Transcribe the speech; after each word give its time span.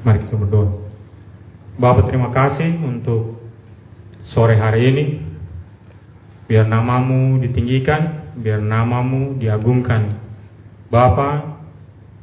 Mari 0.00 0.24
kita 0.24 0.36
berdoa. 0.40 0.80
Bapak 1.76 2.08
terima 2.08 2.32
kasih 2.32 2.72
untuk 2.80 3.36
sore 4.32 4.56
hari 4.56 4.88
ini. 4.88 5.04
Biar 6.48 6.64
namamu 6.64 7.36
ditinggikan, 7.44 8.32
biar 8.40 8.64
namamu 8.64 9.36
diagungkan. 9.36 10.16
Bapak, 10.88 11.62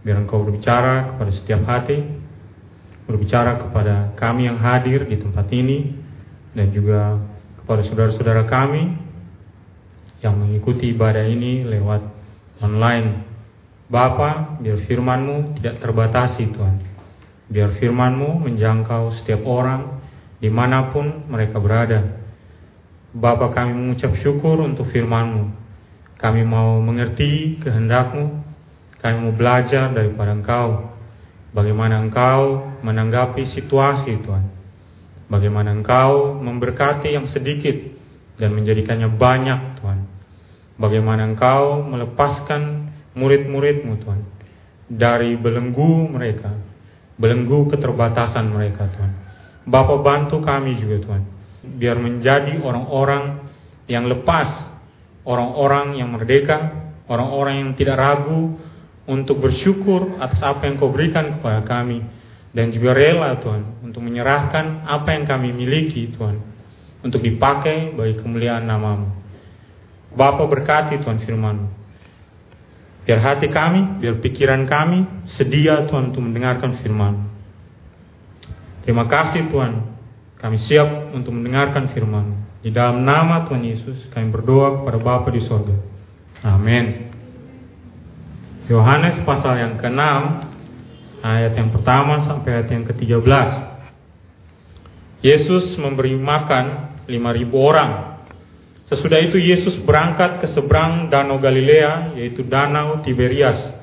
biar 0.01 0.25
engkau 0.25 0.41
berbicara 0.41 1.13
kepada 1.13 1.31
setiap 1.37 1.61
hati, 1.69 2.01
berbicara 3.05 3.61
kepada 3.61 4.17
kami 4.17 4.49
yang 4.49 4.57
hadir 4.57 5.05
di 5.05 5.21
tempat 5.21 5.45
ini, 5.53 5.95
dan 6.57 6.73
juga 6.73 7.21
kepada 7.61 7.85
saudara-saudara 7.85 8.49
kami 8.49 8.89
yang 10.25 10.33
mengikuti 10.33 10.91
ibadah 10.97 11.23
ini 11.29 11.61
lewat 11.61 12.01
online. 12.59 13.21
Bapa, 13.87 14.59
biar 14.59 14.81
firmanmu 14.83 15.61
tidak 15.61 15.79
terbatasi 15.79 16.51
Tuhan. 16.51 16.86
Biar 17.47 17.79
firmanmu 17.79 18.43
menjangkau 18.43 19.23
setiap 19.23 19.47
orang 19.47 20.03
di 20.37 20.51
mana 20.51 20.91
pun 20.91 21.27
mereka 21.31 21.57
berada. 21.57 22.03
Bapa 23.15 23.55
kami 23.55 23.73
mengucap 23.73 24.13
syukur 24.19 24.59
untuk 24.61 24.91
firmanmu. 24.91 25.49
Kami 26.19 26.41
mau 26.43 26.77
mengerti 26.83 27.57
kehendakmu. 27.63 28.43
Kami 28.99 29.15
mau 29.23 29.33
belajar 29.33 29.95
daripada 29.95 30.35
engkau. 30.35 30.91
Bagaimana 31.55 32.03
engkau 32.03 32.67
menanggapi 32.83 33.55
situasi 33.55 34.19
Tuhan. 34.21 34.45
Bagaimana 35.31 35.71
engkau 35.71 36.35
memberkati 36.39 37.15
yang 37.15 37.31
sedikit 37.31 37.75
dan 38.37 38.53
menjadikannya 38.53 39.09
banyak 39.15 39.59
Tuhan. 39.81 39.99
Bagaimana 40.77 41.25
engkau 41.25 41.81
melepaskan 41.83 42.93
murid-muridmu 43.17 43.97
Tuhan 44.05 44.21
dari 44.87 45.35
belenggu 45.35 46.07
mereka, 46.13 46.53
belenggu 47.17 47.67
keterbatasan 47.73 48.53
mereka 48.53 48.87
Tuhan. 48.93 49.11
Bapak 49.67 49.99
bantu 49.99 50.39
kami 50.39 50.79
juga 50.79 51.03
Tuhan, 51.03 51.23
biar 51.75 51.99
menjadi 51.99 52.61
orang-orang 52.63 53.51
yang 53.91 54.07
lepas, 54.07 54.79
orang-orang 55.27 55.99
yang 55.99 56.13
merdeka, 56.13 56.87
orang-orang 57.11 57.55
yang 57.65 57.71
tidak 57.75 57.99
ragu 57.99 58.55
untuk 59.07 59.43
bersyukur 59.43 60.19
atas 60.23 60.39
apa 60.39 60.67
yang 60.67 60.79
kau 60.79 60.91
berikan 60.91 61.39
kepada 61.39 61.63
kami 61.67 62.03
dan 62.55 62.71
juga 62.71 62.95
rela 62.95 63.39
Tuhan 63.43 63.83
untuk 63.83 64.03
menyerahkan 64.03 64.87
apa 64.87 65.09
yang 65.15 65.23
kami 65.27 65.51
miliki 65.51 66.15
Tuhan 66.15 66.39
untuk 67.03 67.23
dipakai 67.23 67.95
bagi 67.95 68.19
kemuliaan 68.19 68.67
namamu. 68.67 69.07
Bapa 70.15 70.47
berkati 70.47 71.03
Tuhan 71.03 71.23
firman 71.23 71.57
Biar 73.07 73.23
hati 73.23 73.47
kami, 73.47 74.03
biar 74.03 74.19
pikiran 74.19 74.67
kami 74.67 75.31
sedia 75.39 75.87
Tuhan 75.87 76.11
untuk 76.11 76.27
mendengarkan 76.27 76.83
firman. 76.83 77.31
Terima 78.83 79.07
kasih 79.07 79.47
Tuhan. 79.47 79.95
Kami 80.43 80.57
siap 80.67 81.15
untuk 81.15 81.31
mendengarkan 81.31 81.95
firman. 81.95 82.51
Di 82.59 82.67
dalam 82.67 83.07
nama 83.07 83.47
Tuhan 83.47 83.63
Yesus 83.63 84.11
kami 84.11 84.27
berdoa 84.27 84.83
kepada 84.83 84.99
Bapa 84.99 85.31
di 85.31 85.39
sorga. 85.47 85.71
Amin. 86.43 87.07
Yohanes 88.67 89.23
pasal 89.23 89.55
yang 89.55 89.79
ke-6 89.79 90.03
ayat 91.23 91.55
yang 91.55 91.71
pertama 91.71 92.27
sampai 92.27 92.59
ayat 92.59 92.67
yang 92.75 92.83
ke-13. 92.91 93.23
Yesus 95.23 95.79
memberi 95.79 96.19
makan 96.19 96.99
5000 97.07 97.55
orang 97.55 98.16
Sesudah 98.87 99.19
itu 99.19 99.35
Yesus 99.35 99.83
berangkat 99.83 100.39
ke 100.39 100.47
seberang 100.55 101.11
Danau 101.11 101.43
Galilea, 101.43 102.15
yaitu 102.15 102.47
Danau 102.47 103.03
Tiberias. 103.03 103.75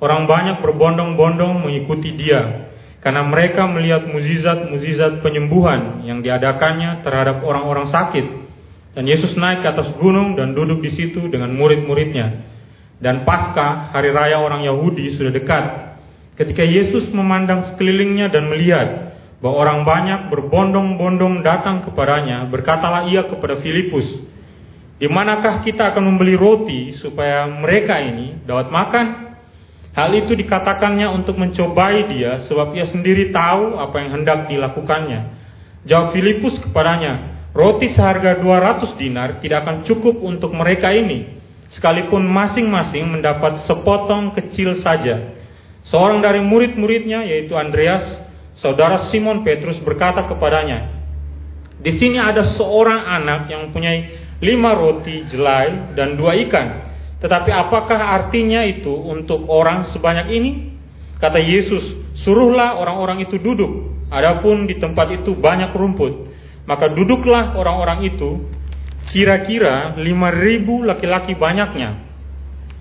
Orang 0.00 0.24
banyak 0.24 0.64
berbondong-bondong 0.64 1.60
mengikuti 1.60 2.16
dia, 2.16 2.72
karena 3.04 3.20
mereka 3.20 3.68
melihat 3.68 4.08
muzizat-muzizat 4.08 5.20
penyembuhan 5.20 6.08
yang 6.08 6.24
diadakannya 6.24 7.04
terhadap 7.04 7.44
orang-orang 7.44 7.92
sakit. 7.92 8.26
Dan 8.96 9.04
Yesus 9.04 9.36
naik 9.36 9.60
ke 9.60 9.68
atas 9.76 9.92
gunung 10.00 10.32
dan 10.40 10.56
duduk 10.56 10.80
di 10.80 10.96
situ 10.96 11.28
dengan 11.28 11.52
murid-muridnya. 11.52 12.48
Dan 12.96 13.28
pasca 13.28 13.92
hari 13.92 14.08
raya 14.12 14.40
orang 14.40 14.64
Yahudi 14.64 15.20
sudah 15.20 15.32
dekat. 15.32 15.64
Ketika 16.40 16.64
Yesus 16.64 17.12
memandang 17.12 17.72
sekelilingnya 17.72 18.32
dan 18.32 18.48
melihat 18.48 19.09
bahwa 19.40 19.56
orang 19.56 19.80
banyak 19.88 20.20
berbondong-bondong 20.28 21.40
datang 21.40 21.80
kepadanya, 21.88 22.44
berkatalah 22.52 23.08
ia 23.08 23.24
kepada 23.24 23.56
Filipus, 23.64 24.04
di 25.00 25.08
manakah 25.08 25.64
kita 25.64 25.96
akan 25.96 26.12
membeli 26.12 26.36
roti 26.36 26.92
supaya 27.00 27.48
mereka 27.48 27.96
ini 28.04 28.44
dapat 28.44 28.68
makan? 28.68 29.06
Hal 29.96 30.12
itu 30.12 30.36
dikatakannya 30.36 31.08
untuk 31.16 31.40
mencobai 31.40 32.12
dia 32.12 32.44
sebab 32.46 32.76
ia 32.76 32.86
sendiri 32.92 33.32
tahu 33.32 33.80
apa 33.80 33.96
yang 33.96 34.20
hendak 34.20 34.46
dilakukannya. 34.46 35.20
Jawab 35.88 36.12
Filipus 36.12 36.60
kepadanya, 36.60 37.48
roti 37.56 37.96
seharga 37.96 38.38
200 38.44 39.00
dinar 39.00 39.40
tidak 39.40 39.64
akan 39.64 39.88
cukup 39.88 40.20
untuk 40.20 40.52
mereka 40.52 40.92
ini, 40.92 41.40
sekalipun 41.72 42.22
masing-masing 42.28 43.08
mendapat 43.08 43.64
sepotong 43.64 44.36
kecil 44.36 44.84
saja. 44.84 45.32
Seorang 45.88 46.20
dari 46.20 46.44
murid-muridnya 46.44 47.24
yaitu 47.24 47.56
Andreas, 47.56 48.29
saudara 48.60 49.08
Simon 49.08 49.42
Petrus 49.42 49.80
berkata 49.82 50.24
kepadanya, 50.28 51.00
di 51.80 51.96
sini 51.96 52.20
ada 52.20 52.54
seorang 52.60 53.00
anak 53.08 53.48
yang 53.48 53.68
mempunyai 53.68 53.98
lima 54.44 54.76
roti 54.76 55.24
jelai 55.32 55.96
dan 55.96 56.16
dua 56.16 56.36
ikan. 56.48 56.92
Tetapi 57.20 57.52
apakah 57.52 58.00
artinya 58.20 58.64
itu 58.64 58.92
untuk 58.92 59.44
orang 59.48 59.92
sebanyak 59.92 60.32
ini? 60.32 60.50
Kata 61.20 61.36
Yesus, 61.36 61.84
suruhlah 62.24 62.80
orang-orang 62.80 63.28
itu 63.28 63.36
duduk. 63.36 63.92
Adapun 64.08 64.64
di 64.64 64.80
tempat 64.80 65.12
itu 65.12 65.36
banyak 65.36 65.76
rumput. 65.76 66.32
Maka 66.64 66.88
duduklah 66.88 67.52
orang-orang 67.56 68.08
itu, 68.08 68.48
kira-kira 69.12 70.00
lima 70.00 70.32
ribu 70.32 70.80
laki-laki 70.80 71.36
banyaknya. 71.36 72.08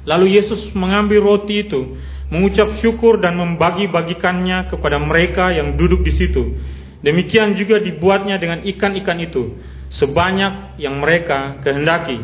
Lalu 0.08 0.40
Yesus 0.40 0.72
mengambil 0.72 1.20
roti 1.20 1.68
itu, 1.68 2.00
mengucap 2.30 2.78
syukur 2.80 3.18
dan 3.18 3.38
membagi-bagikannya 3.38 4.70
kepada 4.70 5.02
mereka 5.02 5.50
yang 5.50 5.76
duduk 5.76 6.06
di 6.06 6.14
situ. 6.14 6.58
Demikian 7.02 7.58
juga 7.58 7.82
dibuatnya 7.82 8.38
dengan 8.38 8.62
ikan-ikan 8.62 9.18
itu 9.24 9.58
sebanyak 9.98 10.78
yang 10.78 11.02
mereka 11.02 11.58
kehendaki. 11.66 12.22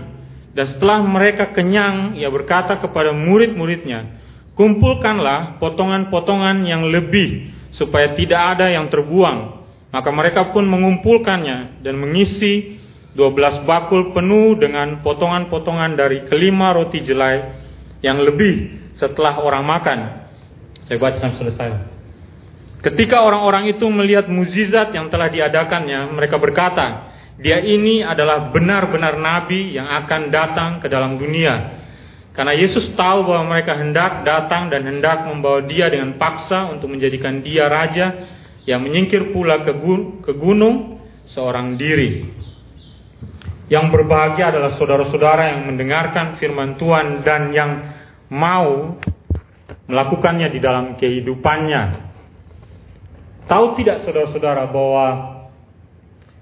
Dan 0.56 0.66
setelah 0.72 1.04
mereka 1.04 1.52
kenyang, 1.52 2.16
ia 2.16 2.32
berkata 2.32 2.80
kepada 2.80 3.12
murid-muridnya, 3.12 4.24
kumpulkanlah 4.56 5.60
potongan-potongan 5.60 6.64
yang 6.64 6.88
lebih, 6.88 7.52
supaya 7.76 8.16
tidak 8.16 8.56
ada 8.56 8.72
yang 8.72 8.88
terbuang. 8.88 9.68
Maka 9.92 10.10
mereka 10.12 10.52
pun 10.56 10.64
mengumpulkannya 10.64 11.84
dan 11.84 11.96
mengisi 12.00 12.80
12 13.16 13.68
bakul 13.68 14.12
penuh 14.12 14.60
dengan 14.60 15.00
potongan-potongan 15.04 15.96
dari 15.96 16.28
kelima 16.28 16.76
roti 16.76 17.00
jelai 17.00 17.64
yang 18.04 18.20
lebih 18.20 18.85
setelah 19.00 19.40
orang 19.40 19.64
makan. 19.64 20.00
Saya 20.86 20.98
baca 21.02 21.18
sampai 21.18 21.40
selesai. 21.42 21.70
Ketika 22.86 23.26
orang-orang 23.26 23.74
itu 23.74 23.86
melihat 23.90 24.30
muzizat 24.30 24.94
yang 24.94 25.10
telah 25.10 25.34
diadakannya, 25.34 26.14
mereka 26.14 26.38
berkata, 26.38 27.16
dia 27.42 27.58
ini 27.60 28.06
adalah 28.06 28.54
benar-benar 28.54 29.18
nabi 29.18 29.74
yang 29.74 29.90
akan 30.06 30.30
datang 30.30 30.72
ke 30.80 30.88
dalam 30.88 31.18
dunia. 31.18 31.82
Karena 32.36 32.52
Yesus 32.52 32.94
tahu 33.00 33.32
bahwa 33.32 33.58
mereka 33.58 33.80
hendak 33.80 34.28
datang 34.28 34.68
dan 34.68 34.84
hendak 34.86 35.24
membawa 35.26 35.64
dia 35.66 35.88
dengan 35.88 36.20
paksa 36.20 36.68
untuk 36.68 36.92
menjadikan 36.92 37.40
dia 37.40 37.72
raja 37.72 38.28
yang 38.68 38.84
menyingkir 38.84 39.32
pula 39.32 39.64
ke, 39.64 39.72
gunung 40.36 41.00
seorang 41.32 41.80
diri. 41.80 42.28
Yang 43.66 43.86
berbahagia 43.98 44.54
adalah 44.54 44.78
saudara-saudara 44.78 45.58
yang 45.58 45.74
mendengarkan 45.74 46.38
firman 46.38 46.78
Tuhan 46.78 47.26
dan 47.26 47.50
yang 47.50 47.72
mau 48.36 49.00
melakukannya 49.88 50.52
di 50.52 50.60
dalam 50.60 51.00
kehidupannya. 51.00 52.04
Tahu 53.48 53.66
tidak 53.80 54.04
saudara-saudara 54.04 54.68
bahwa 54.68 55.08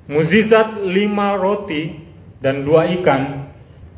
muzizat 0.10 0.82
lima 0.84 1.38
roti 1.38 2.02
dan 2.42 2.66
dua 2.66 2.90
ikan 3.00 3.54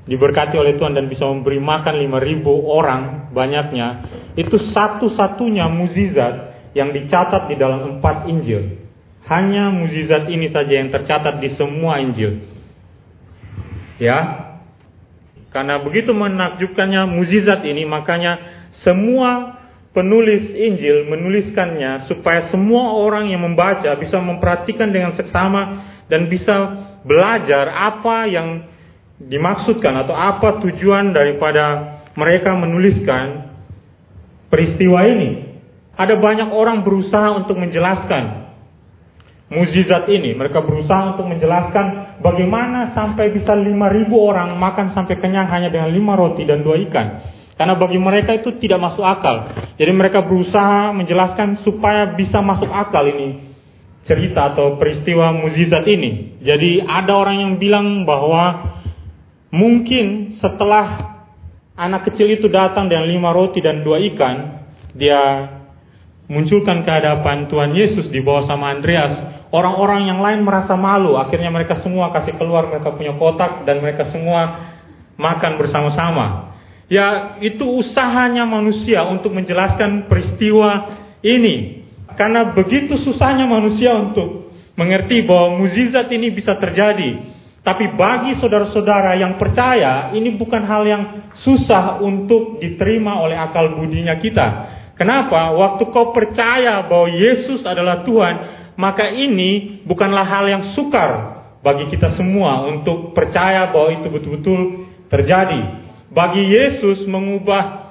diberkati 0.06 0.54
oleh 0.54 0.78
Tuhan 0.78 0.94
dan 0.94 1.10
bisa 1.10 1.26
memberi 1.26 1.58
makan 1.58 1.98
lima 1.98 2.22
ribu 2.22 2.70
orang 2.70 3.34
banyaknya 3.34 4.06
itu 4.38 4.54
satu-satunya 4.70 5.66
muzizat 5.66 6.54
yang 6.78 6.94
dicatat 6.94 7.50
di 7.50 7.58
dalam 7.58 7.98
empat 7.98 8.30
Injil 8.30 8.86
hanya 9.26 9.74
muzizat 9.74 10.30
ini 10.30 10.54
saja 10.54 10.78
yang 10.78 10.94
tercatat 10.94 11.42
di 11.42 11.58
semua 11.58 11.98
Injil 11.98 12.38
ya 13.98 14.45
karena 15.56 15.80
begitu 15.80 16.12
menakjubkannya 16.12 17.08
muzizat 17.08 17.64
ini 17.64 17.88
makanya 17.88 18.44
semua 18.84 19.56
penulis 19.96 20.52
Injil 20.52 21.08
menuliskannya 21.08 22.12
supaya 22.12 22.52
semua 22.52 23.00
orang 23.00 23.32
yang 23.32 23.40
membaca 23.40 23.88
bisa 23.96 24.20
memperhatikan 24.20 24.92
dengan 24.92 25.16
seksama 25.16 25.88
dan 26.12 26.28
bisa 26.28 26.52
belajar 27.08 27.72
apa 27.72 28.28
yang 28.28 28.68
dimaksudkan 29.16 29.96
atau 30.04 30.12
apa 30.12 30.60
tujuan 30.60 31.16
daripada 31.16 31.96
mereka 32.20 32.52
menuliskan 32.52 33.56
peristiwa 34.52 35.08
ini. 35.08 35.56
ada 35.96 36.20
banyak 36.20 36.52
orang 36.52 36.84
berusaha 36.84 37.40
untuk 37.40 37.56
menjelaskan 37.56 38.52
muzizat 39.48 40.12
ini. 40.12 40.36
Mereka 40.36 40.60
berusaha 40.60 41.16
untuk 41.16 41.24
menjelaskan 41.32 42.05
bagaimana 42.26 42.98
sampai 42.98 43.30
bisa 43.30 43.54
5000 43.54 43.78
orang 44.18 44.58
makan 44.58 44.98
sampai 44.98 45.22
kenyang 45.22 45.46
hanya 45.46 45.70
dengan 45.70 45.94
lima 45.94 46.18
roti 46.18 46.42
dan 46.42 46.66
dua 46.66 46.82
ikan. 46.90 47.08
Karena 47.56 47.78
bagi 47.78 47.96
mereka 48.02 48.36
itu 48.36 48.58
tidak 48.60 48.84
masuk 48.84 49.06
akal. 49.06 49.54
Jadi 49.80 49.92
mereka 49.94 50.26
berusaha 50.26 50.92
menjelaskan 50.92 51.64
supaya 51.64 52.12
bisa 52.18 52.44
masuk 52.44 52.68
akal 52.68 53.06
ini 53.08 53.56
cerita 54.04 54.54
atau 54.54 54.76
peristiwa 54.76 55.32
muzizat 55.32 55.88
ini. 55.88 56.42
Jadi 56.44 56.84
ada 56.84 57.16
orang 57.16 57.38
yang 57.42 57.54
bilang 57.56 58.04
bahwa 58.04 58.76
mungkin 59.56 60.36
setelah 60.36 61.16
anak 61.80 62.12
kecil 62.12 62.28
itu 62.28 62.52
datang 62.52 62.92
dengan 62.92 63.08
lima 63.08 63.32
roti 63.32 63.64
dan 63.64 63.88
dua 63.88 64.04
ikan, 64.14 64.68
dia 64.92 65.22
munculkan 66.28 66.84
ke 66.84 66.92
hadapan 66.92 67.48
Tuhan 67.48 67.72
Yesus 67.72 68.12
di 68.12 68.20
bawah 68.20 68.46
sama 68.46 68.74
Andreas, 68.74 69.45
orang-orang 69.56 70.12
yang 70.12 70.20
lain 70.20 70.44
merasa 70.44 70.76
malu. 70.76 71.16
Akhirnya 71.16 71.48
mereka 71.48 71.80
semua 71.80 72.12
kasih 72.12 72.36
keluar 72.36 72.68
mereka 72.68 72.92
punya 72.92 73.16
kotak 73.16 73.64
dan 73.64 73.80
mereka 73.80 74.12
semua 74.12 74.76
makan 75.16 75.56
bersama-sama. 75.56 76.52
Ya, 76.92 77.40
itu 77.40 77.64
usahanya 77.66 78.44
manusia 78.44 79.08
untuk 79.08 79.32
menjelaskan 79.32 80.12
peristiwa 80.12 81.00
ini. 81.24 81.88
Karena 82.20 82.52
begitu 82.54 83.00
susahnya 83.02 83.48
manusia 83.48 83.96
untuk 83.96 84.54
mengerti 84.76 85.24
bahwa 85.24 85.64
mukjizat 85.64 86.12
ini 86.12 86.36
bisa 86.36 86.60
terjadi. 86.60 87.34
Tapi 87.66 87.98
bagi 87.98 88.38
saudara-saudara 88.38 89.18
yang 89.18 89.42
percaya, 89.42 90.14
ini 90.14 90.38
bukan 90.38 90.62
hal 90.70 90.86
yang 90.86 91.04
susah 91.42 91.98
untuk 91.98 92.62
diterima 92.62 93.18
oleh 93.26 93.34
akal 93.34 93.74
budinya 93.74 94.22
kita. 94.22 94.48
Kenapa? 94.94 95.52
Waktu 95.58 95.90
kau 95.90 96.14
percaya 96.14 96.86
bahwa 96.86 97.10
Yesus 97.10 97.66
adalah 97.66 98.06
Tuhan, 98.06 98.36
maka 98.76 99.08
ini 99.12 99.82
bukanlah 99.88 100.24
hal 100.28 100.46
yang 100.48 100.64
sukar 100.76 101.42
bagi 101.66 101.90
kita 101.90 102.14
semua 102.14 102.68
untuk 102.70 103.16
percaya 103.18 103.72
bahwa 103.74 103.90
itu 103.96 104.08
betul-betul 104.12 104.60
terjadi. 105.10 105.82
Bagi 106.14 106.44
Yesus 106.44 107.04
mengubah 107.10 107.86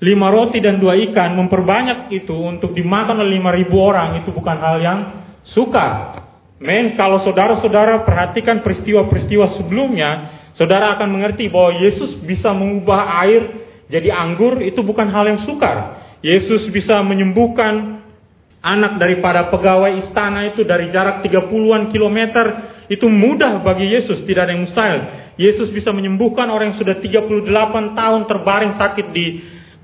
lima 0.00 0.28
roti 0.28 0.60
dan 0.60 0.76
dua 0.78 0.94
ikan, 1.10 1.34
memperbanyak 1.34 2.12
itu 2.12 2.36
untuk 2.36 2.76
dimakan 2.76 3.24
oleh 3.24 3.40
lima 3.40 3.50
ribu 3.52 3.80
orang, 3.80 4.20
itu 4.20 4.30
bukan 4.30 4.56
hal 4.60 4.76
yang 4.80 5.00
sukar. 5.50 6.22
Men, 6.56 6.96
kalau 6.96 7.20
saudara-saudara 7.20 8.04
perhatikan 8.04 8.64
peristiwa-peristiwa 8.64 9.60
sebelumnya, 9.60 10.10
saudara 10.56 10.96
akan 10.96 11.08
mengerti 11.12 11.52
bahwa 11.52 11.84
Yesus 11.84 12.16
bisa 12.24 12.52
mengubah 12.52 13.20
air 13.24 13.42
jadi 13.92 14.10
anggur, 14.12 14.64
itu 14.64 14.80
bukan 14.80 15.08
hal 15.12 15.24
yang 15.28 15.40
sukar. 15.44 16.00
Yesus 16.24 16.66
bisa 16.72 17.00
menyembuhkan 17.04 17.95
anak 18.66 18.98
daripada 18.98 19.46
pegawai 19.46 20.02
istana 20.02 20.50
itu 20.50 20.66
dari 20.66 20.90
jarak 20.90 21.22
30-an 21.22 21.94
kilometer, 21.94 22.46
itu 22.90 23.06
mudah 23.06 23.62
bagi 23.62 23.86
Yesus, 23.94 24.26
tidak 24.26 24.50
ada 24.50 24.52
yang 24.58 24.66
mustahil. 24.66 25.00
Yesus 25.38 25.70
bisa 25.70 25.94
menyembuhkan 25.94 26.50
orang 26.50 26.74
yang 26.74 26.78
sudah 26.82 26.98
38 26.98 27.46
tahun 27.94 28.22
terbaring 28.26 28.74
sakit 28.74 29.06
di 29.14 29.26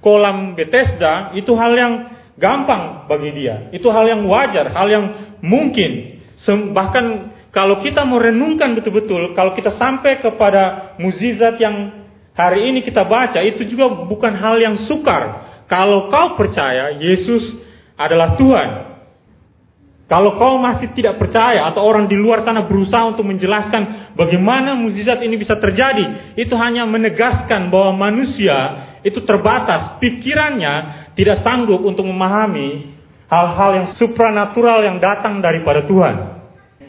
kolam 0.03 0.59
Bethesda, 0.59 1.31
itu 1.39 1.55
hal 1.55 1.73
yang 1.79 1.93
gampang 2.35 3.07
bagi 3.07 3.31
dia. 3.39 3.71
Itu 3.71 3.95
hal 3.95 4.11
yang 4.11 4.27
wajar, 4.27 4.75
hal 4.75 4.91
yang 4.91 5.05
mungkin. 5.47 6.19
Bahkan 6.75 7.05
kalau 7.55 7.79
kita 7.85 8.03
mau 8.03 8.19
renungkan 8.19 8.75
betul-betul, 8.75 9.39
kalau 9.39 9.55
kita 9.55 9.79
sampai 9.79 10.19
kepada 10.19 10.97
muzizat 10.99 11.55
yang 11.63 12.03
hari 12.35 12.67
ini 12.67 12.83
kita 12.83 13.07
baca, 13.07 13.39
itu 13.47 13.63
juga 13.71 14.09
bukan 14.11 14.35
hal 14.35 14.59
yang 14.59 14.75
sukar. 14.91 15.55
Kalau 15.71 16.11
kau 16.11 16.35
percaya 16.35 16.99
Yesus 16.99 17.71
adalah 17.97 18.35
Tuhan, 18.37 18.69
kalau 20.13 20.37
kau 20.37 20.61
masih 20.61 20.93
tidak 20.93 21.17
percaya 21.17 21.73
atau 21.73 21.89
orang 21.89 22.05
di 22.05 22.21
luar 22.21 22.45
sana 22.45 22.69
berusaha 22.69 23.09
untuk 23.09 23.25
menjelaskan 23.25 24.13
bagaimana 24.13 24.77
mukjizat 24.77 25.25
ini 25.25 25.41
bisa 25.41 25.57
terjadi, 25.57 26.37
itu 26.37 26.53
hanya 26.53 26.85
menegaskan 26.85 27.73
bahwa 27.73 28.13
manusia 28.13 28.93
itu 29.01 29.25
terbatas, 29.25 29.97
pikirannya 30.05 31.09
tidak 31.17 31.41
sanggup 31.41 31.81
untuk 31.81 32.05
memahami 32.05 32.93
hal-hal 33.33 33.71
yang 33.73 33.89
supranatural 33.97 34.85
yang 34.85 35.01
datang 35.01 35.41
daripada 35.41 35.89
Tuhan. 35.89 36.17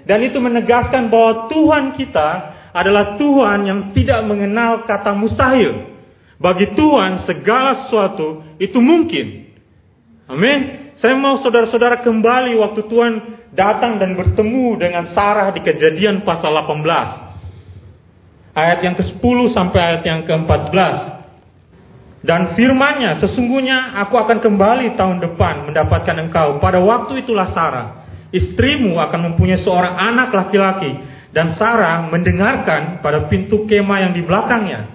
Dan 0.04 0.20
itu 0.28 0.36
menegaskan 0.44 1.08
bahwa 1.08 1.48
Tuhan 1.48 1.96
kita 1.96 2.30
adalah 2.76 3.16
Tuhan 3.16 3.60
yang 3.64 3.80
tidak 3.96 4.20
mengenal 4.28 4.84
kata 4.84 5.16
mustahil. 5.16 5.96
Bagi 6.44 6.76
Tuhan 6.76 7.24
segala 7.24 7.88
sesuatu 7.88 8.44
itu 8.60 8.84
mungkin. 8.84 9.48
Amin. 10.28 10.83
Saya 11.04 11.20
mau 11.20 11.36
saudara-saudara 11.44 12.00
kembali 12.00 12.56
waktu 12.64 12.88
Tuhan 12.88 13.14
datang 13.52 14.00
dan 14.00 14.16
bertemu 14.16 14.80
dengan 14.80 15.12
Sarah 15.12 15.52
di 15.52 15.60
kejadian 15.60 16.24
pasal 16.24 16.56
18. 16.56 16.80
Ayat 18.56 18.80
yang 18.88 18.96
ke-10 18.96 19.52
sampai 19.52 19.80
ayat 19.84 20.08
yang 20.08 20.24
ke-14. 20.24 20.96
Dan 22.24 22.56
firmannya, 22.56 23.20
sesungguhnya 23.20 24.00
aku 24.00 24.16
akan 24.16 24.40
kembali 24.40 24.96
tahun 24.96 25.20
depan 25.20 25.68
mendapatkan 25.68 26.24
engkau. 26.24 26.64
Pada 26.64 26.80
waktu 26.80 27.28
itulah 27.28 27.52
Sarah, 27.52 28.08
istrimu 28.32 28.96
akan 28.96 29.36
mempunyai 29.36 29.60
seorang 29.60 30.00
anak 30.00 30.32
laki-laki. 30.32 31.04
Dan 31.36 31.60
Sarah 31.60 32.08
mendengarkan 32.08 33.04
pada 33.04 33.28
pintu 33.28 33.68
kemah 33.68 34.08
yang 34.08 34.16
di 34.16 34.24
belakangnya. 34.24 34.88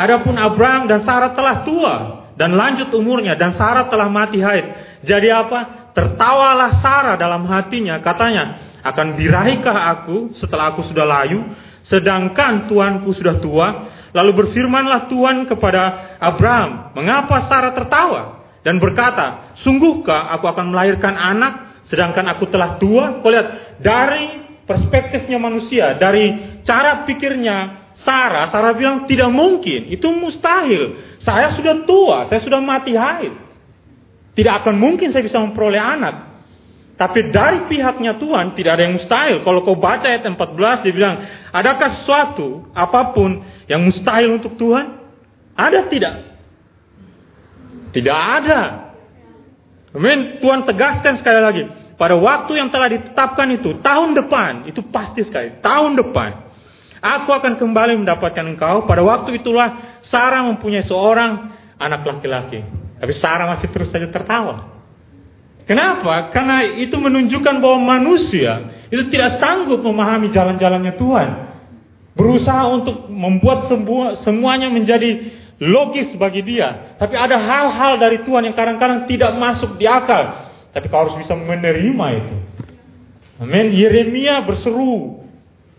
Adapun 0.00 0.40
Abraham 0.40 0.88
dan 0.88 1.04
Sarah 1.04 1.36
telah 1.36 1.60
tua 1.60 1.94
dan 2.40 2.52
lanjut 2.52 2.92
umurnya 2.92 3.36
dan 3.36 3.52
Sarah 3.56 3.88
telah 3.92 4.08
mati 4.08 4.40
haid. 4.40 4.85
Jadi 5.06 5.28
apa? 5.30 5.88
Tertawalah 5.94 6.82
Sarah 6.84 7.16
dalam 7.16 7.48
hatinya, 7.48 8.02
katanya, 8.04 8.76
akan 8.84 9.16
birahikah 9.16 9.96
aku 9.96 10.36
setelah 10.36 10.74
aku 10.74 10.84
sudah 10.84 11.06
layu, 11.08 11.40
sedangkan 11.88 12.68
tuanku 12.68 13.14
sudah 13.16 13.40
tua? 13.40 13.68
Lalu 14.12 14.44
berfirmanlah 14.44 15.08
Tuhan 15.08 15.48
kepada 15.48 16.16
Abraham, 16.20 16.92
mengapa 16.92 17.48
Sarah 17.48 17.72
tertawa? 17.72 18.22
Dan 18.60 18.82
berkata, 18.82 19.56
sungguhkah 19.62 20.34
aku 20.36 20.50
akan 20.50 20.74
melahirkan 20.74 21.14
anak, 21.14 21.86
sedangkan 21.86 22.26
aku 22.34 22.50
telah 22.50 22.76
tua? 22.82 23.22
Kau 23.22 23.30
lihat, 23.30 23.78
dari 23.78 24.42
perspektifnya 24.66 25.38
manusia, 25.38 25.94
dari 25.96 26.58
cara 26.66 27.06
pikirnya 27.06 27.86
Sarah, 28.02 28.50
Sarah 28.52 28.74
bilang 28.76 29.08
tidak 29.08 29.30
mungkin, 29.32 29.88
itu 29.88 30.04
mustahil. 30.12 31.16
Saya 31.22 31.54
sudah 31.56 31.86
tua, 31.88 32.28
saya 32.28 32.42
sudah 32.42 32.60
mati 32.60 32.92
haid. 32.92 33.45
Tidak 34.36 34.54
akan 34.62 34.76
mungkin 34.76 35.08
saya 35.10 35.24
bisa 35.24 35.40
memperoleh 35.40 35.80
anak. 35.80 36.14
Tapi 36.96 37.28
dari 37.28 37.68
pihaknya 37.68 38.16
Tuhan 38.16 38.56
tidak 38.56 38.76
ada 38.76 38.82
yang 38.88 38.96
mustahil. 38.96 39.44
Kalau 39.44 39.60
kau 39.64 39.76
baca 39.76 40.04
ayat 40.04 40.24
14 40.24 40.84
dia 40.84 40.92
bilang, 40.92 41.16
adakah 41.52 42.00
sesuatu 42.00 42.68
apa 42.72 43.12
pun 43.12 43.44
yang 43.68 43.84
mustahil 43.84 44.36
untuk 44.36 44.56
Tuhan? 44.56 44.96
Ada 45.56 45.88
tidak? 45.88 46.14
Tidak 47.96 48.16
ada. 48.16 48.92
Amin. 49.96 50.40
Tuhan 50.40 50.68
tegaskan 50.68 51.20
sekali 51.20 51.40
lagi. 51.40 51.64
Pada 51.96 52.12
waktu 52.16 52.60
yang 52.60 52.68
telah 52.68 52.92
ditetapkan 52.92 53.48
itu, 53.56 53.80
tahun 53.80 54.12
depan, 54.12 54.68
itu 54.68 54.84
pasti 54.92 55.24
sekali, 55.24 55.64
tahun 55.64 55.96
depan. 55.96 56.44
Aku 57.00 57.32
akan 57.32 57.56
kembali 57.56 58.04
mendapatkan 58.04 58.44
engkau. 58.44 58.84
Pada 58.84 59.00
waktu 59.00 59.40
itulah 59.40 60.00
Sarah 60.12 60.44
mempunyai 60.44 60.84
seorang 60.84 61.56
anak 61.80 62.04
laki-laki. 62.04 62.85
Tapi 62.96 63.12
Sarah 63.20 63.46
masih 63.56 63.68
terus 63.68 63.92
saja 63.92 64.08
tertawa. 64.08 64.76
Kenapa? 65.66 66.30
Karena 66.30 66.62
itu 66.78 66.94
menunjukkan 66.94 67.58
bahwa 67.58 67.98
manusia 67.98 68.70
itu 68.86 69.10
tidak 69.10 69.42
sanggup 69.42 69.82
memahami 69.82 70.30
jalan-jalannya 70.30 70.94
Tuhan. 70.94 71.28
Berusaha 72.16 72.64
untuk 72.70 73.10
membuat 73.10 73.68
semua, 73.68 74.16
semuanya 74.22 74.70
menjadi 74.70 75.36
logis 75.58 76.14
bagi 76.16 76.46
dia. 76.46 76.96
Tapi 76.96 77.18
ada 77.18 77.36
hal-hal 77.36 77.98
dari 77.98 78.22
Tuhan 78.22 78.46
yang 78.46 78.56
kadang-kadang 78.56 79.04
tidak 79.10 79.34
masuk 79.36 79.74
di 79.76 79.84
akal. 79.90 80.48
Tapi 80.70 80.86
kau 80.86 81.02
harus 81.02 81.18
bisa 81.18 81.34
menerima 81.34 82.06
itu. 82.24 82.36
Amin. 83.42 83.74
Yeremia 83.74 84.46
berseru 84.46 85.24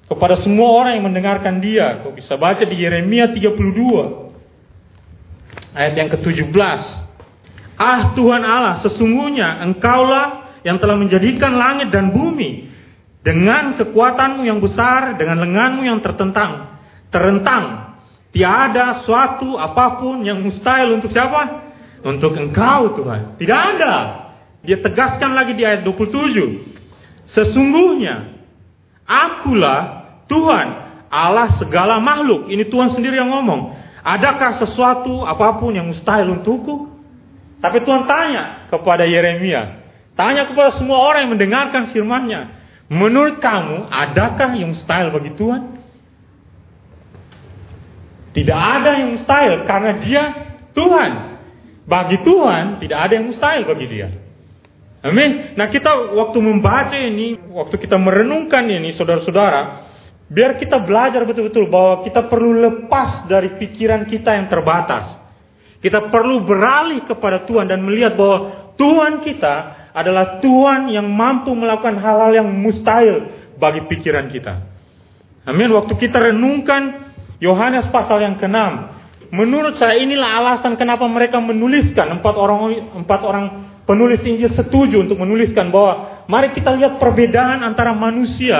kepada 0.05 0.43
semua 0.43 0.83
orang 0.83 0.99
yang 0.99 1.07
mendengarkan 1.09 1.63
dia. 1.63 2.03
Kau 2.03 2.11
bisa 2.13 2.35
baca 2.35 2.61
di 2.61 2.75
Yeremia 2.75 3.31
32. 3.33 4.27
Ayat 5.73 5.93
yang 5.95 6.09
ke-17. 6.11 7.06
Ah 7.77 8.17
Tuhan 8.17 8.41
Allah, 8.41 8.81
sesungguhnya 8.81 9.61
engkaulah 9.69 10.59
yang 10.65 10.81
telah 10.81 10.97
menjadikan 10.97 11.53
langit 11.53 11.93
dan 11.93 12.09
bumi 12.09 12.67
dengan 13.21 13.77
kekuatanmu 13.77 14.41
yang 14.43 14.57
besar, 14.57 15.13
dengan 15.15 15.45
lenganmu 15.45 15.85
yang 15.85 16.01
tertentang, 16.01 16.81
terentang. 17.13 17.95
Tiada 18.33 19.05
suatu 19.07 19.55
apa 19.55 19.97
pun 20.01 20.21
yang 20.25 20.41
mustahil 20.41 20.97
untuk 20.97 21.09
siapa? 21.13 21.69
Untuk 22.05 22.37
engkau 22.37 22.97
Tuhan. 22.97 23.39
Tidak 23.39 23.61
ada. 23.77 23.95
Dia 24.61 24.77
tegaskan 24.83 25.33
lagi 25.37 25.55
di 25.55 25.63
ayat 25.63 25.85
27. 25.85 27.31
Sesungguhnya 27.33 28.35
akulah 29.07 29.81
Tuhan 30.27 30.67
Allah 31.07 31.55
segala 31.59 32.03
makhluk. 32.03 32.51
Ini 32.51 32.67
Tuhan 32.67 32.95
sendiri 32.95 33.15
yang 33.19 33.31
ngomong. 33.31 33.75
Adakah 34.03 34.63
sesuatu 34.63 35.23
apa 35.23 35.59
pun 35.59 35.75
yang 35.75 35.91
mustahil 35.91 36.31
untukku? 36.39 36.96
Tapi 37.57 37.77
Tuhan 37.81 38.05
tanya 38.05 38.69
kepada 38.69 39.03
Yeremia, 39.05 39.81
tanya 40.13 40.45
kepada 40.45 40.77
semua 40.77 41.01
orang 41.01 41.25
yang 41.25 41.33
mendengarkan 41.33 41.89
firman-Nya, 41.89 42.41
menurut 42.89 43.41
kamu 43.41 43.89
adakah 43.89 44.53
yang 44.53 44.77
mustahil 44.77 45.09
bagi 45.09 45.33
Tuhan? 45.33 45.61
Tidak 48.37 48.59
ada 48.59 48.91
yang 49.01 49.17
mustahil 49.17 49.65
karena 49.65 49.91
Dia 50.05 50.23
Tuhan. 50.77 51.11
Bagi 51.87 52.21
Tuhan 52.21 52.83
tidak 52.83 52.99
ada 52.99 53.13
yang 53.17 53.25
mustahil 53.33 53.63
bagi 53.65 53.85
Dia. 53.89 54.07
Amin. 55.01 55.57
Nah 55.57 55.71
kita 55.73 56.13
waktu 56.13 56.37
membaca 56.41 56.93
ini, 56.93 57.37
waktu 57.49 57.81
kita 57.81 57.97
merenungkan 57.97 58.65
ini, 58.69 58.93
saudara-saudara, 58.93 59.89
biar 60.27 60.59
kita 60.59 60.83
belajar 60.83 61.23
betul-betul 61.23 61.71
bahwa 61.71 62.03
kita 62.03 62.27
perlu 62.27 62.51
lepas 62.61 63.25
dari 63.25 63.55
pikiran 63.57 64.05
kita 64.05 64.35
yang 64.35 64.51
terbatas. 64.51 65.26
Kita 65.77 66.09
perlu 66.09 66.41
beralih 66.41 67.05
kepada 67.05 67.45
Tuhan 67.45 67.69
dan 67.69 67.85
melihat 67.85 68.17
bahwa 68.17 68.73
Tuhan 68.77 69.21
kita 69.21 69.55
adalah 69.93 70.37
Tuhan 70.41 70.93
yang 70.93 71.09
mampu 71.09 71.53
melakukan 71.53 71.97
hal-hal 71.97 72.31
yang 72.45 72.49
mustahil 72.49 73.29
bagi 73.57 73.85
pikiran 73.89 74.29
kita. 74.29 74.61
Amin. 75.49 75.73
Waktu 75.73 75.97
kita 75.97 76.21
renungkan 76.33 77.13
Yohanes 77.41 77.89
pasal 77.89 78.21
yang 78.21 78.37
ke-6, 78.37 78.57
menurut 79.33 79.77
saya 79.77 79.97
inilah 80.01 80.37
alasan 80.37 80.77
kenapa 80.77 81.05
mereka 81.09 81.41
menuliskan 81.41 82.21
empat 82.21 82.35
orang 82.37 82.59
empat 83.05 83.21
orang 83.25 83.45
penulis 83.87 84.19
Injil 84.27 84.51
setuju 84.53 85.01
untuk 85.07 85.17
menuliskan 85.17 85.71
bahwa 85.71 86.25
mari 86.27 86.51
kita 86.51 86.75
lihat 86.75 86.99
perbedaan 86.99 87.63
antara 87.63 87.95
manusia 87.95 88.59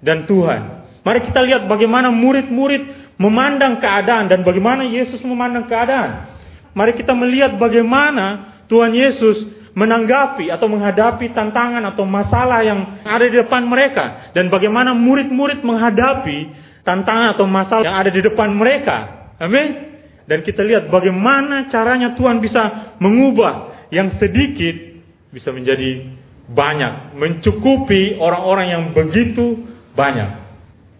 dan 0.00 0.24
Tuhan. 0.24 0.82
Mari 1.04 1.20
kita 1.28 1.44
lihat 1.44 1.68
bagaimana 1.68 2.08
murid-murid 2.08 3.14
memandang 3.20 3.78
keadaan 3.78 4.32
dan 4.32 4.40
bagaimana 4.42 4.88
Yesus 4.88 5.20
memandang 5.22 5.68
keadaan. 5.68 6.31
Mari 6.72 6.96
kita 6.96 7.12
melihat 7.12 7.60
bagaimana 7.60 8.60
Tuhan 8.68 8.92
Yesus 8.96 9.36
menanggapi 9.72 10.52
atau 10.52 10.68
menghadapi 10.68 11.32
tantangan 11.32 11.80
atau 11.92 12.04
masalah 12.04 12.60
yang 12.60 13.00
ada 13.04 13.24
di 13.24 13.36
depan 13.40 13.64
mereka 13.64 14.32
dan 14.36 14.52
bagaimana 14.52 14.92
murid-murid 14.92 15.64
menghadapi 15.64 16.38
tantangan 16.84 17.36
atau 17.36 17.48
masalah 17.48 17.84
yang 17.88 17.98
ada 17.98 18.10
di 18.12 18.20
depan 18.20 18.52
mereka. 18.52 18.96
Amin. 19.40 19.92
Dan 20.28 20.44
kita 20.44 20.62
lihat 20.62 20.92
bagaimana 20.92 21.68
caranya 21.72 22.14
Tuhan 22.14 22.38
bisa 22.38 22.94
mengubah 23.00 23.88
yang 23.92 24.16
sedikit 24.16 24.92
bisa 25.32 25.48
menjadi 25.48 26.12
banyak, 26.52 27.16
mencukupi 27.16 28.20
orang-orang 28.20 28.66
yang 28.68 28.82
begitu 28.92 29.64
banyak. 29.96 30.44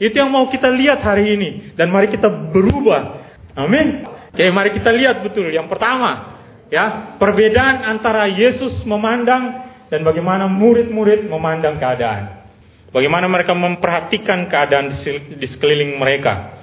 Itu 0.01 0.19
yang 0.19 0.33
mau 0.33 0.49
kita 0.49 0.73
lihat 0.73 1.05
hari 1.05 1.37
ini 1.37 1.51
dan 1.77 1.93
mari 1.93 2.09
kita 2.09 2.27
berubah. 2.51 3.23
Amin. 3.55 4.09
Oke, 4.33 4.49
mari 4.49 4.73
kita 4.73 4.89
lihat 4.89 5.21
betul. 5.21 5.53
Yang 5.53 5.69
pertama, 5.69 6.41
ya, 6.73 7.17
perbedaan 7.21 7.85
antara 7.85 8.25
Yesus 8.33 8.81
memandang 8.89 9.69
dan 9.93 10.01
bagaimana 10.01 10.49
murid-murid 10.49 11.29
memandang 11.29 11.77
keadaan. 11.77 12.49
Bagaimana 12.97 13.29
mereka 13.29 13.53
memperhatikan 13.53 14.49
keadaan 14.49 14.97
di 15.37 15.47
sekeliling 15.49 16.01
mereka. 16.01 16.57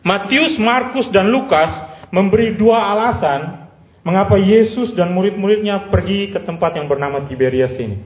Matius, 0.00 0.56
Markus, 0.56 1.12
dan 1.12 1.28
Lukas 1.28 1.68
memberi 2.08 2.56
dua 2.56 2.88
alasan 2.88 3.68
mengapa 4.00 4.40
Yesus 4.40 4.96
dan 4.96 5.12
murid-muridnya 5.12 5.92
pergi 5.92 6.32
ke 6.32 6.40
tempat 6.40 6.80
yang 6.80 6.88
bernama 6.88 7.28
Tiberias 7.28 7.76
ini. 7.76 8.00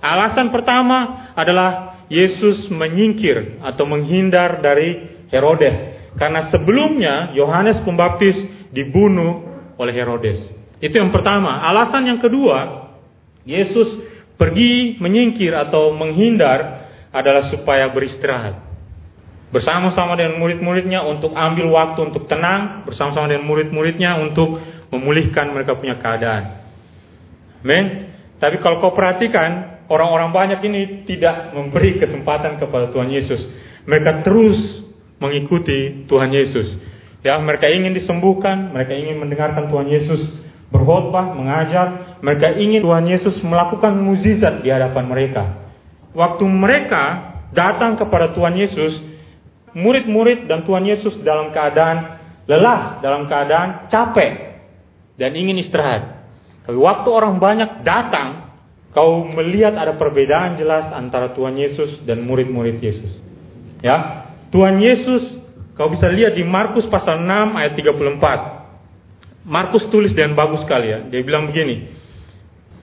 Alasan 0.00 0.48
pertama 0.48 1.28
adalah 1.36 2.00
Yesus 2.08 2.72
menyingkir 2.72 3.60
atau 3.60 3.84
menghindar 3.84 4.64
dari 4.64 5.20
Herodes 5.28 5.99
karena 6.18 6.50
sebelumnya 6.50 7.30
Yohanes 7.38 7.82
Pembaptis 7.86 8.34
dibunuh 8.74 9.46
oleh 9.78 9.94
Herodes. 9.94 10.38
Itu 10.80 10.96
yang 10.96 11.12
pertama. 11.12 11.60
Alasan 11.60 12.08
yang 12.08 12.18
kedua, 12.18 12.88
Yesus 13.44 14.00
pergi 14.40 14.96
menyingkir 14.96 15.52
atau 15.52 15.92
menghindar 15.92 16.88
adalah 17.12 17.52
supaya 17.52 17.92
beristirahat. 17.92 18.70
Bersama-sama 19.50 20.14
dengan 20.14 20.38
murid-muridnya 20.38 21.02
untuk 21.02 21.34
ambil 21.34 21.74
waktu 21.74 22.00
untuk 22.06 22.30
tenang, 22.30 22.86
bersama-sama 22.86 23.26
dengan 23.28 23.50
murid-muridnya 23.50 24.22
untuk 24.22 24.62
memulihkan 24.94 25.50
mereka 25.50 25.74
punya 25.74 25.98
keadaan. 25.98 26.62
Amin. 27.60 28.14
Tapi 28.38 28.62
kalau 28.62 28.78
kau 28.80 28.94
perhatikan, 28.94 29.82
orang-orang 29.90 30.30
banyak 30.30 30.60
ini 30.64 31.04
tidak 31.04 31.52
memberi 31.52 31.98
kesempatan 31.98 32.62
kepada 32.62 32.94
Tuhan 32.94 33.10
Yesus. 33.10 33.42
Mereka 33.84 34.22
terus 34.22 34.56
mengikuti 35.20 36.08
Tuhan 36.08 36.32
Yesus. 36.32 36.80
Ya, 37.20 37.36
mereka 37.36 37.68
ingin 37.68 37.92
disembuhkan, 37.92 38.72
mereka 38.72 38.96
ingin 38.96 39.20
mendengarkan 39.20 39.68
Tuhan 39.68 39.86
Yesus 39.92 40.24
berkhotbah, 40.70 41.34
mengajar, 41.34 42.18
mereka 42.22 42.54
ingin 42.54 42.80
Tuhan 42.80 43.04
Yesus 43.10 43.36
melakukan 43.42 43.92
mukjizat 44.00 44.62
di 44.62 44.70
hadapan 44.70 45.04
mereka. 45.10 45.44
Waktu 46.14 46.46
mereka 46.46 47.34
datang 47.50 47.98
kepada 47.98 48.32
Tuhan 48.34 48.54
Yesus, 48.54 49.02
murid-murid 49.74 50.46
dan 50.46 50.62
Tuhan 50.66 50.86
Yesus 50.86 51.18
dalam 51.26 51.50
keadaan 51.50 52.18
lelah, 52.46 53.02
dalam 53.02 53.26
keadaan 53.26 53.90
capek 53.90 54.62
dan 55.18 55.30
ingin 55.34 55.58
istirahat. 55.58 56.22
Tapi 56.66 56.78
waktu 56.78 57.08
orang 57.10 57.42
banyak 57.42 57.82
datang, 57.82 58.54
kau 58.94 59.26
melihat 59.26 59.74
ada 59.74 59.98
perbedaan 59.98 60.58
jelas 60.58 60.90
antara 60.94 61.34
Tuhan 61.34 61.58
Yesus 61.58 62.02
dan 62.06 62.22
murid-murid 62.26 62.78
Yesus. 62.78 63.18
Ya, 63.82 64.29
Tuhan 64.50 64.82
Yesus, 64.82 65.22
kau 65.78 65.90
bisa 65.90 66.10
lihat 66.10 66.34
di 66.34 66.42
Markus 66.42 66.86
pasal 66.90 67.22
6 67.22 67.58
ayat 67.58 67.72
34. 67.78 69.46
Markus 69.46 69.86
tulis 69.88 70.12
dengan 70.12 70.36
bagus 70.36 70.66
sekali 70.66 70.90
ya. 70.90 71.00
Dia 71.06 71.22
bilang 71.22 71.48
begini. 71.48 71.96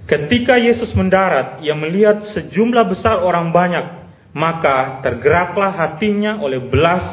Ketika 0.07 0.55
Yesus 0.55 0.95
mendarat, 0.95 1.59
ia 1.59 1.75
melihat 1.75 2.23
sejumlah 2.31 2.85
besar 2.87 3.19
orang 3.19 3.51
banyak, 3.51 3.85
maka 4.31 5.03
tergeraklah 5.03 5.75
hatinya 5.75 6.39
oleh 6.39 6.63
belas 6.63 7.03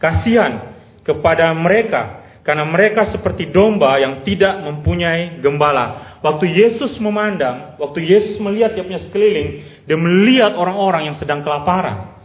kasihan 0.00 0.72
kepada 1.04 1.52
mereka 1.52 2.24
karena 2.48 2.64
mereka 2.64 3.12
seperti 3.12 3.52
domba 3.52 4.00
yang 4.00 4.24
tidak 4.24 4.64
mempunyai 4.64 5.44
gembala. 5.44 6.16
Waktu 6.24 6.48
Yesus 6.48 6.96
memandang, 6.96 7.76
waktu 7.76 8.00
Yesus 8.00 8.40
melihat 8.40 8.72
dia 8.72 8.88
punya 8.88 9.04
sekeliling, 9.04 9.48
dia 9.84 9.98
melihat 10.00 10.56
orang-orang 10.56 11.12
yang 11.12 11.16
sedang 11.20 11.44
kelaparan. 11.44 12.17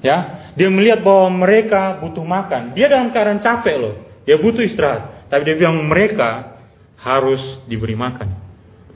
Ya, 0.00 0.48
dia 0.56 0.68
melihat 0.72 1.04
bahwa 1.04 1.44
mereka 1.44 2.00
butuh 2.00 2.24
makan. 2.24 2.72
Dia 2.72 2.88
dalam 2.88 3.12
keadaan 3.12 3.44
capek 3.44 3.76
loh. 3.76 3.94
Dia 4.24 4.40
butuh 4.40 4.64
istirahat. 4.64 5.28
Tapi 5.28 5.42
dia 5.44 5.56
bilang 5.60 5.84
mereka 5.84 6.56
harus 7.00 7.40
diberi 7.68 7.96
makan. 7.96 8.28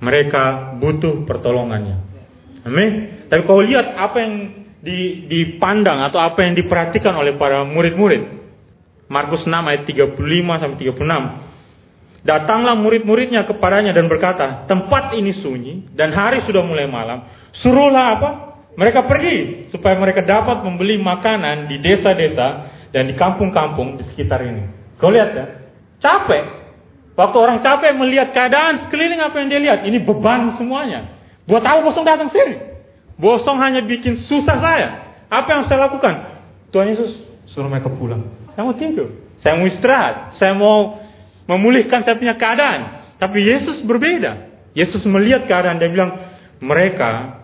Mereka 0.01 0.77
butuh 0.81 1.25
pertolongannya. 1.29 1.97
Amin. 2.65 2.93
Tapi 3.29 3.43
kalau 3.45 3.63
lihat 3.65 3.97
apa 3.97 4.17
yang 4.21 4.35
dipandang 5.29 6.05
atau 6.09 6.21
apa 6.21 6.45
yang 6.45 6.53
diperhatikan 6.57 7.17
oleh 7.17 7.37
para 7.41 7.65
murid-murid. 7.65 8.45
Markus 9.09 9.45
6 9.45 9.53
ayat 9.53 9.85
35 9.85 10.17
sampai 10.61 10.79
36. 10.81 12.25
Datanglah 12.25 12.73
murid-muridnya 12.81 13.45
kepadanya 13.45 13.93
dan 13.93 14.09
berkata, 14.09 14.65
tempat 14.65 15.13
ini 15.13 15.37
sunyi 15.45 15.93
dan 15.93 16.09
hari 16.13 16.41
sudah 16.49 16.65
mulai 16.65 16.89
malam. 16.89 17.29
Suruhlah 17.61 18.07
apa? 18.17 18.31
Mereka 18.75 19.07
pergi 19.07 19.71
supaya 19.71 19.95
mereka 19.95 20.27
dapat 20.27 20.67
membeli 20.67 20.99
makanan 20.99 21.71
di 21.71 21.79
desa-desa 21.79 22.75
dan 22.91 23.07
di 23.07 23.15
kampung-kampung 23.15 23.99
di 23.99 24.05
sekitar 24.11 24.43
ini. 24.43 24.67
Kau 24.99 25.11
lihat 25.15 25.31
ya, 25.35 25.47
capek. 26.03 26.65
Waktu 27.15 27.37
orang 27.39 27.63
capek 27.63 27.95
melihat 27.95 28.35
keadaan 28.35 28.87
sekeliling 28.87 29.23
apa 29.23 29.39
yang 29.39 29.49
dia 29.51 29.61
lihat, 29.63 29.81
ini 29.87 30.03
beban 30.03 30.59
semuanya. 30.59 31.15
Buat 31.47 31.63
apa 31.63 31.81
bosong 31.87 32.03
datang 32.03 32.35
sini? 32.35 32.59
Bosong 33.15 33.63
hanya 33.63 33.87
bikin 33.87 34.27
susah 34.27 34.59
saya. 34.59 34.89
Apa 35.31 35.49
yang 35.55 35.63
saya 35.71 35.87
lakukan? 35.87 36.15
Tuhan 36.75 36.91
Yesus 36.91 37.11
suruh 37.55 37.71
mereka 37.71 37.87
pulang. 37.95 38.27
Saya 38.55 38.63
mau 38.67 38.75
tidur. 38.75 39.15
Saya 39.39 39.55
mau 39.55 39.67
istirahat. 39.71 40.35
Saya 40.35 40.59
mau 40.59 40.99
memulihkan 41.47 42.03
saya 42.03 42.19
punya 42.19 42.35
keadaan. 42.35 43.07
Tapi 43.23 43.39
Yesus 43.47 43.79
berbeda. 43.87 44.51
Yesus 44.75 45.07
melihat 45.07 45.47
keadaan 45.47 45.79
dan 45.79 45.95
bilang, 45.95 46.11
mereka 46.59 47.44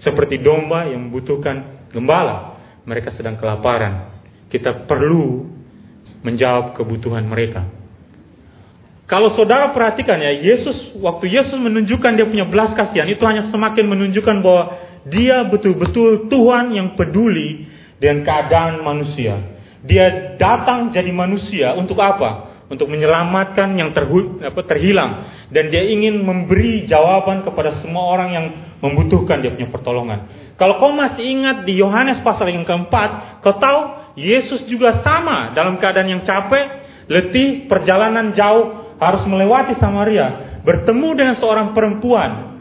seperti 0.00 0.40
domba 0.40 0.88
yang 0.88 1.08
membutuhkan 1.08 1.88
gembala. 1.92 2.58
Mereka 2.86 3.14
sedang 3.18 3.34
kelaparan. 3.40 4.22
Kita 4.46 4.86
perlu 4.86 5.48
menjawab 6.22 6.78
kebutuhan 6.78 7.26
mereka. 7.26 7.66
Kalau 9.06 9.30
saudara 9.38 9.70
perhatikan 9.70 10.18
ya, 10.18 10.34
Yesus 10.34 10.98
waktu 10.98 11.30
Yesus 11.30 11.54
menunjukkan 11.54 12.18
dia 12.18 12.26
punya 12.26 12.46
belas 12.50 12.74
kasihan 12.74 13.06
itu 13.06 13.22
hanya 13.22 13.46
semakin 13.54 13.86
menunjukkan 13.86 14.36
bahwa 14.42 14.64
dia 15.06 15.46
betul-betul 15.46 16.26
Tuhan 16.26 16.74
yang 16.74 16.98
peduli 16.98 17.70
dengan 18.02 18.26
keadaan 18.26 18.82
manusia. 18.82 19.54
Dia 19.86 20.34
datang 20.34 20.90
jadi 20.90 21.14
manusia 21.14 21.78
untuk 21.78 22.02
apa? 22.02 22.55
Untuk 22.66 22.90
menyelamatkan 22.90 23.78
yang 23.78 23.94
terhilang 24.66 25.10
dan 25.54 25.70
dia 25.70 25.86
ingin 25.86 26.18
memberi 26.26 26.82
jawaban 26.90 27.46
kepada 27.46 27.78
semua 27.78 28.10
orang 28.10 28.28
yang 28.34 28.46
membutuhkan 28.82 29.38
dia 29.38 29.54
punya 29.54 29.70
pertolongan. 29.70 30.26
Kalau 30.58 30.82
kau 30.82 30.90
masih 30.90 31.22
ingat 31.22 31.62
di 31.62 31.78
Yohanes 31.78 32.26
pasal 32.26 32.50
yang 32.50 32.66
keempat, 32.66 33.38
kau 33.38 33.54
tahu 33.54 33.80
Yesus 34.18 34.66
juga 34.66 34.98
sama 35.06 35.54
dalam 35.54 35.78
keadaan 35.78 36.10
yang 36.10 36.22
capek, 36.26 36.66
letih, 37.06 37.70
perjalanan 37.70 38.34
jauh, 38.34 38.96
harus 38.98 39.22
melewati 39.28 39.78
Samaria, 39.78 40.58
bertemu 40.64 41.08
dengan 41.14 41.34
seorang 41.38 41.76
perempuan. 41.76 42.58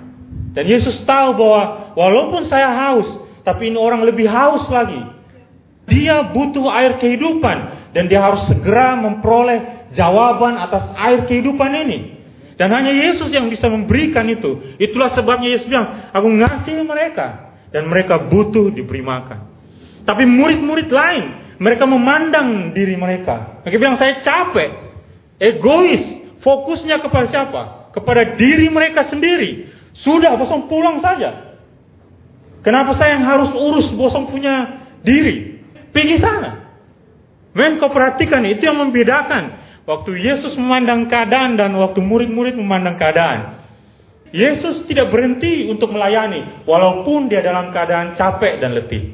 Dan 0.53 0.69
Yesus 0.69 1.01
tahu 1.07 1.33
bahwa 1.33 1.95
walaupun 1.97 2.45
saya 2.45 2.69
haus, 2.71 3.07
tapi 3.41 3.71
ini 3.71 3.77
orang 3.79 4.03
lebih 4.03 4.27
haus 4.27 4.67
lagi. 4.69 5.01
Dia 5.85 6.33
butuh 6.33 6.65
air 6.73 6.97
kehidupan 6.97 7.57
dan 7.93 8.09
dia 8.09 8.17
harus 8.17 8.49
segera 8.49 8.97
memperoleh 8.97 9.74
jawaban 9.95 10.59
atas 10.59 10.93
air 10.99 11.25
kehidupan 11.25 11.71
ini. 11.87 11.99
Dan 12.55 12.71
hanya 12.71 12.91
Yesus 12.91 13.31
yang 13.35 13.51
bisa 13.51 13.67
memberikan 13.67 14.23
itu. 14.31 14.79
Itulah 14.79 15.11
sebabnya 15.11 15.51
Yesus 15.51 15.67
bilang, 15.67 16.11
aku 16.15 16.27
ngasih 16.39 16.83
mereka. 16.87 17.51
Dan 17.71 17.91
mereka 17.91 18.31
butuh 18.31 18.71
diberi 18.71 19.03
makan. 19.03 19.51
Tapi 20.07 20.23
murid-murid 20.23 20.87
lain, 20.87 21.23
mereka 21.59 21.83
memandang 21.83 22.71
diri 22.71 22.95
mereka. 22.95 23.59
Mereka 23.67 23.75
bilang, 23.75 23.99
saya 23.99 24.23
capek. 24.23 24.71
Egois. 25.35 26.23
Fokusnya 26.39 27.03
kepada 27.03 27.27
siapa? 27.27 27.91
Kepada 27.91 28.39
diri 28.39 28.71
mereka 28.71 29.11
sendiri. 29.11 29.67
Sudah, 29.99 30.39
bosan 30.39 30.71
pulang 30.71 31.03
saja. 31.03 31.59
Kenapa 32.63 32.95
saya 32.95 33.19
yang 33.19 33.25
harus 33.27 33.51
urus 33.51 33.91
bosan 33.99 34.31
punya 34.31 34.87
diri? 35.03 35.59
Pergi 35.91 36.23
sana. 36.23 36.71
Men, 37.51 37.79
kau 37.83 37.91
perhatikan, 37.91 38.43
itu 38.47 38.63
yang 38.63 38.79
membedakan 38.79 39.64
Waktu 39.85 40.17
Yesus 40.17 40.57
memandang 40.57 41.05
keadaan 41.05 41.61
dan 41.61 41.77
waktu 41.77 42.01
murid-murid 42.01 42.57
memandang 42.57 42.97
keadaan. 42.97 43.61
Yesus 44.33 44.83
tidak 44.89 45.13
berhenti 45.13 45.69
untuk 45.69 45.93
melayani 45.93 46.65
walaupun 46.65 47.29
dia 47.29 47.45
dalam 47.45 47.69
keadaan 47.69 48.17
capek 48.17 48.57
dan 48.57 48.73
letih. 48.73 49.13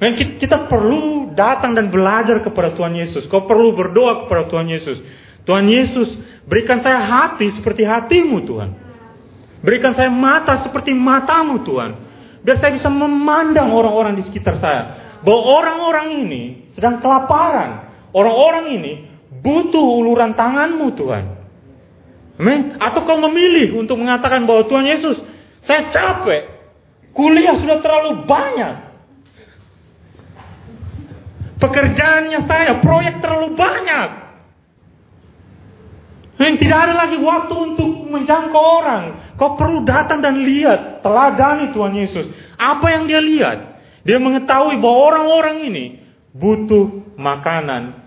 Dan 0.00 0.16
kita 0.16 0.64
perlu 0.64 1.36
datang 1.36 1.76
dan 1.76 1.92
belajar 1.92 2.40
kepada 2.40 2.72
Tuhan 2.72 2.96
Yesus. 2.96 3.28
Kau 3.28 3.44
perlu 3.44 3.76
berdoa 3.76 4.24
kepada 4.24 4.48
Tuhan 4.48 4.66
Yesus. 4.72 4.96
Tuhan 5.44 5.68
Yesus, 5.68 6.16
berikan 6.48 6.80
saya 6.80 7.04
hati 7.04 7.52
seperti 7.52 7.84
hatimu 7.84 8.48
Tuhan. 8.48 8.70
Berikan 9.60 9.92
saya 9.92 10.08
mata 10.08 10.64
seperti 10.64 10.96
matamu 10.96 11.60
Tuhan. 11.68 11.90
Biar 12.40 12.56
saya 12.56 12.72
bisa 12.72 12.88
memandang 12.88 13.68
orang-orang 13.68 14.16
di 14.16 14.24
sekitar 14.24 14.56
saya. 14.56 14.82
Bahwa 15.20 15.40
orang-orang 15.60 16.24
ini 16.24 16.42
sedang 16.72 17.04
kelaparan. 17.04 17.92
Orang-orang 18.16 18.80
ini 18.80 18.92
butuh 19.40 19.84
uluran 20.00 20.36
tanganmu 20.36 20.92
Tuhan. 20.94 21.24
Amin. 22.40 22.80
Atau 22.80 23.04
kau 23.04 23.20
memilih 23.20 23.76
untuk 23.76 24.00
mengatakan 24.00 24.48
bahwa 24.48 24.64
Tuhan 24.64 24.86
Yesus, 24.88 25.20
saya 25.64 25.92
capek. 25.92 26.60
Kuliah 27.12 27.58
sudah 27.60 27.84
terlalu 27.84 28.24
banyak. 28.24 28.74
Pekerjaannya 31.60 32.40
saya, 32.48 32.80
proyek 32.80 33.20
terlalu 33.20 33.52
banyak. 33.52 34.08
Dan 36.40 36.56
tidak 36.56 36.78
ada 36.88 36.94
lagi 36.96 37.20
waktu 37.20 37.52
untuk 37.52 38.08
menjangkau 38.08 38.64
orang. 38.80 39.36
Kau 39.36 39.60
perlu 39.60 39.84
datang 39.84 40.24
dan 40.24 40.40
lihat, 40.40 41.04
teladani 41.04 41.68
Tuhan 41.76 41.92
Yesus. 41.92 42.32
Apa 42.56 42.96
yang 42.96 43.04
dia 43.04 43.20
lihat? 43.20 43.58
Dia 44.08 44.16
mengetahui 44.16 44.80
bahwa 44.80 44.98
orang-orang 45.12 45.56
ini 45.68 45.84
butuh 46.32 47.12
makanan 47.20 48.00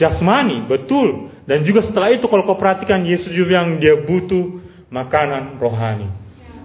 jasmani, 0.00 0.64
betul. 0.64 1.28
Dan 1.44 1.60
juga 1.68 1.84
setelah 1.84 2.08
itu 2.16 2.24
kalau 2.24 2.48
kau 2.48 2.56
perhatikan 2.56 3.04
Yesus 3.04 3.28
juga 3.36 3.60
yang 3.60 3.76
dia 3.76 4.00
butuh 4.00 4.64
makanan 4.88 5.60
rohani. 5.60 6.08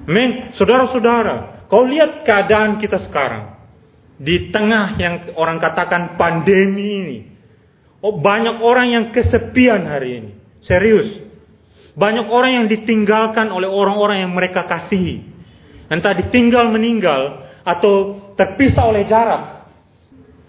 Men, 0.08 0.56
saudara-saudara, 0.56 1.68
kau 1.68 1.84
lihat 1.84 2.24
keadaan 2.24 2.80
kita 2.80 3.04
sekarang. 3.12 3.60
Di 4.16 4.48
tengah 4.56 4.96
yang 4.96 5.36
orang 5.36 5.60
katakan 5.60 6.16
pandemi 6.16 6.88
ini. 7.04 7.20
Oh, 8.00 8.16
banyak 8.22 8.64
orang 8.64 8.88
yang 8.96 9.06
kesepian 9.12 9.84
hari 9.84 10.24
ini. 10.24 10.32
Serius. 10.64 11.10
Banyak 11.96 12.32
orang 12.32 12.64
yang 12.64 12.66
ditinggalkan 12.72 13.52
oleh 13.52 13.68
orang-orang 13.68 14.24
yang 14.24 14.32
mereka 14.32 14.64
kasihi. 14.64 15.26
Entah 15.92 16.16
ditinggal 16.16 16.72
meninggal 16.72 17.50
atau 17.66 18.22
terpisah 18.38 18.86
oleh 18.88 19.04
jarak. 19.10 19.55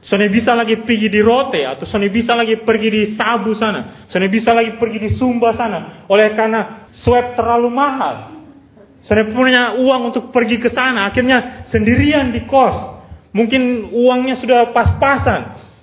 Soalnya 0.06 0.30
bisa 0.30 0.54
lagi 0.54 0.86
pergi 0.86 1.10
di 1.10 1.18
Rote 1.18 1.66
atau 1.66 1.82
soalnya 1.82 2.14
bisa 2.14 2.38
lagi 2.38 2.62
pergi 2.62 2.88
di 2.94 3.02
Sabu 3.18 3.58
sana. 3.58 4.06
Soalnya 4.06 4.30
bisa 4.30 4.54
lagi 4.54 4.78
pergi 4.78 4.98
di 5.02 5.10
Sumba 5.18 5.50
sana. 5.58 6.06
Oleh 6.06 6.30
karena 6.38 6.86
swab 7.02 7.34
terlalu 7.34 7.66
mahal. 7.74 8.38
Soalnya 9.02 9.34
punya 9.34 9.62
uang 9.82 10.14
untuk 10.14 10.30
pergi 10.30 10.62
ke 10.62 10.70
sana. 10.70 11.10
Akhirnya 11.10 11.66
sendirian 11.74 12.30
di 12.30 12.46
kos. 12.46 13.02
Mungkin 13.34 13.90
uangnya 13.90 14.38
sudah 14.38 14.70
pas-pasan. 14.70 15.40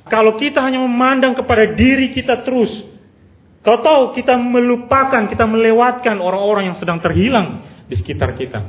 Kalau 0.08 0.40
kita 0.40 0.64
hanya 0.64 0.80
memandang 0.80 1.36
kepada 1.36 1.76
diri 1.76 2.16
kita 2.16 2.48
terus. 2.48 2.72
Kau 3.64 3.80
tahu 3.80 4.16
kita 4.16 4.40
melupakan, 4.40 5.28
kita 5.28 5.44
melewatkan 5.48 6.20
orang-orang 6.24 6.72
yang 6.72 6.78
sedang 6.80 7.04
terhilang 7.04 7.64
di 7.92 7.96
sekitar 8.00 8.40
kita. 8.40 8.60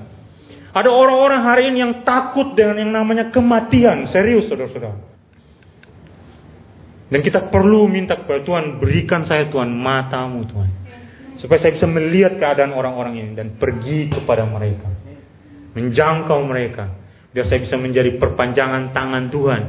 Ada 0.75 0.91
orang-orang 0.91 1.41
hari 1.47 1.71
ini 1.71 1.79
yang 1.79 1.95
takut 2.03 2.59
dengan 2.59 2.83
yang 2.83 2.91
namanya 2.91 3.31
kematian. 3.31 4.11
Serius 4.11 4.51
saudara-saudara. 4.51 5.14
Dan 7.13 7.21
kita 7.21 7.53
perlu 7.53 7.85
minta 7.85 8.17
kepada 8.17 8.41
Tuhan, 8.41 8.81
berikan 8.81 9.29
saya 9.29 9.49
Tuhan 9.53 9.69
matamu 9.69 10.49
Tuhan. 10.49 10.71
Supaya 11.37 11.61
saya 11.61 11.77
bisa 11.77 11.85
melihat 11.85 12.41
keadaan 12.41 12.73
orang-orang 12.73 13.21
ini 13.21 13.31
dan 13.37 13.61
pergi 13.61 14.09
kepada 14.09 14.49
mereka. 14.49 14.89
Menjangkau 15.77 16.41
mereka. 16.49 16.89
Biar 17.35 17.51
saya 17.51 17.61
bisa 17.61 17.77
menjadi 17.77 18.17
perpanjangan 18.17 18.97
tangan 18.97 19.29
Tuhan. 19.29 19.63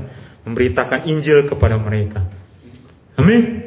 Memberitakan 0.48 1.10
Injil 1.10 1.50
kepada 1.50 1.76
mereka. 1.76 2.24
Amin. 3.20 3.66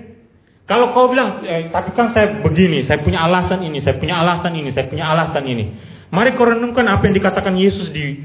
Kalau 0.69 0.93
kau 0.93 1.09
bilang, 1.09 1.45
eh, 1.49 1.73
tapi 1.73 1.97
kan 1.97 2.13
saya 2.13 2.45
begini, 2.45 2.85
saya 2.85 3.01
punya 3.01 3.25
alasan 3.25 3.65
ini, 3.65 3.81
saya 3.81 3.97
punya 3.97 4.21
alasan 4.21 4.53
ini, 4.53 4.69
saya 4.69 4.85
punya 4.85 5.09
alasan 5.09 5.45
ini. 5.49 5.65
Mari 6.13 6.37
kau 6.37 6.45
renungkan 6.45 6.85
apa 6.89 7.09
yang 7.09 7.17
dikatakan 7.17 7.57
Yesus 7.57 7.89
di 7.89 8.21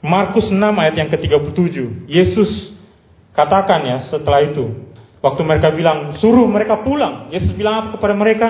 Markus 0.00 0.48
6 0.48 0.56
ayat 0.56 0.94
yang 0.96 1.08
ke-37. 1.12 2.08
Yesus 2.08 2.76
Katakan 3.36 3.80
ya 3.84 3.96
setelah 4.08 4.48
itu. 4.48 4.88
Waktu 5.20 5.42
mereka 5.44 5.68
bilang, 5.76 6.16
suruh 6.16 6.48
mereka 6.48 6.80
pulang. 6.80 7.28
Yesus 7.28 7.52
bilang 7.52 7.84
apa 7.84 7.88
kepada 8.00 8.14
mereka? 8.16 8.48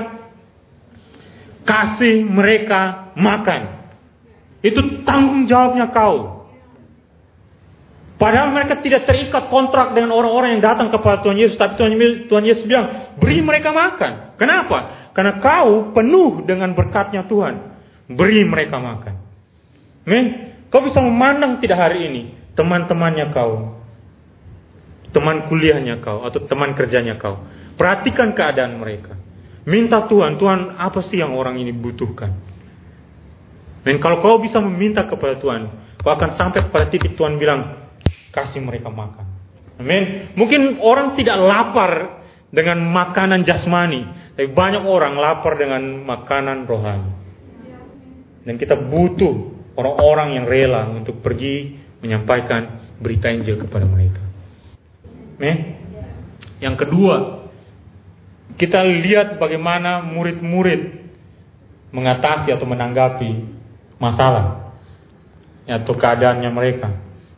Kasih 1.66 2.22
mereka 2.22 3.10
makan. 3.18 3.90
Itu 4.62 5.02
tanggung 5.02 5.50
jawabnya 5.50 5.90
kau. 5.90 6.46
Padahal 8.16 8.48
mereka 8.54 8.80
tidak 8.80 9.04
terikat 9.04 9.52
kontrak 9.52 9.92
dengan 9.92 10.14
orang-orang 10.14 10.56
yang 10.56 10.62
datang 10.64 10.88
kepada 10.88 11.20
Tuhan 11.26 11.36
Yesus. 11.36 11.58
Tapi 11.58 11.74
Tuhan, 11.76 11.92
Tuhan 12.30 12.44
Yesus 12.46 12.64
bilang, 12.64 13.18
beri 13.18 13.42
mereka 13.42 13.74
makan. 13.74 14.38
Kenapa? 14.40 15.10
Karena 15.12 15.42
kau 15.42 15.92
penuh 15.92 16.46
dengan 16.46 16.72
berkatnya 16.72 17.26
Tuhan. 17.28 17.74
Beri 18.06 18.46
mereka 18.46 18.78
makan. 18.78 19.14
Men, 20.06 20.24
kau 20.70 20.80
bisa 20.80 21.02
memandang 21.02 21.58
tidak 21.58 21.76
hari 21.76 22.08
ini. 22.08 22.22
Teman-temannya 22.56 23.36
kau 23.36 23.75
teman 25.16 25.48
kuliahnya 25.48 26.04
kau 26.04 26.28
atau 26.28 26.44
teman 26.44 26.76
kerjanya 26.76 27.16
kau. 27.16 27.40
Perhatikan 27.80 28.36
keadaan 28.36 28.76
mereka. 28.76 29.16
Minta 29.64 30.04
Tuhan, 30.04 30.36
Tuhan 30.36 30.76
apa 30.76 31.00
sih 31.08 31.16
yang 31.16 31.32
orang 31.32 31.56
ini 31.56 31.72
butuhkan? 31.72 32.30
Dan 33.80 33.96
kalau 33.96 34.20
kau 34.20 34.36
bisa 34.36 34.60
meminta 34.60 35.08
kepada 35.08 35.40
Tuhan, 35.40 35.72
kau 36.04 36.12
akan 36.12 36.36
sampai 36.36 36.68
pada 36.68 36.92
titik 36.92 37.16
Tuhan 37.16 37.40
bilang, 37.40 37.88
kasih 38.30 38.60
mereka 38.60 38.92
makan. 38.92 39.24
Amin. 39.80 40.32
Mungkin 40.36 40.84
orang 40.84 41.16
tidak 41.16 41.40
lapar 41.40 41.92
dengan 42.52 42.80
makanan 42.92 43.44
jasmani, 43.48 44.32
tapi 44.36 44.52
banyak 44.52 44.84
orang 44.84 45.16
lapar 45.16 45.56
dengan 45.56 45.82
makanan 46.04 46.68
rohani. 46.68 47.12
Dan 48.46 48.54
kita 48.60 48.78
butuh 48.78 49.34
orang-orang 49.74 50.28
yang 50.40 50.44
rela 50.46 50.82
untuk 50.92 51.18
pergi 51.20 51.78
menyampaikan 52.00 52.94
berita 53.02 53.30
Injil 53.30 53.58
kepada 53.58 53.84
mereka. 53.84 54.25
Eh? 55.40 55.56
Yang 56.60 56.86
kedua, 56.86 57.46
kita 58.56 58.80
lihat 58.80 59.36
bagaimana 59.36 60.00
murid-murid 60.00 61.04
mengatasi 61.92 62.52
atau 62.52 62.66
menanggapi 62.68 63.30
masalah 64.00 64.72
atau 65.66 65.94
keadaannya 65.96 66.50
mereka. 66.52 66.88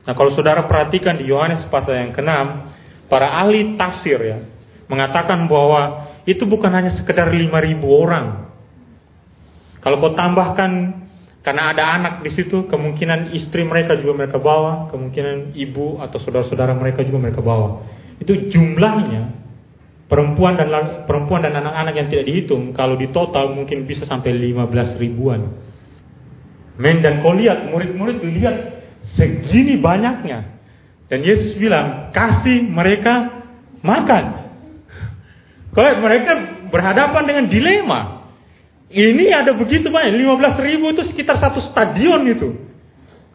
Nah, 0.04 0.12
kalau 0.16 0.32
saudara 0.32 0.64
perhatikan 0.64 1.18
di 1.20 1.28
Yohanes 1.28 1.66
pasal 1.68 1.96
yang 2.00 2.12
ke-6, 2.14 2.32
para 3.10 3.28
ahli 3.44 3.76
tafsir 3.76 4.20
ya 4.20 4.38
mengatakan 4.88 5.44
bahwa 5.48 6.08
itu 6.24 6.44
bukan 6.44 6.72
hanya 6.72 6.92
sekedar 6.96 7.28
5000 7.28 7.80
orang. 7.84 8.26
Kalau 9.80 9.96
kau 10.00 10.12
tambahkan 10.12 10.70
karena 11.42 11.70
ada 11.70 11.84
anak 11.94 12.14
di 12.26 12.30
situ, 12.34 12.66
kemungkinan 12.66 13.32
istri 13.32 13.62
mereka 13.62 13.94
juga 13.94 14.26
mereka 14.26 14.42
bawa, 14.42 14.90
kemungkinan 14.90 15.54
ibu 15.54 16.02
atau 16.02 16.18
saudara-saudara 16.18 16.74
mereka 16.74 17.06
juga 17.06 17.18
mereka 17.22 17.40
bawa. 17.40 17.86
Itu 18.18 18.50
jumlahnya 18.50 19.38
perempuan 20.10 20.58
dan 20.58 20.68
perempuan 21.06 21.46
dan 21.46 21.54
anak-anak 21.54 21.94
yang 21.94 22.08
tidak 22.10 22.26
dihitung, 22.26 22.74
kalau 22.74 22.98
di 22.98 23.08
total 23.14 23.54
mungkin 23.54 23.86
bisa 23.86 24.02
sampai 24.02 24.34
15 24.34 24.98
ribuan. 24.98 25.40
Men 26.78 27.02
dan 27.02 27.22
kau 27.22 27.34
lihat 27.34 27.70
murid-murid 27.70 28.22
lihat 28.22 28.56
segini 29.14 29.78
banyaknya. 29.78 30.58
Dan 31.08 31.24
Yesus 31.24 31.56
bilang, 31.56 32.12
kasih 32.12 32.68
mereka 32.68 33.46
makan. 33.80 34.24
Kalau 35.72 36.02
mereka 36.02 36.32
berhadapan 36.68 37.22
dengan 37.24 37.44
dilema. 37.48 38.17
Ini 38.88 39.24
ada 39.36 39.52
begitu 39.52 39.92
banyak, 39.92 40.16
15 40.16 40.64
ribu 40.64 40.96
itu 40.96 41.02
sekitar 41.12 41.36
satu 41.36 41.60
stadion 41.68 42.24
itu. 42.24 42.48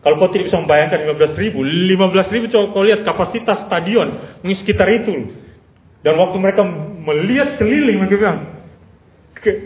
Kalau 0.02 0.20
kau 0.20 0.34
tidak 0.34 0.50
bisa 0.50 0.60
membayangkan 0.60 1.00
15 1.14 1.40
ribu, 1.40 1.64
15 1.64 2.34
ribu 2.34 2.46
coba 2.50 2.66
kau 2.74 2.84
lihat 2.84 3.06
kapasitas 3.06 3.70
stadion, 3.70 4.40
ini 4.42 4.54
sekitar 4.58 4.90
itu. 4.90 5.14
Dan 6.04 6.20
waktu 6.20 6.38
mereka 6.42 6.66
melihat 7.00 7.56
keliling, 7.62 8.02
mereka 8.02 8.16
bilang, 8.20 8.40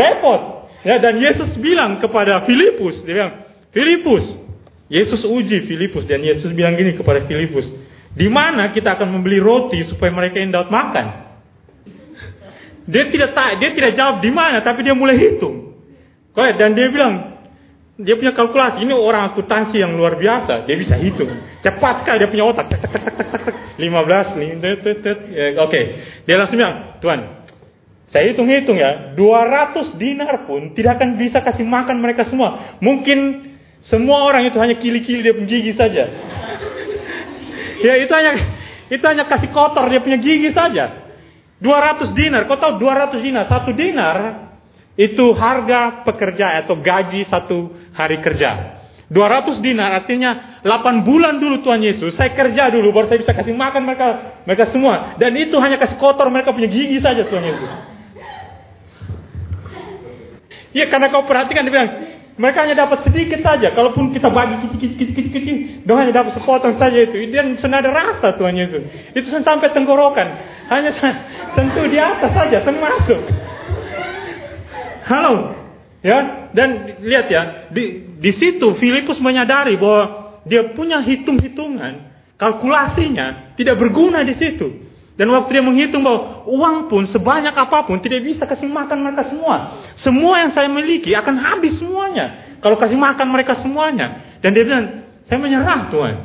repot. 0.00 0.42
Ya, 0.82 1.02
dan 1.02 1.18
Yesus 1.18 1.58
bilang 1.62 1.98
kepada 2.02 2.42
Filipus, 2.48 3.04
dia 3.04 3.14
bilang, 3.14 3.34
Filipus, 3.70 4.24
Yesus 4.86 5.26
uji 5.26 5.66
Filipus 5.66 6.06
dan 6.06 6.22
Yesus 6.22 6.54
bilang 6.54 6.78
gini 6.78 6.94
kepada 6.94 7.26
Filipus, 7.26 7.66
di 8.14 8.30
mana 8.30 8.70
kita 8.70 8.94
akan 8.96 9.18
membeli 9.18 9.42
roti 9.42 9.82
supaya 9.90 10.14
mereka 10.14 10.38
yang 10.38 10.54
dapat 10.54 10.70
makan? 10.70 11.06
Dia 12.86 13.10
tidak 13.10 13.34
tak, 13.34 13.58
dia 13.58 13.74
tidak 13.74 13.92
jawab 13.98 14.22
di 14.22 14.30
mana, 14.30 14.62
tapi 14.62 14.86
dia 14.86 14.94
mulai 14.94 15.18
hitung. 15.18 15.74
Dan 16.36 16.76
dia 16.78 16.86
bilang, 16.92 17.36
dia 17.96 18.12
punya 18.12 18.36
kalkulasi. 18.36 18.84
Ini 18.84 18.92
orang 18.92 19.32
akuntansi 19.32 19.80
yang 19.80 19.96
luar 19.96 20.20
biasa. 20.20 20.68
Dia 20.68 20.76
bisa 20.76 21.00
hitung. 21.00 21.32
Cepat 21.64 22.04
sekali 22.04 22.20
dia 22.20 22.28
punya 22.28 22.44
otak. 22.44 22.68
15 23.80 24.36
nih. 24.36 24.48
Ya, 25.32 25.46
oke. 25.64 25.80
Dia 26.28 26.34
langsung 26.36 26.60
bilang, 26.60 27.00
Tuhan, 27.00 27.20
saya 28.12 28.30
hitung-hitung 28.30 28.76
ya. 28.76 29.16
200 29.16 29.96
dinar 29.96 30.44
pun 30.44 30.76
tidak 30.76 31.00
akan 31.00 31.16
bisa 31.16 31.40
kasih 31.40 31.64
makan 31.64 32.04
mereka 32.04 32.28
semua. 32.28 32.76
Mungkin 32.84 33.48
semua 33.88 34.28
orang 34.28 34.44
itu 34.44 34.60
hanya 34.60 34.76
kili-kili 34.76 35.24
dia 35.24 35.32
punya 35.32 35.48
gigi 35.48 35.72
saja. 35.72 36.04
ya 37.86 37.92
itu 37.96 38.12
hanya 38.12 38.32
itu 38.92 39.04
hanya 39.08 39.24
kasih 39.24 39.48
kotor 39.56 39.88
dia 39.88 40.04
punya 40.04 40.20
gigi 40.20 40.52
saja. 40.52 41.05
200 41.60 42.12
dinar, 42.12 42.44
kau 42.44 42.60
tahu 42.60 42.76
200 42.76 43.24
dinar, 43.24 43.44
satu 43.48 43.72
dinar 43.72 44.16
itu 44.96 45.32
harga 45.36 46.04
pekerja 46.04 46.60
atau 46.64 46.76
gaji 46.80 47.24
satu 47.28 47.72
hari 47.96 48.20
kerja. 48.20 48.80
200 49.06 49.62
dinar 49.62 50.02
artinya 50.02 50.60
8 50.66 51.06
bulan 51.06 51.38
dulu 51.38 51.62
Tuhan 51.62 51.78
Yesus. 51.78 52.18
Saya 52.18 52.34
kerja 52.34 52.74
dulu 52.74 52.90
baru 52.90 53.06
saya 53.06 53.22
bisa 53.22 53.32
kasih 53.36 53.54
makan 53.54 53.86
mereka 53.86 54.08
mereka 54.42 54.64
semua. 54.74 55.14
Dan 55.14 55.30
itu 55.38 55.54
hanya 55.62 55.78
kasih 55.78 55.94
kotor 56.00 56.26
mereka 56.26 56.50
punya 56.50 56.66
gigi 56.66 56.98
saja 56.98 57.22
Tuhan 57.22 57.44
Yesus. 57.46 57.70
Ya 60.74 60.90
karena 60.92 61.08
kau 61.08 61.24
perhatikan 61.24 61.64
dia 61.64 61.72
bilang, 61.72 61.90
mereka 62.36 62.68
hanya 62.68 62.76
dapat 62.76 63.08
sedikit 63.08 63.40
saja. 63.40 63.72
Kalaupun 63.72 64.12
kita 64.12 64.28
bagi 64.28 64.60
kecil-kecil, 64.68 65.88
doa 65.88 66.04
hanya 66.04 66.20
dapat 66.20 66.36
sepotong 66.36 66.76
saja 66.76 67.08
itu. 67.08 67.32
Dan 67.32 67.56
senada 67.56 67.88
rasa 67.88 68.36
Tuhan 68.36 68.52
Yesus. 68.52 68.84
Itu 69.16 69.32
sampai 69.40 69.72
tenggorokan. 69.72 70.28
Hanya 70.68 70.92
tentu 71.56 71.82
di 71.88 71.96
atas 71.96 72.36
saja, 72.36 72.60
termasuk. 72.60 73.20
Halo. 75.08 75.56
Ya, 76.04 76.52
dan 76.52 77.00
lihat 77.02 77.26
ya, 77.32 77.42
di, 77.74 78.14
di 78.20 78.32
situ 78.36 78.78
Filipus 78.78 79.18
menyadari 79.18 79.74
bahwa 79.74 80.38
dia 80.46 80.70
punya 80.76 81.02
hitung-hitungan, 81.02 82.14
kalkulasinya 82.38 83.58
tidak 83.58 83.80
berguna 83.80 84.22
di 84.22 84.38
situ. 84.38 84.85
Dan 85.16 85.32
waktu 85.32 85.48
dia 85.56 85.64
menghitung 85.64 86.04
bahwa 86.04 86.44
uang 86.44 86.92
pun 86.92 87.08
sebanyak 87.08 87.56
apa 87.56 87.88
pun 87.88 88.04
tidak 88.04 88.20
bisa 88.20 88.44
kasih 88.44 88.68
makan 88.68 89.00
mereka 89.00 89.32
semua. 89.32 89.56
Semua 89.96 90.44
yang 90.44 90.52
saya 90.52 90.68
miliki 90.68 91.16
akan 91.16 91.40
habis 91.40 91.80
semuanya. 91.80 92.56
Kalau 92.60 92.76
kasih 92.76 93.00
makan 93.00 93.32
mereka 93.32 93.56
semuanya. 93.64 94.36
Dan 94.44 94.52
dia 94.52 94.68
bilang, 94.68 95.08
saya 95.24 95.40
menyerah 95.40 95.88
Tuhan. 95.88 96.16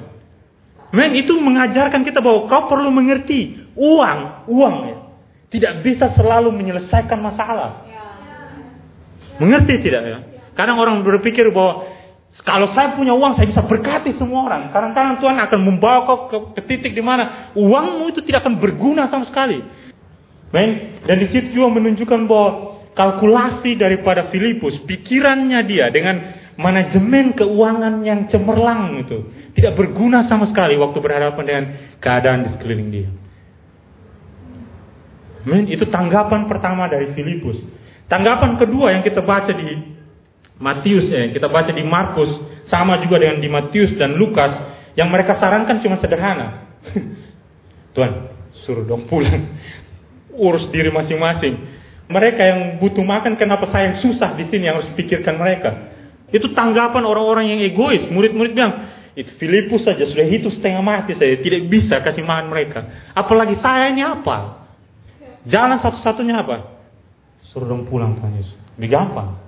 Men, 0.91 1.15
itu 1.15 1.31
mengajarkan 1.39 2.03
kita 2.03 2.19
bahwa 2.19 2.51
kau 2.51 2.67
perlu 2.67 2.91
mengerti 2.91 3.55
uang, 3.79 4.19
uang 4.51 4.75
ya, 4.91 4.97
tidak 5.47 5.73
bisa 5.87 6.11
selalu 6.11 6.51
menyelesaikan 6.51 7.15
masalah. 7.23 7.87
Mengerti 9.39 9.79
tidak 9.79 10.03
ya? 10.03 10.19
Kadang 10.51 10.83
orang 10.83 10.99
berpikir 11.07 11.47
bahwa 11.55 11.87
kalau 12.39 12.71
saya 12.71 12.95
punya 12.95 13.11
uang, 13.11 13.35
saya 13.35 13.51
bisa 13.51 13.59
berkati 13.67 14.15
semua 14.15 14.47
orang. 14.47 14.71
Kadang-kadang 14.71 15.19
Tuhan 15.19 15.35
akan 15.35 15.59
membawa 15.67 16.07
kau 16.07 16.17
ke, 16.31 16.37
ke 16.55 16.61
titik 16.63 16.95
di 16.95 17.03
mana 17.03 17.51
uangmu 17.59 18.07
itu 18.15 18.23
tidak 18.23 18.47
akan 18.47 18.55
berguna 18.55 19.11
sama 19.11 19.27
sekali. 19.27 19.59
Men, 20.55 20.99
dan 21.03 21.19
di 21.19 21.27
situ 21.27 21.59
juga 21.59 21.75
menunjukkan 21.75 22.19
bahwa 22.31 22.49
kalkulasi 22.95 23.75
daripada 23.75 24.31
Filipus, 24.31 24.79
pikirannya 24.87 25.59
dia 25.67 25.91
dengan 25.91 26.15
manajemen 26.55 27.35
keuangan 27.35 28.03
yang 28.03 28.27
cemerlang 28.31 29.03
itu 29.03 29.27
tidak 29.55 29.75
berguna 29.75 30.27
sama 30.27 30.47
sekali 30.47 30.79
waktu 30.79 30.99
berhadapan 31.03 31.43
dengan 31.43 31.65
keadaan 31.99 32.39
di 32.47 32.49
sekeliling 32.55 32.89
dia. 32.91 33.09
Men, 35.51 35.67
itu 35.67 35.83
tanggapan 35.91 36.47
pertama 36.47 36.87
dari 36.87 37.11
Filipus. 37.11 37.59
Tanggapan 38.07 38.55
kedua 38.55 38.95
yang 38.95 39.03
kita 39.03 39.19
baca 39.19 39.51
di 39.51 39.99
Matius 40.61 41.09
eh 41.09 41.33
kita 41.33 41.49
baca 41.49 41.73
di 41.73 41.81
Markus 41.81 42.29
sama 42.69 43.01
juga 43.01 43.17
dengan 43.17 43.41
di 43.41 43.49
Matius 43.49 43.97
dan 43.97 44.13
Lukas 44.13 44.53
yang 44.93 45.09
mereka 45.09 45.41
sarankan 45.41 45.81
cuma 45.81 45.97
sederhana. 45.97 46.69
Tuhan, 47.97 48.31
suruh 48.63 48.85
dong 48.85 49.09
pulang. 49.09 49.57
Urus 50.31 50.69
diri 50.71 50.93
masing-masing. 50.93 51.81
Mereka 52.07 52.41
yang 52.43 52.59
butuh 52.79 53.03
makan 53.03 53.35
kenapa 53.35 53.67
saya 53.71 53.91
yang 53.91 53.97
susah 54.03 54.35
di 54.35 54.47
sini 54.47 54.67
yang 54.67 54.79
harus 54.79 54.91
pikirkan 54.95 55.35
mereka. 55.35 55.91
Itu 56.31 56.55
tanggapan 56.55 57.03
orang-orang 57.03 57.51
yang 57.51 57.59
egois. 57.59 58.07
Murid-murid 58.07 58.55
bilang, 58.55 58.73
itu 59.11 59.31
Filipus 59.35 59.83
saja 59.83 60.07
sudah 60.07 60.23
itu 60.23 60.47
setengah 60.55 60.79
mati 60.79 61.11
saya 61.19 61.35
tidak 61.43 61.67
bisa 61.67 61.99
kasih 61.99 62.23
makan 62.23 62.47
mereka. 62.47 63.11
Apalagi 63.11 63.59
saya 63.59 63.91
ini 63.91 64.03
apa? 64.03 64.67
Jalan 65.43 65.83
satu-satunya 65.83 66.35
apa? 66.39 66.79
Suruh 67.51 67.67
dong 67.67 67.83
pulang 67.87 68.15
Tuhan 68.15 68.39
Yesus. 68.39 68.55
Lebih. 68.79 69.40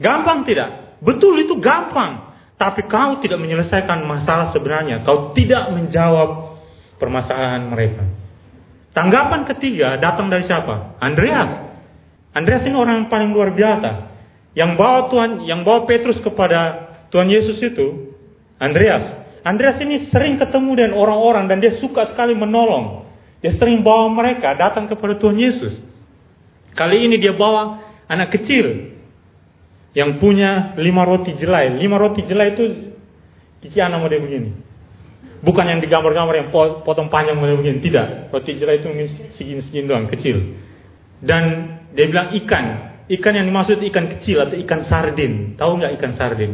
Gampang 0.00 0.48
tidak? 0.48 0.98
Betul 1.04 1.44
itu 1.44 1.60
gampang. 1.60 2.32
Tapi 2.56 2.88
kau 2.88 3.20
tidak 3.20 3.40
menyelesaikan 3.40 4.04
masalah 4.04 4.52
sebenarnya. 4.52 5.04
Kau 5.04 5.32
tidak 5.36 5.72
menjawab 5.72 6.60
permasalahan 6.96 7.68
mereka. 7.68 8.04
Tanggapan 8.92 9.46
ketiga 9.48 9.96
datang 10.00 10.28
dari 10.32 10.44
siapa? 10.44 10.98
Andreas. 11.00 11.72
Andreas 12.32 12.64
ini 12.64 12.76
orang 12.76 13.04
yang 13.04 13.08
paling 13.08 13.30
luar 13.32 13.52
biasa. 13.52 13.90
Yang 14.56 14.70
bawa 14.76 15.00
Tuhan, 15.08 15.30
yang 15.46 15.60
bawa 15.62 15.86
Petrus 15.86 16.18
kepada 16.20 16.90
Tuhan 17.08 17.30
Yesus 17.30 17.60
itu 17.62 18.12
Andreas. 18.58 19.24
Andreas 19.40 19.80
ini 19.80 20.10
sering 20.12 20.36
ketemu 20.36 20.70
dengan 20.84 20.92
orang-orang 21.00 21.48
dan 21.48 21.64
dia 21.64 21.80
suka 21.80 22.12
sekali 22.12 22.36
menolong. 22.36 23.08
Dia 23.40 23.56
sering 23.56 23.80
bawa 23.80 24.12
mereka 24.12 24.52
datang 24.52 24.84
kepada 24.84 25.16
Tuhan 25.16 25.38
Yesus. 25.38 25.80
Kali 26.76 27.08
ini 27.08 27.16
dia 27.16 27.32
bawa 27.32 27.80
anak 28.04 28.36
kecil 28.36 28.89
yang 29.90 30.22
punya 30.22 30.78
lima 30.78 31.02
roti 31.02 31.34
jelai. 31.34 31.74
Lima 31.78 31.98
roti 31.98 32.22
jelai 32.22 32.54
itu 32.54 32.64
kician 33.64 33.90
model 33.98 34.22
begini. 34.22 34.50
Bukan 35.40 35.64
yang 35.64 35.80
digambar-gambar 35.80 36.34
yang 36.36 36.48
potong 36.84 37.08
panjang 37.08 37.40
model 37.40 37.58
begini. 37.58 37.82
Tidak. 37.82 38.30
Roti 38.30 38.50
jelai 38.60 38.78
itu 38.78 38.88
segini-segini 39.40 39.86
doang, 39.88 40.06
kecil. 40.06 40.36
Dan 41.18 41.42
dia 41.96 42.06
bilang 42.06 42.30
ikan. 42.44 42.64
Ikan 43.10 43.32
yang 43.34 43.46
dimaksud 43.50 43.82
ikan 43.90 44.06
kecil 44.18 44.46
atau 44.46 44.54
ikan 44.62 44.86
sardin. 44.86 45.58
Tahu 45.58 45.70
nggak 45.82 45.92
ikan 45.98 46.12
sardin? 46.14 46.52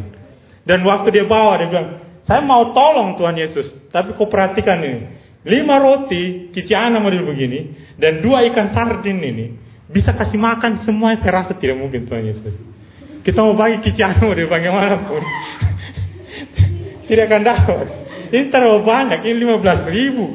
Dan 0.64 0.82
waktu 0.88 1.12
dia 1.12 1.28
bawa, 1.28 1.60
dia 1.60 1.68
bilang, 1.68 1.88
saya 2.24 2.40
mau 2.42 2.72
tolong 2.72 3.20
Tuhan 3.20 3.36
Yesus. 3.36 3.92
Tapi 3.92 4.16
kau 4.16 4.26
perhatikan 4.32 4.80
ini. 4.80 5.00
Lima 5.46 5.78
roti, 5.78 6.50
kiciana 6.50 6.98
model 6.98 7.28
begini. 7.28 7.92
Dan 8.00 8.24
dua 8.24 8.48
ikan 8.50 8.72
sardin 8.72 9.20
ini. 9.20 9.46
Bisa 9.86 10.16
kasih 10.16 10.40
makan 10.40 10.82
semua 10.82 11.14
saya 11.20 11.44
rasa 11.44 11.54
tidak 11.54 11.78
mungkin 11.78 12.08
Tuhan 12.08 12.26
Yesus. 12.26 12.75
Kita 13.26 13.42
mau 13.42 13.58
bagi 13.58 13.82
kicano 13.82 14.30
di 14.38 14.46
bagaimanapun. 14.46 15.22
Tidak 17.10 17.24
akan 17.26 17.42
dapat. 17.42 17.86
Ini 18.30 18.54
terlalu 18.54 18.86
banyak, 18.86 19.18
ini 19.26 19.34
15 19.42 19.82
ribu. 19.90 20.26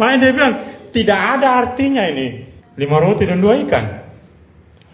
Makanya 0.00 0.18
dia 0.24 0.32
bilang, 0.32 0.54
tidak 0.96 1.20
ada 1.20 1.48
artinya 1.60 2.00
ini. 2.08 2.48
Lima 2.80 2.96
roti 2.96 3.28
dan 3.28 3.44
dua 3.44 3.60
ikan. 3.68 3.84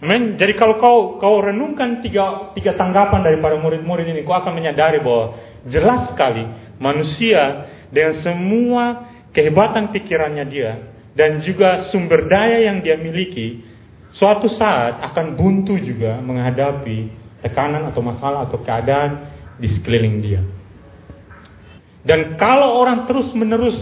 Amen. 0.02 0.42
Jadi 0.42 0.58
kalau 0.58 0.82
kau 0.82 0.98
kau 1.22 1.38
renungkan 1.38 2.02
tiga, 2.02 2.50
tiga 2.58 2.74
tanggapan 2.74 3.22
daripada 3.22 3.54
murid-murid 3.62 4.10
ini, 4.10 4.26
kau 4.26 4.34
akan 4.34 4.50
menyadari 4.50 4.98
bahwa 4.98 5.38
jelas 5.70 6.10
sekali 6.10 6.42
manusia 6.82 7.70
dengan 7.94 8.18
semua 8.26 8.84
kehebatan 9.30 9.94
pikirannya 9.94 10.44
dia 10.50 10.70
dan 11.14 11.46
juga 11.46 11.94
sumber 11.94 12.26
daya 12.26 12.64
yang 12.72 12.82
dia 12.82 12.98
miliki, 12.98 13.62
suatu 14.16 14.50
saat 14.50 15.04
akan 15.12 15.38
buntu 15.38 15.78
juga 15.78 16.18
menghadapi 16.24 17.19
tekanan 17.40 17.88
atau 17.88 18.00
masalah 18.04 18.48
atau 18.48 18.60
keadaan 18.60 19.32
di 19.60 19.68
sekeliling 19.68 20.16
dia. 20.20 20.40
Dan 22.00 22.40
kalau 22.40 22.80
orang 22.80 23.04
terus-menerus 23.04 23.76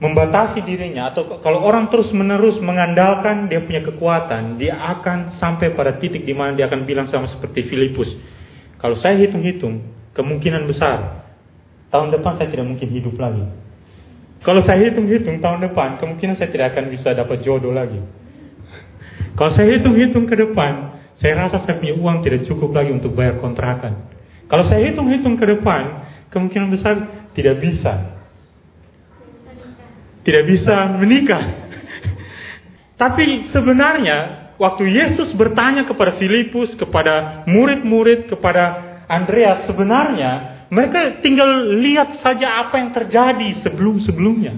membatasi 0.00 0.64
dirinya 0.64 1.12
atau 1.12 1.38
kalau 1.44 1.60
orang 1.60 1.92
terus-menerus 1.92 2.56
mengandalkan 2.58 3.46
dia 3.46 3.60
punya 3.62 3.84
kekuatan, 3.84 4.56
dia 4.56 4.74
akan 4.96 5.36
sampai 5.36 5.76
pada 5.76 6.00
titik 6.00 6.24
di 6.24 6.32
mana 6.32 6.56
dia 6.56 6.66
akan 6.66 6.88
bilang 6.88 7.06
sama 7.12 7.28
seperti 7.28 7.68
Filipus, 7.68 8.08
kalau 8.80 8.96
saya 8.96 9.20
hitung-hitung, 9.20 9.84
kemungkinan 10.16 10.64
besar 10.64 11.28
tahun 11.92 12.16
depan 12.16 12.40
saya 12.40 12.48
tidak 12.48 12.66
mungkin 12.66 12.88
hidup 12.88 13.14
lagi. 13.20 13.44
Kalau 14.40 14.64
saya 14.64 14.88
hitung-hitung 14.88 15.44
tahun 15.44 15.68
depan, 15.68 16.00
kemungkinan 16.00 16.40
saya 16.40 16.48
tidak 16.48 16.72
akan 16.72 16.88
bisa 16.88 17.12
dapat 17.12 17.44
jodoh 17.44 17.76
lagi. 17.76 18.00
Kalau 19.36 19.52
saya 19.52 19.76
hitung-hitung 19.76 20.24
ke 20.24 20.32
depan, 20.32 20.99
saya 21.20 21.36
rasa 21.36 21.60
saya 21.68 21.76
punya 21.76 21.92
uang 22.00 22.24
tidak 22.24 22.48
cukup 22.48 22.72
lagi 22.72 22.96
untuk 22.96 23.12
bayar 23.12 23.36
kontrakan. 23.36 24.08
Kalau 24.48 24.64
saya 24.64 24.88
hitung-hitung 24.88 25.36
ke 25.36 25.44
depan, 25.44 26.08
kemungkinan 26.32 26.72
besar 26.72 26.94
tidak 27.36 27.60
bisa. 27.60 28.16
Tidak 30.24 30.44
bisa 30.48 30.96
menikah. 30.96 31.44
Tapi 33.00 33.52
sebenarnya 33.52 34.48
waktu 34.56 34.88
Yesus 34.88 35.36
bertanya 35.36 35.84
kepada 35.84 36.16
Filipus, 36.16 36.72
kepada 36.80 37.44
murid-murid, 37.44 38.32
kepada 38.32 38.64
Andreas, 39.04 39.68
sebenarnya 39.68 40.64
mereka 40.72 41.20
tinggal 41.20 41.76
lihat 41.76 42.16
saja 42.24 42.64
apa 42.64 42.80
yang 42.80 42.96
terjadi 42.96 43.60
sebelum-sebelumnya. 43.60 44.56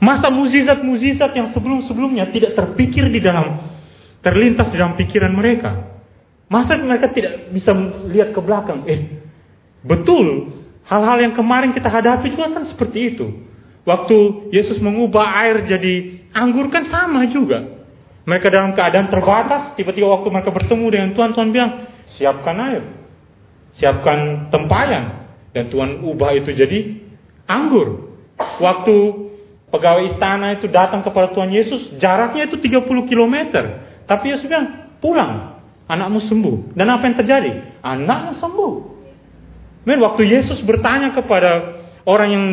Masa 0.00 0.32
muzizat-muzizat 0.32 1.36
yang 1.36 1.52
sebelum-sebelumnya 1.52 2.32
tidak 2.32 2.56
terpikir 2.56 3.12
di 3.12 3.20
dalam 3.20 3.79
terlintas 4.20 4.72
dalam 4.72 4.96
pikiran 4.96 5.32
mereka. 5.32 6.00
Masa 6.50 6.74
mereka 6.76 7.14
tidak 7.14 7.52
bisa 7.54 7.70
lihat 8.10 8.34
ke 8.34 8.40
belakang? 8.42 8.82
Eh, 8.90 9.22
betul. 9.86 10.56
Hal-hal 10.88 11.22
yang 11.22 11.34
kemarin 11.38 11.70
kita 11.70 11.86
hadapi 11.86 12.34
juga 12.34 12.50
kan 12.50 12.66
seperti 12.66 13.14
itu. 13.14 13.26
Waktu 13.86 14.50
Yesus 14.50 14.82
mengubah 14.82 15.24
air 15.46 15.62
jadi 15.64 16.26
anggur 16.34 16.68
kan 16.68 16.90
sama 16.90 17.30
juga. 17.30 17.80
Mereka 18.28 18.52
dalam 18.52 18.76
keadaan 18.76 19.08
terbatas, 19.08 19.74
tiba-tiba 19.78 20.10
waktu 20.10 20.28
mereka 20.28 20.50
bertemu 20.52 20.86
dengan 20.92 21.10
Tuhan, 21.16 21.30
Tuhan 21.32 21.48
bilang, 21.50 21.72
siapkan 22.18 22.56
air. 22.60 22.82
Siapkan 23.80 24.50
tempayan. 24.52 25.30
Dan 25.50 25.72
Tuhan 25.72 26.04
ubah 26.04 26.36
itu 26.36 26.54
jadi 26.54 27.00
anggur. 27.48 28.14
Waktu 28.38 28.94
pegawai 29.72 30.14
istana 30.14 30.58
itu 30.58 30.70
datang 30.70 31.02
kepada 31.02 31.34
Tuhan 31.34 31.50
Yesus, 31.50 31.98
jaraknya 31.98 32.46
itu 32.46 32.60
30 32.60 33.10
kilometer. 33.10 33.89
Tapi 34.10 34.34
Yesus 34.34 34.50
bilang, 34.50 34.98
pulang, 34.98 35.62
anakmu 35.86 36.18
sembuh. 36.26 36.74
Dan 36.74 36.90
apa 36.90 37.06
yang 37.06 37.16
terjadi? 37.22 37.78
Anakmu 37.78 38.42
sembuh. 38.42 38.72
Men, 39.86 40.02
waktu 40.02 40.26
Yesus 40.26 40.58
bertanya 40.66 41.14
kepada 41.14 41.78
orang 42.02 42.28
yang 42.34 42.46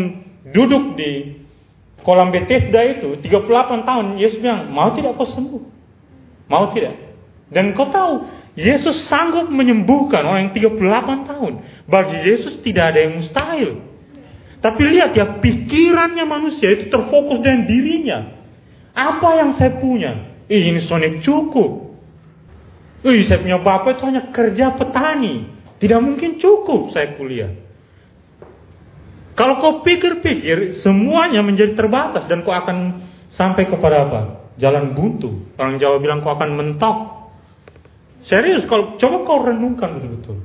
duduk 0.53 0.93
di 0.93 1.41
kolam 2.05 2.29
Bethesda 2.29 2.77
itu, 2.85 3.17
38 3.25 3.89
tahun, 3.89 4.05
Yesus 4.21 4.37
bilang, 4.37 4.69
mau 4.69 4.93
tidak 4.93 5.17
kau 5.17 5.25
sembuh? 5.25 5.63
Mau 6.45 6.69
tidak? 6.77 6.93
Dan 7.49 7.73
kau 7.73 7.89
tahu, 7.89 8.29
Yesus 8.53 9.09
sanggup 9.09 9.49
menyembuhkan 9.49 10.21
orang 10.29 10.49
yang 10.49 10.77
38 10.77 11.29
tahun. 11.29 11.53
Bagi 11.89 12.17
Yesus 12.21 12.61
tidak 12.61 12.93
ada 12.93 12.99
yang 13.01 13.13
mustahil. 13.17 13.81
Tapi 14.61 14.81
lihat 14.93 15.13
ya, 15.17 15.41
pikirannya 15.41 16.25
manusia 16.25 16.69
itu 16.69 16.93
terfokus 16.93 17.41
dengan 17.41 17.65
dirinya. 17.65 18.19
Apa 18.93 19.41
yang 19.41 19.57
saya 19.57 19.77
punya? 19.81 20.36
Ini 20.47 20.87
Sony 20.87 21.19
cukup. 21.19 21.87
Ih, 23.03 23.27
saya 23.27 23.43
punya 23.43 23.59
bapak 23.59 23.99
itu 23.99 24.03
hanya 24.07 24.23
kerja 24.31 24.73
petani. 24.79 25.53
Tidak 25.77 25.99
mungkin 26.01 26.41
cukup 26.41 26.89
saya 26.95 27.13
kuliah. 27.19 27.51
Kalau 29.37 29.61
kau 29.61 29.85
pikir-pikir, 29.85 30.81
semuanya 30.81 31.45
menjadi 31.45 31.77
terbatas 31.77 32.25
dan 32.25 32.41
kau 32.41 32.55
akan 32.55 33.05
sampai 33.37 33.69
kepada 33.69 34.09
apa? 34.09 34.21
Jalan 34.57 34.97
buntu. 34.97 35.53
Orang 35.61 35.77
Jawa 35.77 36.01
bilang 36.01 36.25
kau 36.25 36.33
akan 36.33 36.57
mentok. 36.57 37.29
Serius, 38.25 38.65
kalau 38.65 38.97
coba 38.97 39.17
kau 39.29 39.45
renungkan 39.45 40.01
betul-betul. 40.01 40.41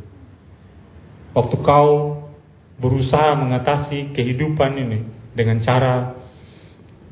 Waktu 1.32 1.56
kau 1.64 1.90
berusaha 2.76 3.32
mengatasi 3.40 4.12
kehidupan 4.12 4.76
ini 4.76 4.98
dengan 5.32 5.64
cara 5.64 6.21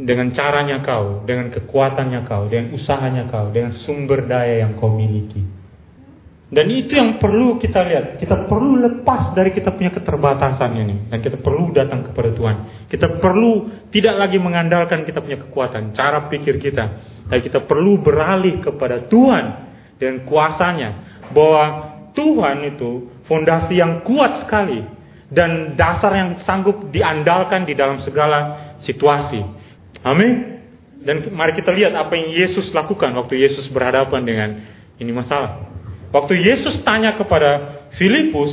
dengan 0.01 0.33
caranya 0.33 0.81
kau, 0.81 1.25
dengan 1.29 1.53
kekuatannya 1.53 2.21
kau, 2.25 2.49
dengan 2.49 2.73
usahanya 2.73 3.29
kau, 3.29 3.53
dengan 3.53 3.77
sumber 3.85 4.25
daya 4.25 4.65
yang 4.65 4.81
kau 4.81 4.89
miliki. 4.89 5.61
Dan 6.51 6.67
itu 6.67 6.99
yang 6.99 7.23
perlu 7.23 7.63
kita 7.63 7.79
lihat. 7.87 8.19
Kita 8.19 8.51
perlu 8.51 8.83
lepas 8.83 9.39
dari 9.39 9.55
kita 9.55 9.71
punya 9.71 9.95
keterbatasan 9.95 10.71
ini. 10.83 10.97
Dan 11.07 11.23
kita 11.23 11.39
perlu 11.39 11.71
datang 11.71 12.03
kepada 12.03 12.35
Tuhan. 12.35 12.57
Kita 12.91 13.23
perlu 13.23 13.71
tidak 13.95 14.19
lagi 14.19 14.43
mengandalkan 14.43 15.07
kita 15.07 15.23
punya 15.23 15.39
kekuatan, 15.47 15.95
cara 15.95 16.27
pikir 16.27 16.59
kita. 16.59 16.85
Tapi 17.31 17.41
kita 17.47 17.63
perlu 17.71 18.03
beralih 18.03 18.59
kepada 18.59 19.07
Tuhan 19.07 19.45
dan 20.03 20.27
kuasanya. 20.27 21.23
Bahwa 21.31 21.65
Tuhan 22.19 22.67
itu 22.75 23.23
fondasi 23.31 23.79
yang 23.79 24.03
kuat 24.03 24.43
sekali. 24.43 24.83
Dan 25.31 25.79
dasar 25.79 26.11
yang 26.19 26.43
sanggup 26.43 26.91
diandalkan 26.91 27.63
di 27.63 27.79
dalam 27.79 28.03
segala 28.03 28.75
situasi. 28.83 29.60
Amin. 30.07 30.63
Dan 31.01 31.33
mari 31.33 31.57
kita 31.57 31.73
lihat 31.73 31.97
apa 31.97 32.13
yang 32.13 32.29
Yesus 32.29 32.69
lakukan 32.77 33.09
waktu 33.17 33.41
Yesus 33.41 33.73
berhadapan 33.73 34.21
dengan 34.21 34.49
ini 35.01 35.13
masalah. 35.17 35.65
Waktu 36.13 36.37
Yesus 36.37 36.85
tanya 36.85 37.17
kepada 37.17 37.81
Filipus, 37.97 38.53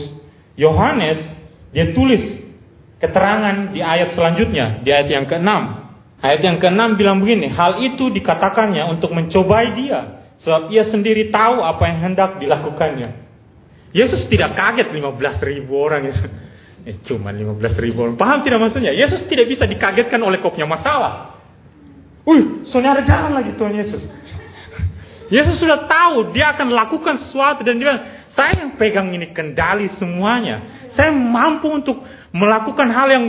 Yohanes, 0.56 1.20
dia 1.76 1.92
tulis 1.92 2.24
keterangan 3.04 3.76
di 3.76 3.84
ayat 3.84 4.16
selanjutnya, 4.16 4.80
di 4.82 4.90
ayat 4.96 5.10
yang 5.12 5.26
ke-6. 5.28 5.52
Ayat 6.18 6.42
yang 6.42 6.58
ke-6 6.58 6.82
bilang 6.98 7.22
begini, 7.22 7.52
hal 7.52 7.84
itu 7.84 8.10
dikatakannya 8.10 8.90
untuk 8.90 9.14
mencobai 9.14 9.78
dia, 9.78 10.26
sebab 10.42 10.74
ia 10.74 10.88
sendiri 10.90 11.30
tahu 11.30 11.62
apa 11.62 11.84
yang 11.86 11.98
hendak 12.10 12.42
dilakukannya. 12.42 13.28
Yesus 13.94 14.26
tidak 14.32 14.58
kaget 14.58 14.90
15 14.94 15.14
ribu 15.46 15.78
orang. 15.78 16.10
Eh, 16.88 16.98
cuma 17.06 17.30
15 17.30 17.78
ribu 17.78 18.08
orang. 18.08 18.16
Paham 18.18 18.42
tidak 18.42 18.60
maksudnya? 18.66 18.94
Yesus 18.94 19.26
tidak 19.30 19.46
bisa 19.52 19.66
dikagetkan 19.70 20.22
oleh 20.22 20.42
kopnya 20.42 20.66
masalah. 20.66 21.37
Wih, 22.28 22.68
ada 22.68 23.08
jalan 23.08 23.32
lagi 23.40 23.56
Tuhan 23.56 23.72
Yesus. 23.72 24.04
Yesus 25.32 25.56
sudah 25.60 25.88
tahu 25.88 26.36
dia 26.36 26.56
akan 26.56 26.72
lakukan 26.72 27.24
sesuatu 27.28 27.64
dan 27.64 27.80
dia 27.80 27.94
saya 28.36 28.68
yang 28.68 28.76
pegang 28.76 29.12
ini 29.16 29.32
kendali 29.32 29.88
semuanya. 29.96 30.88
Saya 30.92 31.16
mampu 31.16 31.72
untuk 31.72 32.04
melakukan 32.36 32.88
hal 32.92 33.08
yang 33.12 33.26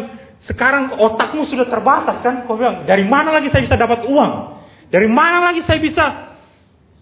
sekarang 0.47 0.99
otakmu 0.99 1.47
sudah 1.47 1.67
terbatas 1.67 2.23
kan? 2.23 2.47
Kau 2.47 2.59
bilang, 2.59 2.87
dari 2.87 3.03
mana 3.07 3.35
lagi 3.35 3.51
saya 3.51 3.67
bisa 3.67 3.79
dapat 3.79 4.07
uang? 4.07 4.33
Dari 4.91 5.09
mana 5.11 5.51
lagi 5.51 5.67
saya 5.67 5.79
bisa 5.83 6.05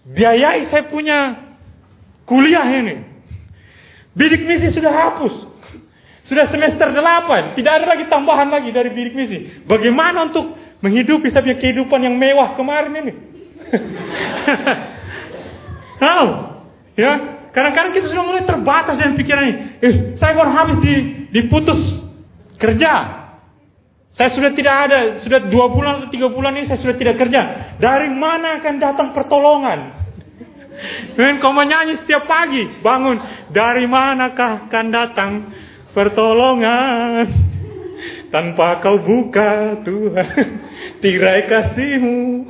biayai 0.05 0.69
saya 0.73 0.89
punya 0.89 1.49
kuliah 2.25 2.65
ini? 2.65 3.05
Bidik 4.17 4.49
misi 4.49 4.73
sudah 4.73 4.89
hapus. 4.89 5.33
Sudah 6.25 6.49
semester 6.49 6.89
8. 6.89 7.53
Tidak 7.53 7.73
ada 7.73 7.85
lagi 7.85 8.09
tambahan 8.09 8.49
lagi 8.49 8.73
dari 8.73 8.89
bidik 8.89 9.13
misi. 9.13 9.63
Bagaimana 9.69 10.27
untuk 10.27 10.56
menghidupi 10.81 11.33
saya 11.33 11.57
kehidupan 11.57 12.05
yang 12.05 12.15
mewah 12.17 12.53
kemarin 12.53 12.93
ini. 12.93 13.13
Tahu? 16.01 16.27
ya, 16.97 17.11
kadang-kadang 17.53 17.93
kita 17.93 18.09
sudah 18.09 18.25
mulai 18.25 18.43
terbatas 18.45 18.97
dengan 18.97 19.17
pikiran 19.17 19.43
ini. 19.45 19.57
Eh, 19.81 19.93
saya 20.17 20.33
baru 20.37 20.51
habis 20.53 20.77
di, 20.81 20.93
diputus 21.33 21.79
kerja. 22.57 22.93
Saya 24.17 24.33
sudah 24.33 24.49
tidak 24.57 24.75
ada, 24.89 24.99
sudah 25.21 25.45
dua 25.45 25.69
bulan 25.69 26.01
atau 26.01 26.09
tiga 26.09 26.33
bulan 26.33 26.57
ini 26.57 26.65
saya 26.65 26.81
sudah 26.81 26.97
tidak 26.97 27.21
kerja. 27.21 27.41
Dari 27.77 28.09
mana 28.09 28.57
akan 28.57 28.75
datang 28.81 29.13
pertolongan? 29.13 29.79
Dan 31.13 31.37
kau 31.41 31.53
menyanyi 31.53 32.01
setiap 32.01 32.25
pagi, 32.25 32.81
bangun. 32.81 33.21
Dari 33.53 33.85
manakah 33.85 34.65
akan 34.65 34.85
datang 34.89 35.31
pertolongan? 35.93 37.46
Tanpa 38.31 38.83
kau 38.83 38.99
buka 38.99 39.81
Tuhan 39.83 40.47
tirai 41.03 41.47
kasihmu 41.47 42.47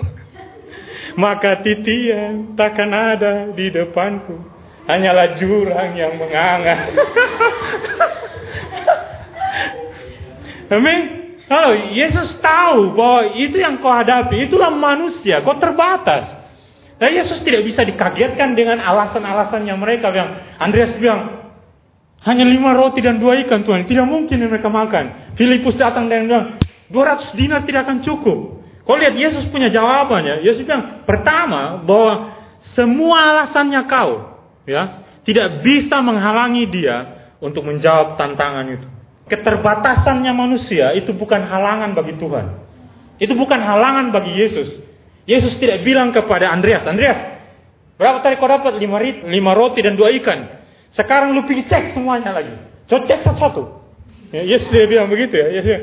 maka 1.18 1.62
titian 1.66 2.54
takkan 2.58 2.94
ada 2.94 3.54
di 3.54 3.70
depanku 3.74 4.38
hanyalah 4.86 5.38
jurang 5.42 5.98
yang 5.98 6.18
menganga 6.18 6.76
Amin 10.68 11.18
Halo, 11.48 11.96
Yesus 11.96 12.44
tahu 12.44 12.92
bahwa 12.92 13.40
itu 13.40 13.56
yang 13.56 13.80
kau 13.80 13.88
hadapi, 13.88 14.52
itulah 14.52 14.68
manusia, 14.68 15.40
kau 15.40 15.56
terbatas. 15.56 16.28
Dan 17.00 17.16
Yesus 17.16 17.40
tidak 17.40 17.64
bisa 17.64 17.88
dikagetkan 17.88 18.52
dengan 18.52 18.84
alasan-alasannya 18.84 19.72
mereka 19.80 20.12
yang 20.12 20.44
Andreas 20.60 21.00
bilang, 21.00 21.48
hanya 22.28 22.44
lima 22.44 22.76
roti 22.76 23.00
dan 23.00 23.24
dua 23.24 23.40
ikan 23.48 23.64
Tuhan. 23.64 23.88
Tidak 23.88 24.04
mungkin 24.04 24.44
mereka 24.44 24.68
makan. 24.68 25.27
Filipus 25.38 25.78
datang 25.78 26.10
dan 26.10 26.26
bilang, 26.26 26.58
200 26.90 27.38
dinar 27.38 27.62
tidak 27.64 27.86
akan 27.86 28.02
cukup. 28.02 28.58
Kau 28.84 28.98
lihat 28.98 29.14
Yesus 29.14 29.46
punya 29.54 29.70
jawabannya. 29.70 30.42
Yesus 30.42 30.66
bilang, 30.66 31.06
pertama 31.06 31.84
bahwa 31.86 32.34
semua 32.74 33.38
alasannya 33.38 33.82
kau, 33.86 34.12
ya, 34.66 35.06
tidak 35.22 35.62
bisa 35.62 36.02
menghalangi 36.02 36.66
dia 36.74 37.30
untuk 37.38 37.68
menjawab 37.68 38.18
tantangan 38.18 38.66
itu. 38.74 38.88
Keterbatasannya 39.28 40.32
manusia 40.32 40.96
itu 40.96 41.12
bukan 41.12 41.44
halangan 41.44 41.92
bagi 41.94 42.16
Tuhan. 42.16 42.64
Itu 43.20 43.36
bukan 43.36 43.60
halangan 43.60 44.16
bagi 44.16 44.32
Yesus. 44.40 44.70
Yesus 45.28 45.60
tidak 45.60 45.84
bilang 45.84 46.16
kepada 46.16 46.48
Andreas, 46.48 46.88
Andreas, 46.88 47.44
berapa 48.00 48.24
tadi 48.24 48.40
kau 48.40 48.48
dapat? 48.48 48.80
Lima, 48.80 49.52
roti 49.52 49.84
dan 49.84 50.00
dua 50.00 50.16
ikan. 50.24 50.48
Sekarang 50.96 51.36
lu 51.36 51.44
pergi 51.44 51.68
cek 51.68 51.92
semuanya 51.92 52.32
lagi. 52.32 52.56
Coba 52.88 53.04
cek 53.04 53.28
satu-satu. 53.28 53.64
Ya, 54.32 54.42
Yesus 54.44 54.68
tidak 54.68 54.88
bilang 54.92 55.08
begitu 55.08 55.36
ya. 55.40 55.48
Yesus, 55.60 55.78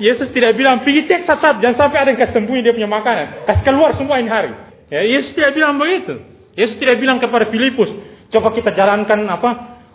Yesus 0.00 0.28
tidak 0.32 0.56
bilang 0.56 0.80
pergi 0.80 1.04
cek 1.04 1.28
satu-satu. 1.28 1.60
Jangan 1.60 1.76
sampai 1.76 1.98
ada 2.00 2.10
yang 2.16 2.32
sembunyi 2.32 2.60
dia 2.64 2.72
punya 2.72 2.88
makanan. 2.88 3.44
Kasih 3.44 3.64
keluar 3.64 3.92
semua 3.94 4.16
ini 4.18 4.30
hari. 4.32 4.52
Ya, 4.88 5.04
Yesus 5.04 5.36
tidak 5.36 5.52
bilang 5.52 5.76
begitu. 5.76 6.20
Yesus 6.56 6.76
tidak 6.76 7.00
bilang 7.00 7.16
kepada 7.16 7.48
Filipus, 7.48 7.88
coba 8.28 8.52
kita 8.52 8.76
jalankan 8.76 9.24
apa 9.28 9.50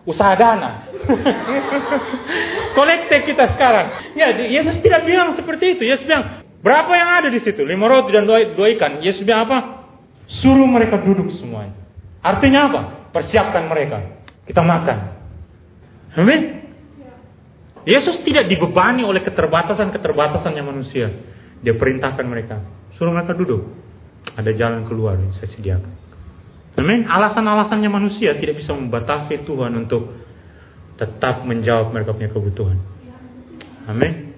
usaha 0.10 0.33
dana. 0.33 0.89
Kolekte 2.77 3.27
kita 3.29 3.53
sekarang. 3.57 4.13
Ya, 4.17 4.33
Yesus 4.33 4.81
tidak 4.81 5.05
bilang 5.05 5.38
seperti 5.38 5.77
itu. 5.77 5.83
Yesus 5.86 6.05
bilang, 6.05 6.45
berapa 6.65 6.89
yang 6.97 7.10
ada 7.21 7.29
di 7.29 7.41
situ? 7.41 7.62
Lima 7.62 7.86
roti 7.86 8.13
dan 8.13 8.25
dua, 8.25 8.57
dua 8.57 8.73
ikan. 8.77 9.05
Yesus 9.05 9.21
bilang 9.21 9.45
apa? 9.49 9.86
Suruh 10.41 10.65
mereka 10.65 10.97
duduk 11.01 11.29
semuanya. 11.38 11.77
Artinya 12.25 12.60
apa? 12.71 12.81
Persiapkan 13.13 13.69
mereka. 13.69 14.01
Kita 14.49 14.65
makan. 14.65 14.97
Amin. 16.17 16.56
Yesus 17.88 18.19
tidak 18.28 18.52
dibebani 18.52 19.08
oleh 19.08 19.23
keterbatasan-keterbatasannya 19.23 20.60
manusia. 20.60 21.08
Dia 21.63 21.71
perintahkan 21.80 22.26
mereka, 22.28 22.60
suruh 23.00 23.15
mereka 23.15 23.32
duduk. 23.32 23.63
Ada 24.36 24.52
jalan 24.52 24.84
keluar 24.91 25.15
yang 25.15 25.32
saya 25.39 25.47
sediakan. 25.56 25.93
Amin. 26.78 27.08
Alasan-alasannya 27.08 27.88
manusia 27.88 28.36
tidak 28.36 28.60
bisa 28.60 28.76
membatasi 28.76 29.47
Tuhan 29.47 29.71
untuk 29.88 30.13
tetap 31.00 31.47
menjawab 31.47 31.95
mereka 31.95 32.12
punya 32.12 32.30
kebutuhan. 32.30 32.78
Amin. 33.88 34.36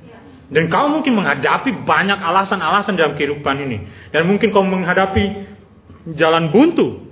Dan 0.49 0.69
kau 0.69 0.89
mungkin 0.93 1.17
menghadapi 1.17 1.85
banyak 1.85 2.21
alasan-alasan 2.21 2.93
dalam 2.97 3.17
kehidupan 3.17 3.65
ini. 3.65 3.85
Dan 4.13 4.29
mungkin 4.29 4.53
kau 4.53 4.61
menghadapi 4.61 5.49
jalan 6.13 6.53
buntu 6.53 7.05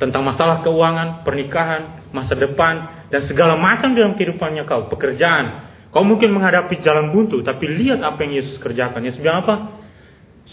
tentang 0.00 0.24
masalah 0.24 0.64
keuangan, 0.64 1.22
pernikahan, 1.28 2.12
masa 2.12 2.34
depan, 2.34 3.08
dan 3.08 3.24
segala 3.28 3.54
macam 3.56 3.92
dalam 3.92 4.16
kehidupannya 4.16 4.64
kau, 4.64 4.88
pekerjaan. 4.88 5.73
Kau 5.94 6.02
mungkin 6.02 6.34
menghadapi 6.34 6.82
jalan 6.82 7.14
buntu, 7.14 7.38
tapi 7.46 7.70
lihat 7.70 8.02
apa 8.02 8.26
yang 8.26 8.42
Yesus 8.42 8.58
kerjakan. 8.58 8.98
Yesus 9.06 9.22
bilang 9.22 9.46
apa? 9.46 9.78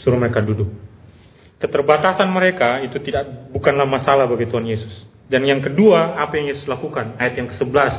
Suruh 0.06 0.22
mereka 0.22 0.38
duduk. 0.38 0.70
Keterbatasan 1.58 2.30
mereka 2.30 2.86
itu 2.86 3.02
tidak 3.02 3.50
bukanlah 3.50 3.90
masalah 3.90 4.30
bagi 4.30 4.46
Tuhan 4.46 4.70
Yesus. 4.70 4.94
Dan 5.26 5.42
yang 5.50 5.66
kedua, 5.66 6.22
apa 6.22 6.38
yang 6.38 6.54
Yesus 6.54 6.70
lakukan? 6.70 7.18
Ayat 7.18 7.42
yang 7.42 7.50
ke-11. 7.58 7.94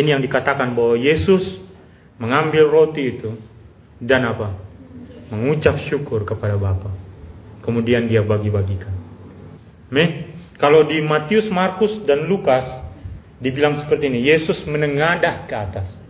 Ini 0.00 0.08
yang 0.16 0.22
dikatakan 0.24 0.72
bahwa 0.72 0.96
Yesus 0.96 1.44
mengambil 2.16 2.72
roti 2.72 3.20
itu 3.20 3.36
dan 4.00 4.24
apa? 4.24 4.56
Mengucap 5.28 5.76
syukur 5.92 6.24
kepada 6.24 6.56
Bapa. 6.56 6.88
Kemudian 7.68 8.08
dia 8.08 8.24
bagi-bagikan. 8.24 8.96
Amin. 9.92 10.40
Kalau 10.56 10.88
di 10.88 11.04
Matius, 11.04 11.52
Markus, 11.52 12.00
dan 12.08 12.24
Lukas 12.32 12.64
dibilang 13.44 13.76
seperti 13.84 14.08
ini, 14.08 14.24
Yesus 14.24 14.64
menengadah 14.64 15.44
ke 15.44 15.52
atas 15.52 16.07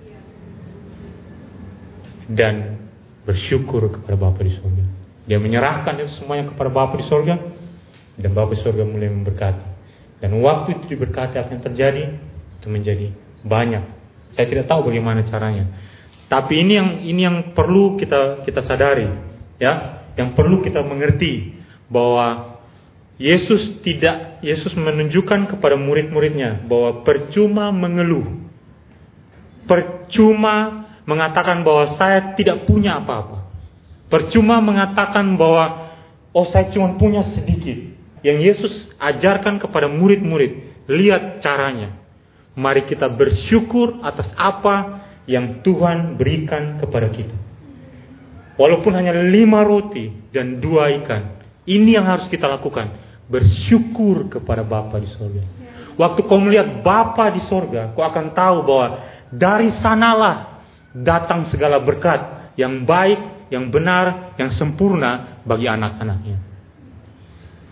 dan 2.29 2.85
bersyukur 3.25 3.89
kepada 3.93 4.17
Bapa 4.17 4.41
di 4.45 4.53
surga. 4.57 4.85
Dia 5.29 5.37
menyerahkan 5.41 6.01
itu 6.01 6.21
semuanya 6.21 6.49
kepada 6.53 6.73
Bapa 6.73 6.97
di 6.97 7.05
surga 7.09 7.35
dan 8.21 8.31
Bapa 8.33 8.53
di 8.57 8.61
surga 8.61 8.85
mulai 8.85 9.09
memberkati. 9.13 9.65
Dan 10.21 10.41
waktu 10.45 10.81
itu 10.81 10.97
diberkati 10.97 11.37
apa 11.41 11.51
yang 11.53 11.63
terjadi 11.63 12.03
itu 12.59 12.67
menjadi 12.69 13.07
banyak. 13.45 13.85
Saya 14.37 14.47
tidak 14.49 14.67
tahu 14.67 14.91
bagaimana 14.93 15.25
caranya. 15.29 15.69
Tapi 16.29 16.61
ini 16.61 16.73
yang 16.77 16.91
ini 17.05 17.21
yang 17.25 17.37
perlu 17.57 17.97
kita 17.97 18.45
kita 18.45 18.61
sadari, 18.69 19.09
ya, 19.57 20.05
yang 20.19 20.37
perlu 20.37 20.61
kita 20.61 20.85
mengerti 20.85 21.57
bahwa 21.89 22.59
Yesus 23.17 23.81
tidak 23.83 24.45
Yesus 24.45 24.77
menunjukkan 24.77 25.57
kepada 25.57 25.75
murid-muridnya 25.75 26.69
bahwa 26.69 27.03
percuma 27.03 27.73
mengeluh. 27.75 28.47
Percuma 29.69 30.88
mengatakan 31.09 31.65
bahwa 31.65 31.97
saya 31.97 32.37
tidak 32.37 32.69
punya 32.69 33.01
apa-apa. 33.01 33.49
Percuma 34.13 34.61
mengatakan 34.61 35.41
bahwa 35.41 35.89
oh 36.37 36.47
saya 36.53 36.69
cuma 36.69 37.01
punya 37.01 37.25
sedikit. 37.33 37.97
Yang 38.21 38.39
Yesus 38.45 38.73
ajarkan 39.01 39.57
kepada 39.57 39.89
murid-murid, 39.89 40.85
lihat 40.85 41.41
caranya. 41.41 41.97
Mari 42.53 42.85
kita 42.85 43.09
bersyukur 43.09 44.05
atas 44.05 44.29
apa 44.37 45.07
yang 45.25 45.65
Tuhan 45.65 46.21
berikan 46.21 46.77
kepada 46.83 47.09
kita. 47.09 47.37
Walaupun 48.59 48.91
hanya 48.93 49.15
lima 49.15 49.63
roti 49.63 50.11
dan 50.35 50.59
dua 50.59 50.91
ikan, 50.99 51.41
ini 51.65 51.95
yang 51.95 52.05
harus 52.05 52.27
kita 52.27 52.51
lakukan 52.51 52.91
bersyukur 53.31 54.27
kepada 54.33 54.65
Bapa 54.67 54.99
di 54.99 55.09
sorga. 55.15 55.45
Waktu 55.95 56.21
kau 56.27 56.41
melihat 56.41 56.83
Bapa 56.83 57.31
di 57.31 57.45
sorga, 57.47 57.93
kau 57.95 58.03
akan 58.03 58.35
tahu 58.35 58.57
bahwa 58.67 58.89
dari 59.29 59.69
sanalah 59.79 60.48
datang 61.03 61.47
segala 61.53 61.83
berkat 61.83 62.53
yang 62.59 62.83
baik, 62.83 63.49
yang 63.55 63.71
benar, 63.71 64.35
yang 64.37 64.51
sempurna 64.55 65.43
bagi 65.47 65.71
anak-anaknya. 65.71 66.39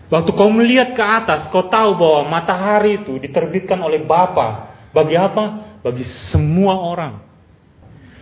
Waktu 0.07 0.31
kau 0.31 0.47
melihat 0.47 0.95
ke 0.95 1.03
atas, 1.03 1.51
kau 1.51 1.67
tahu 1.67 1.99
bahwa 1.99 2.31
matahari 2.31 3.03
itu 3.03 3.19
diterbitkan 3.19 3.75
oleh 3.83 4.07
Bapa. 4.07 4.71
Bagi 4.95 5.19
apa? 5.19 5.77
Bagi 5.83 6.07
semua 6.31 6.79
orang. 6.79 7.19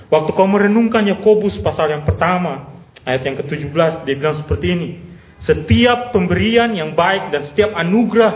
Waktu 0.09 0.33
kau 0.33 0.49
merenungkan 0.49 1.05
Yakobus 1.05 1.61
pasal 1.61 1.93
yang 1.93 2.01
pertama, 2.01 2.81
ayat 3.05 3.21
yang 3.21 3.37
ke-17, 3.37 4.05
dia 4.09 4.15
bilang 4.17 4.41
seperti 4.41 4.67
ini. 4.73 4.89
Setiap 5.45 6.09
pemberian 6.09 6.73
yang 6.73 6.97
baik 6.97 7.29
dan 7.29 7.45
setiap 7.53 7.77
anugerah 7.77 8.33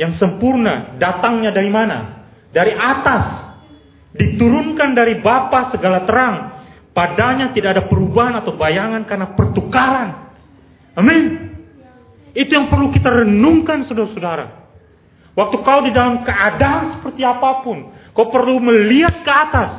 yang 0.00 0.16
sempurna 0.16 0.96
datangnya 0.96 1.52
dari 1.52 1.68
mana? 1.68 2.28
Dari 2.48 2.72
atas. 2.72 3.45
Diturunkan 4.16 4.96
dari 4.96 5.20
Bapa 5.20 5.72
segala 5.72 6.08
terang. 6.08 6.36
Padanya 6.96 7.52
tidak 7.52 7.76
ada 7.76 7.82
perubahan 7.84 8.40
atau 8.40 8.56
bayangan 8.56 9.04
karena 9.04 9.36
pertukaran. 9.36 10.32
Amin. 10.96 11.52
Itu 12.32 12.56
yang 12.56 12.72
perlu 12.72 12.88
kita 12.88 13.24
renungkan 13.24 13.84
saudara-saudara. 13.84 14.64
Waktu 15.36 15.56
kau 15.60 15.80
di 15.84 15.92
dalam 15.92 16.24
keadaan 16.24 16.96
seperti 16.96 17.20
apa 17.20 17.60
pun. 17.60 17.92
Kau 18.16 18.32
perlu 18.32 18.56
melihat 18.56 19.20
ke 19.20 19.32
atas. 19.32 19.70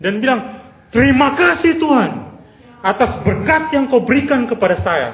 Dan 0.00 0.24
bilang, 0.24 0.40
terima 0.88 1.36
kasih 1.36 1.76
Tuhan. 1.76 2.10
Atas 2.80 3.20
berkat 3.20 3.72
yang 3.76 3.92
kau 3.92 4.00
berikan 4.04 4.48
kepada 4.48 4.80
saya. 4.80 5.08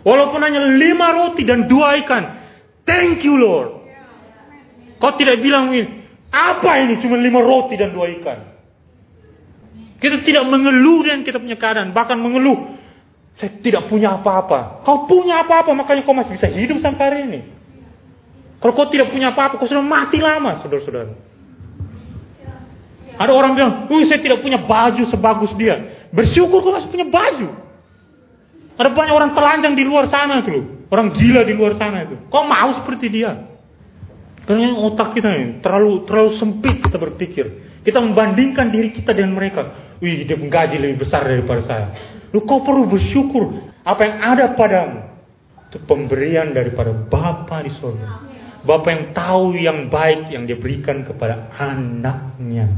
Walaupun 0.00 0.40
hanya 0.40 0.64
lima 0.72 1.12
roti 1.12 1.44
dan 1.44 1.68
dua 1.68 2.00
ikan. 2.04 2.24
Thank 2.88 3.28
you 3.28 3.36
Lord. 3.36 3.84
Kau 4.96 5.12
tidak 5.20 5.44
bilang 5.44 5.68
ini. 5.76 5.97
Apa 6.28 6.84
ini 6.84 7.00
cuma 7.00 7.16
lima 7.16 7.40
roti 7.40 7.74
dan 7.80 7.96
dua 7.96 8.12
ikan. 8.20 8.38
Kita 9.98 10.22
tidak 10.22 10.44
mengeluh 10.46 11.02
dengan 11.02 11.26
kita 11.26 11.40
punya 11.40 11.56
keadaan. 11.58 11.90
Bahkan 11.90 12.16
mengeluh. 12.20 12.78
Saya 13.38 13.54
tidak 13.62 13.86
punya 13.90 14.18
apa-apa. 14.18 14.82
Kau 14.82 15.06
punya 15.06 15.46
apa-apa 15.46 15.70
makanya 15.74 16.02
kau 16.02 16.14
masih 16.14 16.38
bisa 16.38 16.50
hidup 16.50 16.82
sampai 16.82 17.02
hari 17.02 17.20
ini. 17.26 17.40
Kalau 18.58 18.74
kau 18.74 18.90
tidak 18.90 19.14
punya 19.14 19.30
apa-apa, 19.30 19.62
kau 19.62 19.70
sudah 19.70 19.82
mati 19.82 20.18
lama, 20.18 20.58
saudara-saudara. 20.58 21.14
Ada 23.18 23.32
orang 23.34 23.54
bilang, 23.54 23.72
Wih, 23.90 24.06
saya 24.06 24.18
tidak 24.22 24.42
punya 24.42 24.62
baju 24.62 25.02
sebagus 25.06 25.54
dia. 25.54 26.06
Bersyukur 26.10 26.62
kau 26.62 26.74
masih 26.74 26.90
punya 26.90 27.06
baju. 27.06 27.48
Ada 28.78 28.90
banyak 28.94 29.14
orang 29.14 29.30
telanjang 29.34 29.74
di 29.74 29.82
luar 29.86 30.06
sana 30.10 30.42
itu. 30.42 30.86
Orang 30.90 31.14
gila 31.14 31.42
di 31.42 31.54
luar 31.54 31.74
sana 31.74 32.06
itu. 32.06 32.14
Kok 32.30 32.44
mau 32.46 32.70
seperti 32.82 33.06
dia? 33.10 33.47
Karena 34.48 34.80
otak 34.80 35.12
kita 35.12 35.28
ini 35.28 35.60
terlalu 35.60 36.08
terlalu 36.08 36.40
sempit 36.40 36.80
kita 36.80 36.96
berpikir. 36.96 37.46
Kita 37.84 38.00
membandingkan 38.00 38.72
diri 38.72 38.96
kita 38.96 39.12
dengan 39.12 39.36
mereka. 39.36 39.92
Wih, 40.00 40.24
dia 40.24 40.40
menggaji 40.40 40.80
lebih 40.80 41.04
besar 41.04 41.28
daripada 41.28 41.68
saya. 41.68 41.86
Lu 42.32 42.48
kau 42.48 42.64
perlu 42.64 42.88
bersyukur 42.88 43.68
apa 43.84 44.00
yang 44.08 44.16
ada 44.24 44.56
padamu. 44.56 45.04
Itu 45.68 45.84
pemberian 45.84 46.56
daripada 46.56 46.96
Bapa 46.96 47.60
di 47.60 47.76
surga. 47.76 48.08
Bapa 48.64 48.88
yang 48.88 49.04
tahu 49.12 49.52
yang 49.52 49.92
baik 49.92 50.32
yang 50.32 50.48
dia 50.48 50.56
berikan 50.56 51.04
kepada 51.04 51.52
anaknya. 51.52 52.72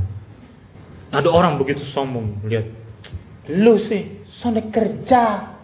Ada 1.14 1.30
orang 1.30 1.54
begitu 1.54 1.86
sombong, 1.94 2.42
lihat. 2.50 2.66
Lu 3.46 3.78
sih, 3.86 4.26
sana 4.42 4.62
kerja, 4.70 5.54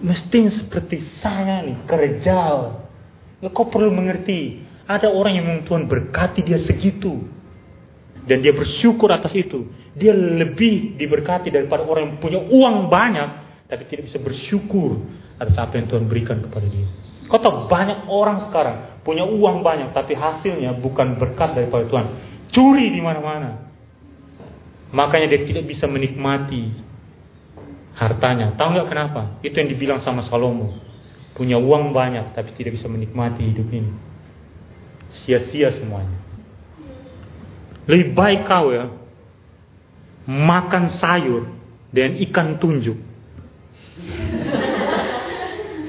mestinya 0.00 0.52
seperti 0.56 1.00
saya 1.20 1.64
nih, 1.64 1.84
kerja. 1.88 2.40
Ya, 3.42 3.50
kau 3.50 3.66
perlu 3.66 3.90
mengerti, 3.90 4.62
ada 4.86 5.10
orang 5.10 5.34
yang 5.34 5.46
Tuhan 5.66 5.90
berkati 5.90 6.46
dia 6.46 6.62
segitu. 6.62 7.26
Dan 8.22 8.38
dia 8.38 8.54
bersyukur 8.54 9.10
atas 9.10 9.34
itu. 9.34 9.66
Dia 9.98 10.14
lebih 10.14 10.94
diberkati 10.94 11.50
daripada 11.50 11.82
orang 11.82 12.06
yang 12.06 12.16
punya 12.22 12.38
uang 12.38 12.86
banyak, 12.86 13.28
tapi 13.66 13.82
tidak 13.90 14.06
bisa 14.06 14.22
bersyukur 14.22 15.02
atas 15.42 15.58
apa 15.58 15.74
yang 15.74 15.90
Tuhan 15.90 16.06
berikan 16.06 16.38
kepada 16.38 16.70
dia. 16.70 16.86
Kau 17.26 17.42
tahu 17.42 17.66
banyak 17.66 18.06
orang 18.06 18.46
sekarang 18.46 19.02
punya 19.02 19.26
uang 19.26 19.66
banyak, 19.66 19.90
tapi 19.90 20.14
hasilnya 20.14 20.78
bukan 20.78 21.18
berkat 21.18 21.58
daripada 21.58 21.90
Tuhan. 21.90 22.06
Curi 22.54 22.94
di 22.94 23.02
mana-mana. 23.02 23.72
Makanya 24.94 25.26
dia 25.34 25.42
tidak 25.42 25.66
bisa 25.66 25.90
menikmati 25.90 26.68
hartanya. 27.98 28.54
Tahu 28.54 28.68
nggak 28.76 28.88
kenapa? 28.92 29.42
Itu 29.42 29.56
yang 29.58 29.66
dibilang 29.72 29.98
sama 30.04 30.22
Salomo. 30.28 30.91
Punya 31.32 31.56
uang 31.56 31.96
banyak 31.96 32.36
tapi 32.36 32.52
tidak 32.56 32.76
bisa 32.76 32.86
menikmati 32.88 33.40
hidup 33.44 33.68
ini. 33.72 33.92
Sia-sia 35.24 35.72
semuanya. 35.76 36.16
Lebih 37.88 38.14
baik 38.14 38.46
kau 38.46 38.70
ya 38.70 38.88
makan 40.28 40.92
sayur 41.02 41.50
dan 41.90 42.14
ikan 42.30 42.56
tunjuk. 42.62 42.98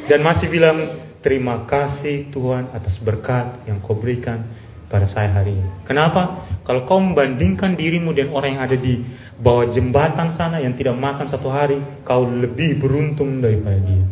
Dan 0.03 0.19
masih 0.19 0.51
bilang, 0.51 0.99
terima 1.23 1.63
kasih 1.63 2.27
Tuhan 2.33 2.75
atas 2.75 2.99
berkat 2.99 3.63
yang 3.69 3.79
kau 3.79 3.95
berikan 3.95 4.43
pada 4.91 5.07
saya 5.09 5.31
hari 5.31 5.55
ini. 5.55 5.69
Kenapa? 5.87 6.43
Kalau 6.67 6.83
kau 6.83 6.99
membandingkan 6.99 7.79
dirimu 7.79 8.11
dengan 8.11 8.35
orang 8.35 8.59
yang 8.59 8.63
ada 8.67 8.77
di 8.77 8.99
bawah 9.39 9.71
jembatan 9.71 10.35
sana 10.35 10.59
yang 10.59 10.75
tidak 10.75 10.99
makan 10.99 11.31
satu 11.31 11.47
hari, 11.47 11.79
kau 12.03 12.27
lebih 12.27 12.83
beruntung 12.83 13.39
daripada 13.39 13.79
dia. 13.79 14.03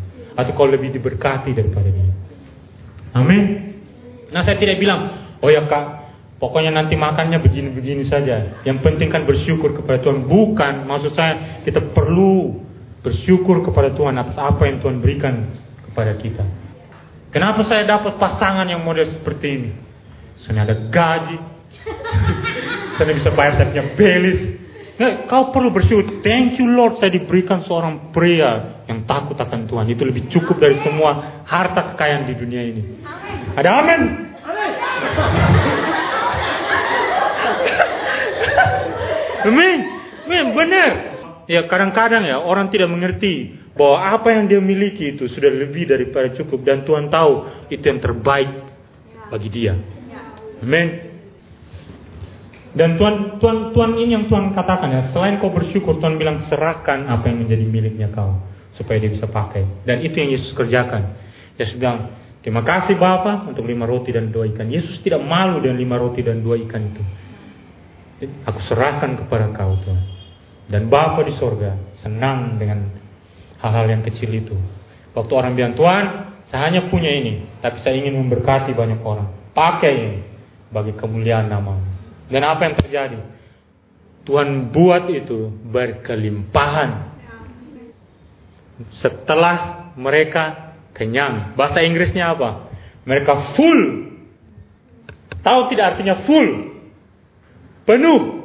Atau 0.42 0.58
kau 0.58 0.66
lebih 0.66 0.90
diberkati 0.90 1.54
daripada 1.54 1.90
dia. 1.90 2.12
Amin. 3.14 3.76
Nah 4.32 4.42
saya 4.42 4.58
tidak 4.58 4.80
bilang, 4.80 5.34
oh 5.44 5.50
ya 5.52 5.68
kak, 5.68 6.02
pokoknya 6.40 6.72
nanti 6.74 6.96
makannya 6.96 7.38
begini-begini 7.44 8.08
saja. 8.08 8.64
Yang 8.64 8.78
penting 8.82 9.12
kan 9.12 9.28
bersyukur 9.28 9.76
kepada 9.76 10.02
Tuhan. 10.02 10.26
Bukan, 10.26 10.88
maksud 10.88 11.12
saya 11.14 11.62
kita 11.68 11.92
perlu 11.92 12.58
bersyukur 13.02 13.66
kepada 13.66 13.92
Tuhan 13.94 14.16
atas 14.18 14.38
apa 14.38 14.70
yang 14.70 14.80
Tuhan 14.80 14.98
berikan 15.02 15.52
kepada 15.92 16.16
kita. 16.18 16.46
Kenapa 17.32 17.64
saya 17.68 17.88
dapat 17.88 18.20
pasangan 18.20 18.68
yang 18.68 18.84
model 18.84 19.08
seperti 19.08 19.48
ini? 19.48 19.72
Saya 20.44 20.68
ada 20.68 20.76
gaji. 20.92 21.38
saya 23.00 23.14
bisa 23.16 23.30
bayar 23.32 23.60
saya 23.60 23.68
punya 23.72 23.86
belis. 23.96 24.61
Nah, 25.02 25.26
kau 25.26 25.50
perlu 25.50 25.74
bersyukur. 25.74 26.22
Thank 26.22 26.62
you 26.62 26.70
Lord, 26.70 27.02
saya 27.02 27.10
diberikan 27.10 27.66
seorang 27.66 28.14
pria 28.14 28.86
yang 28.86 29.02
takut 29.10 29.34
akan 29.34 29.66
Tuhan. 29.66 29.90
Itu 29.90 30.06
lebih 30.06 30.30
cukup 30.30 30.62
dari 30.62 30.78
semua 30.86 31.42
harta 31.42 31.90
kekayaan 31.90 32.30
di 32.30 32.38
dunia 32.38 32.62
ini. 32.62 33.02
Ada 33.58 33.70
amin? 33.82 34.02
Amin. 39.42 39.80
Amin, 40.30 40.46
benar. 40.54 40.92
Ya 41.50 41.66
kadang-kadang 41.66 42.22
ya 42.22 42.38
orang 42.38 42.70
tidak 42.70 42.94
mengerti 42.94 43.58
bahwa 43.74 44.22
apa 44.22 44.38
yang 44.38 44.46
dia 44.46 44.62
miliki 44.62 45.18
itu 45.18 45.26
sudah 45.34 45.50
lebih 45.50 45.90
daripada 45.90 46.30
cukup 46.38 46.62
dan 46.62 46.86
Tuhan 46.86 47.10
tahu 47.10 47.66
itu 47.74 47.82
yang 47.82 47.98
terbaik 47.98 48.54
bagi 49.34 49.50
dia. 49.50 49.74
Amin. 50.62 51.11
Dan 52.72 52.96
Tuhan, 52.96 53.44
Tuhan, 53.44 53.76
Tuhan 53.76 53.92
ini 54.00 54.12
yang 54.16 54.26
Tuhan 54.32 54.56
katakan 54.56 54.88
ya, 54.88 55.02
selain 55.12 55.44
kau 55.44 55.52
bersyukur, 55.52 56.00
Tuhan 56.00 56.16
bilang 56.16 56.48
serahkan 56.48 57.04
apa 57.12 57.28
yang 57.28 57.44
menjadi 57.44 57.66
miliknya 57.68 58.08
kau 58.16 58.40
supaya 58.80 58.96
dia 59.04 59.12
bisa 59.12 59.28
pakai. 59.28 59.84
Dan 59.84 60.00
itu 60.00 60.16
yang 60.16 60.32
Yesus 60.32 60.56
kerjakan. 60.56 61.20
Yesus 61.60 61.76
bilang, 61.76 62.16
terima 62.40 62.64
kasih 62.64 62.96
Bapa 62.96 63.52
untuk 63.52 63.68
lima 63.68 63.84
roti 63.84 64.16
dan 64.16 64.32
dua 64.32 64.48
ikan. 64.56 64.72
Yesus 64.72 65.04
tidak 65.04 65.20
malu 65.20 65.60
dengan 65.60 65.84
lima 65.84 66.00
roti 66.00 66.24
dan 66.24 66.40
dua 66.40 66.56
ikan 66.64 66.82
itu. 66.88 67.04
Aku 68.48 68.60
serahkan 68.72 69.20
kepada 69.20 69.52
kau 69.52 69.76
Tuhan. 69.84 70.02
Dan 70.72 70.88
Bapa 70.88 71.28
di 71.28 71.36
sorga 71.36 71.76
senang 72.00 72.56
dengan 72.56 72.88
hal-hal 73.60 73.92
yang 73.92 74.02
kecil 74.08 74.32
itu. 74.32 74.56
Waktu 75.12 75.34
orang 75.36 75.60
bilang, 75.60 75.74
Tuhan, 75.76 76.04
saya 76.48 76.72
hanya 76.72 76.88
punya 76.88 77.12
ini, 77.12 77.60
tapi 77.60 77.84
saya 77.84 78.00
ingin 78.00 78.16
memberkati 78.16 78.72
banyak 78.72 79.04
orang. 79.04 79.28
Pakai 79.52 79.92
ini 79.92 80.20
bagi 80.72 80.96
kemuliaan 80.96 81.52
nama. 81.52 82.01
Dan 82.32 82.42
apa 82.48 82.62
yang 82.64 82.76
terjadi? 82.80 83.20
Tuhan 84.24 84.72
buat 84.72 85.12
itu 85.12 85.52
berkelimpahan. 85.68 87.12
Setelah 89.04 89.92
mereka 90.00 90.74
kenyang. 90.96 91.54
Bahasa 91.60 91.84
Inggrisnya 91.84 92.34
apa? 92.34 92.72
Mereka 93.04 93.58
full. 93.60 93.82
Tahu 95.42 95.60
tidak 95.74 95.98
artinya 95.98 96.24
full? 96.24 96.50
Penuh. 97.84 98.42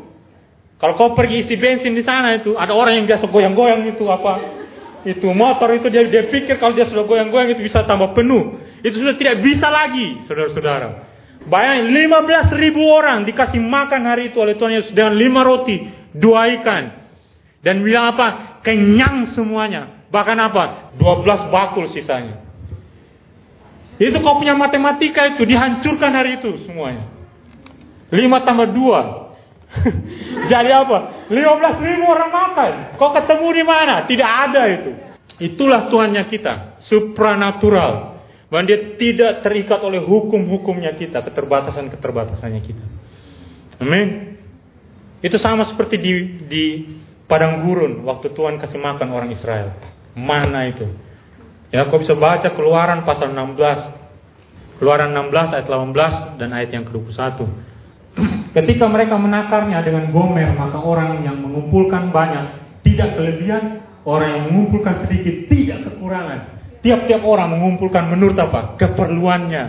Kalau 0.77 0.93
kau 1.01 1.17
pergi 1.17 1.47
isi 1.47 1.57
bensin 1.57 1.97
di 1.97 2.05
sana 2.05 2.37
itu, 2.37 2.53
ada 2.53 2.77
orang 2.77 3.01
yang 3.01 3.07
biasa 3.09 3.33
goyang-goyang 3.33 3.97
itu 3.97 4.05
apa? 4.13 4.33
Itu 5.09 5.31
motor 5.33 5.73
itu 5.73 5.89
dia, 5.89 6.05
dia 6.11 6.29
pikir 6.29 6.59
kalau 6.61 6.77
dia 6.77 6.85
sudah 6.91 7.07
goyang-goyang 7.07 7.57
itu 7.57 7.65
bisa 7.65 7.87
tambah 7.87 8.13
penuh. 8.13 8.61
Itu 8.85 9.01
sudah 9.01 9.17
tidak 9.17 9.41
bisa 9.41 9.71
lagi, 9.73 10.27
saudara-saudara. 10.29 11.06
Bayangin 11.47 11.95
15 12.11 12.59
ribu 12.59 12.83
orang 12.91 13.23
dikasih 13.23 13.63
makan 13.63 14.03
hari 14.03 14.35
itu 14.35 14.43
oleh 14.43 14.59
Tuhan 14.59 14.83
Yesus 14.83 14.91
dengan 14.91 15.15
lima 15.15 15.47
roti, 15.47 15.79
dua 16.11 16.51
ikan. 16.59 17.07
Dan 17.63 17.87
bilang 17.87 18.15
apa? 18.15 18.59
Kenyang 18.67 19.35
semuanya. 19.35 20.07
Bahkan 20.11 20.39
apa? 20.39 20.65
12 20.99 21.51
bakul 21.55 21.91
sisanya. 21.91 22.43
Itu 23.99 24.21
kau 24.21 24.39
punya 24.39 24.55
matematika 24.59 25.35
itu 25.35 25.43
dihancurkan 25.47 26.13
hari 26.15 26.39
itu 26.43 26.67
semuanya. 26.67 27.11
5 28.11 28.47
tambah 28.47 28.69
2. 28.71 29.27
Jadi 30.51 30.71
apa? 30.71 31.27
15 31.31 31.87
ribu 31.87 32.05
orang 32.07 32.31
makan. 32.31 32.73
Kau 32.99 33.11
ketemu 33.15 33.49
di 33.51 33.65
mana? 33.67 33.95
Tidak 34.07 34.31
ada 34.31 34.63
itu. 34.71 34.91
Itulah 35.43 35.91
Tuhannya 35.91 36.23
kita. 36.31 36.83
Supranatural. 36.87 38.16
Bahwa 38.47 38.63
dia 38.67 38.95
tidak 38.95 39.43
terikat 39.43 39.83
oleh 39.83 39.99
hukum-hukumnya 39.99 40.95
kita, 40.95 41.19
keterbatasan-keterbatasannya 41.27 42.63
kita. 42.63 42.85
Amin. 43.83 44.39
Itu 45.19 45.43
sama 45.43 45.67
seperti 45.67 45.99
di, 45.99 46.13
di 46.47 46.65
padang 47.27 47.67
gurun 47.67 48.07
waktu 48.07 48.31
Tuhan 48.31 48.63
kasih 48.63 48.79
makan 48.79 49.09
orang 49.11 49.31
Israel. 49.35 49.75
Mana 50.15 50.71
itu? 50.71 50.87
Ya, 51.75 51.91
kau 51.91 51.99
bisa 51.99 52.15
baca 52.15 52.47
Keluaran 52.55 53.03
pasal 53.03 53.35
16. 53.35 54.79
Keluaran 54.79 55.11
16 55.11 55.57
ayat 55.57 55.67
18 55.67 56.39
dan 56.41 56.49
ayat 56.55 56.71
yang 56.71 56.85
ke-21. 56.87 57.43
Ketika 58.57 58.87
mereka 58.89 59.19
menakarnya 59.19 59.83
dengan 59.83 60.09
gomer, 60.15 60.53
maka 60.57 60.81
orang 60.81 61.21
yang 61.25 61.37
mengumpulkan 61.41 62.15
banyak 62.15 62.45
tidak 62.87 63.19
kelebihan, 63.19 63.83
orang 64.07 64.29
yang 64.37 64.43
mengumpulkan 64.53 65.05
sedikit 65.05 65.51
tidak 65.51 65.91
kekurangan. 65.91 66.41
Tiap-tiap 66.85 67.23
orang 67.25 67.57
mengumpulkan 67.57 68.11
menurut 68.13 68.37
apa? 68.37 68.77
Keperluannya. 68.77 69.65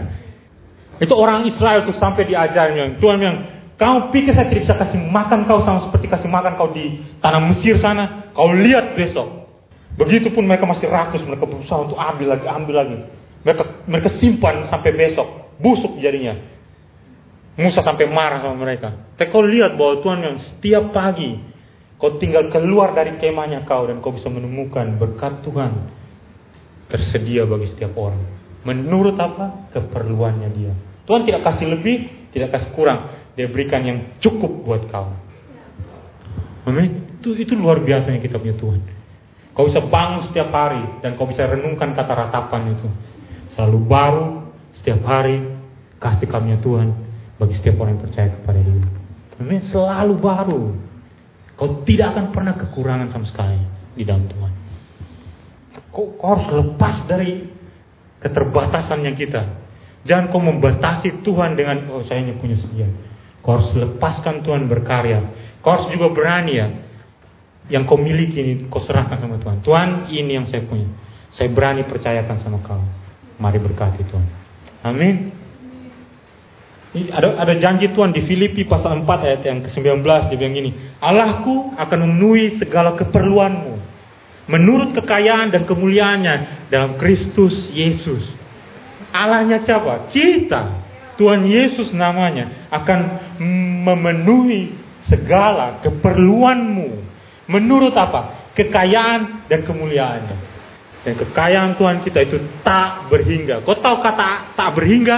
Itu 0.98 1.14
orang 1.14 1.46
Israel 1.46 1.86
tuh 1.86 1.96
sampai 1.96 2.26
diajarnya. 2.26 2.98
Tuhan 2.98 3.20
yang 3.22 3.36
kau 3.78 4.10
pikir 4.10 4.34
saya 4.34 4.50
tidak 4.50 4.66
bisa 4.66 4.76
kasih 4.76 5.00
makan 5.00 5.46
kau 5.46 5.62
sama 5.62 5.86
seperti 5.88 6.10
kasih 6.10 6.30
makan 6.30 6.58
kau 6.58 6.74
di 6.74 7.06
tanah 7.22 7.42
Mesir 7.54 7.78
sana. 7.78 8.34
Kau 8.34 8.50
lihat 8.54 8.98
besok. 8.98 9.50
Begitupun 9.98 10.46
mereka 10.46 10.70
masih 10.70 10.86
rakus, 10.90 11.26
mereka 11.26 11.50
berusaha 11.50 11.82
untuk 11.82 11.98
ambil 11.98 12.38
lagi, 12.38 12.46
ambil 12.46 12.76
lagi. 12.86 12.98
Mereka 13.42 13.64
mereka 13.90 14.10
simpan 14.22 14.70
sampai 14.70 14.94
besok, 14.94 15.58
busuk 15.58 15.98
jadinya. 15.98 16.38
Musa 17.58 17.82
sampai 17.82 18.06
marah 18.06 18.46
sama 18.46 18.62
mereka. 18.62 18.94
Tapi 19.18 19.34
kau 19.34 19.42
lihat 19.42 19.74
bahwa 19.74 20.06
Tuhan 20.06 20.20
yang 20.22 20.38
setiap 20.38 20.94
pagi 20.94 21.42
kau 21.98 22.22
tinggal 22.22 22.54
keluar 22.54 22.94
dari 22.94 23.18
kemahnya 23.18 23.66
kau 23.66 23.90
dan 23.90 23.98
kau 24.06 24.14
bisa 24.14 24.30
menemukan 24.30 25.02
berkat 25.02 25.42
Tuhan 25.42 25.97
tersedia 26.88 27.44
bagi 27.44 27.68
setiap 27.72 27.96
orang. 27.96 28.24
Menurut 28.64 29.16
apa? 29.20 29.72
Keperluannya 29.72 30.50
dia. 30.56 30.74
Tuhan 31.08 31.24
tidak 31.24 31.48
kasih 31.48 31.72
lebih, 31.72 32.30
tidak 32.36 32.52
kasih 32.52 32.70
kurang. 32.76 33.16
Dia 33.40 33.48
berikan 33.48 33.80
yang 33.86 34.20
cukup 34.20 34.66
buat 34.68 34.92
kau. 34.92 35.14
Amin. 36.68 37.08
Itu, 37.24 37.32
itu 37.38 37.56
luar 37.56 37.80
biasanya 37.80 38.20
kita 38.20 38.36
punya 38.42 38.60
Tuhan. 38.60 38.82
Kau 39.56 39.66
bisa 39.72 39.82
bangun 39.82 40.30
setiap 40.30 40.52
hari 40.52 40.84
dan 41.02 41.16
kau 41.16 41.26
bisa 41.26 41.48
renungkan 41.48 41.96
kata 41.96 42.14
ratapan 42.14 42.76
itu. 42.76 42.88
Selalu 43.56 43.80
baru 43.88 44.26
setiap 44.78 45.02
hari 45.08 45.42
kasih 45.98 46.30
kami 46.30 46.60
Tuhan 46.62 46.94
bagi 47.42 47.58
setiap 47.58 47.82
orang 47.82 47.98
yang 47.98 48.04
percaya 48.04 48.30
kepada 48.36 48.60
dia. 48.62 48.86
Amin. 49.42 49.62
Selalu 49.72 50.14
baru. 50.20 50.62
Kau 51.58 51.82
tidak 51.88 52.14
akan 52.14 52.26
pernah 52.36 52.54
kekurangan 52.54 53.10
sama 53.10 53.26
sekali 53.26 53.58
di 53.98 54.06
dalam 54.06 54.30
Tuhan. 54.30 54.47
Kau, 55.98 56.14
kau 56.14 56.38
harus 56.38 56.46
lepas 56.54 57.10
dari 57.10 57.42
keterbatasannya 58.22 59.18
kita. 59.18 59.42
Jangan 60.06 60.30
kau 60.30 60.38
membatasi 60.38 61.26
Tuhan 61.26 61.58
dengan, 61.58 61.90
oh 61.90 62.06
saya 62.06 62.22
hanya 62.22 62.38
punya 62.38 62.54
sekian. 62.62 62.94
Kau 63.42 63.58
harus 63.58 63.74
lepaskan 63.74 64.46
Tuhan 64.46 64.70
berkarya. 64.70 65.26
Kau 65.66 65.74
harus 65.74 65.90
juga 65.90 66.14
berani 66.14 66.54
ya. 66.54 66.70
Yang 67.74 67.84
kau 67.90 67.98
miliki 67.98 68.38
ini 68.38 68.54
kau 68.70 68.78
serahkan 68.78 69.18
sama 69.18 69.42
Tuhan. 69.42 69.66
Tuhan 69.66 69.90
ini 70.14 70.38
yang 70.38 70.46
saya 70.46 70.70
punya. 70.70 70.86
Saya 71.34 71.50
berani 71.50 71.82
percayakan 71.90 72.46
sama 72.46 72.62
kau. 72.62 72.78
Mari 73.42 73.58
berkati 73.58 74.06
Tuhan. 74.06 74.28
Amin. 74.86 75.34
Ada, 76.94 77.42
ada 77.42 77.54
janji 77.58 77.90
Tuhan 77.90 78.14
di 78.14 78.22
Filipi 78.22 78.70
pasal 78.70 79.02
4 79.02 79.26
ayat 79.26 79.42
yang 79.50 79.66
ke-19 79.66 80.06
dia 80.06 80.38
bilang 80.38 80.56
gini, 80.56 80.72
Allahku 81.02 81.74
akan 81.74 81.98
memenuhi 82.06 82.62
segala 82.62 82.94
keperluanmu 82.94 83.77
menurut 84.48 84.96
kekayaan 84.96 85.52
dan 85.52 85.68
kemuliaannya 85.68 86.68
dalam 86.72 86.96
Kristus 86.96 87.68
Yesus. 87.72 88.24
Allahnya 89.12 89.64
siapa? 89.64 90.12
Kita. 90.12 90.88
Tuhan 91.18 91.50
Yesus 91.50 91.92
namanya 91.98 92.70
akan 92.70 93.00
memenuhi 93.82 94.78
segala 95.10 95.82
keperluanmu. 95.82 96.90
Menurut 97.50 97.96
apa? 97.98 98.54
Kekayaan 98.54 99.50
dan 99.50 99.66
kemuliaannya. 99.66 100.38
Dan 101.08 101.14
kekayaan 101.18 101.80
Tuhan 101.80 102.04
kita 102.04 102.20
itu 102.22 102.38
tak 102.62 103.10
berhingga. 103.10 103.64
Kau 103.64 103.80
tahu 103.80 103.98
kata 104.04 104.54
tak 104.54 104.70
berhingga? 104.78 105.18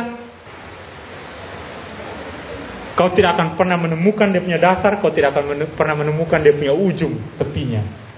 Kau 2.95 3.15
tidak 3.15 3.39
akan 3.39 3.55
pernah 3.55 3.79
menemukan 3.79 4.27
dia 4.27 4.43
punya 4.43 4.59
dasar, 4.59 4.99
kau 4.99 5.11
tidak 5.11 5.31
akan 5.35 5.71
pernah 5.75 5.95
menemukan 6.03 6.39
dia 6.43 6.51
punya 6.51 6.75
ujung 6.75 7.15
tepinya. 7.39 8.08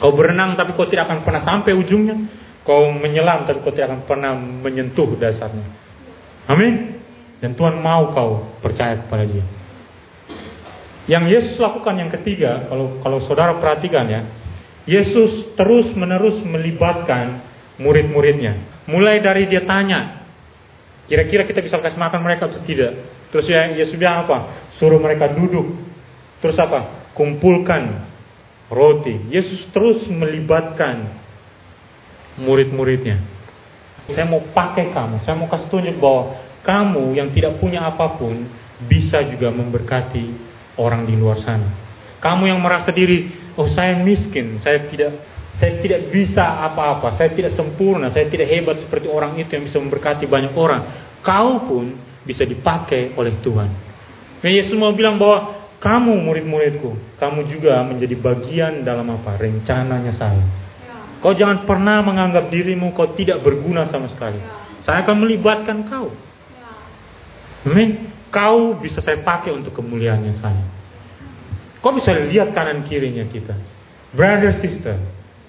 Kau 0.00 0.16
berenang 0.16 0.56
tapi 0.56 0.72
kau 0.72 0.88
tidak 0.88 1.12
akan 1.12 1.28
pernah 1.28 1.44
sampai 1.44 1.76
ujungnya. 1.76 2.16
Kau 2.64 2.88
menyelam 2.88 3.44
tapi 3.44 3.60
kau 3.60 3.70
tidak 3.70 3.92
akan 3.92 4.00
pernah 4.08 4.32
menyentuh 4.34 5.12
dasarnya. 5.20 5.66
Amin. 6.48 7.04
Dan 7.44 7.52
Tuhan 7.52 7.76
mau 7.84 8.08
kau 8.16 8.56
percaya 8.64 9.04
kepada 9.04 9.28
Dia. 9.28 9.44
Yang 11.08 11.24
Yesus 11.32 11.56
lakukan 11.60 11.96
yang 11.96 12.10
ketiga, 12.12 12.70
kalau 12.70 13.00
kalau 13.02 13.18
saudara 13.24 13.56
perhatikan 13.58 14.06
ya, 14.06 14.20
Yesus 14.88 15.52
terus 15.56 15.92
menerus 15.96 16.38
melibatkan 16.44 17.44
murid-muridnya. 17.80 18.84
Mulai 18.86 19.18
dari 19.24 19.48
dia 19.48 19.64
tanya, 19.64 20.28
kira-kira 21.08 21.48
kita 21.48 21.64
bisa 21.64 21.80
kasih 21.80 21.98
makan 21.98 22.20
mereka 22.20 22.48
atau 22.52 22.62
tidak? 22.62 23.00
Terus 23.32 23.46
ya 23.48 23.74
Yesus 23.74 23.96
bilang 23.96 24.28
apa? 24.28 24.70
Suruh 24.76 25.00
mereka 25.00 25.32
duduk. 25.32 25.78
Terus 26.44 26.56
apa? 26.58 27.10
Kumpulkan 27.16 28.09
roti. 28.70 29.28
Yesus 29.28 29.68
terus 29.74 30.06
melibatkan 30.06 31.10
murid-muridnya. 32.38 33.18
Saya 34.10 34.26
mau 34.26 34.42
pakai 34.50 34.90
kamu, 34.90 35.22
saya 35.22 35.36
mau 35.38 35.46
kasih 35.46 35.68
tunjuk 35.70 35.96
bahwa 36.00 36.34
kamu 36.66 37.04
yang 37.14 37.28
tidak 37.30 37.58
punya 37.62 37.84
apa 37.84 38.16
pun 38.18 38.48
bisa 38.86 39.22
juga 39.28 39.52
memberkati 39.52 40.24
orang 40.80 41.04
di 41.04 41.14
luar 41.14 41.42
sana. 41.44 41.68
Kamu 42.18 42.48
yang 42.48 42.60
merasa 42.60 42.90
diri, 42.90 43.52
oh 43.54 43.68
saya 43.70 44.00
miskin, 44.00 44.58
saya 44.64 44.88
tidak 44.88 45.12
saya 45.60 45.76
tidak 45.84 46.08
bisa 46.08 46.40
apa-apa, 46.40 47.20
saya 47.20 47.36
tidak 47.36 47.52
sempurna, 47.52 48.08
saya 48.08 48.32
tidak 48.32 48.48
hebat 48.48 48.80
seperti 48.80 49.12
orang 49.12 49.36
itu 49.36 49.52
yang 49.52 49.68
bisa 49.68 49.76
memberkati 49.76 50.24
banyak 50.24 50.56
orang. 50.56 50.82
Kau 51.20 51.68
pun 51.68 52.00
bisa 52.24 52.48
dipakai 52.48 53.12
oleh 53.12 53.36
Tuhan. 53.44 53.68
Nah, 54.40 54.48
Yesus 54.48 54.72
mau 54.72 54.96
bilang 54.96 55.20
bahwa 55.20 55.59
kamu 55.80 56.12
murid-muridku, 56.28 57.16
kamu 57.16 57.48
juga 57.48 57.80
menjadi 57.88 58.12
bagian 58.20 58.84
dalam 58.84 59.08
apa? 59.16 59.40
Rencananya 59.40 60.12
saya. 60.20 60.44
Kau 61.24 61.32
jangan 61.32 61.64
pernah 61.64 62.04
menganggap 62.04 62.52
dirimu 62.52 62.92
kau 62.92 63.12
tidak 63.16 63.40
berguna 63.40 63.88
sama 63.88 64.12
sekali. 64.12 64.40
Saya 64.84 65.04
akan 65.04 65.16
melibatkan 65.24 65.88
kau. 65.88 66.12
Amin. 67.64 68.12
Kau 68.32 68.76
bisa 68.80 69.04
saya 69.04 69.20
pakai 69.20 69.52
untuk 69.52 69.72
kemuliaannya 69.76 70.34
saya. 70.40 70.64
Kau 71.80 71.96
bisa 71.96 72.12
lihat 72.12 72.52
kanan 72.52 72.84
kirinya 72.84 73.24
kita. 73.28 73.56
Brother, 74.12 74.60
sister, 74.60 74.96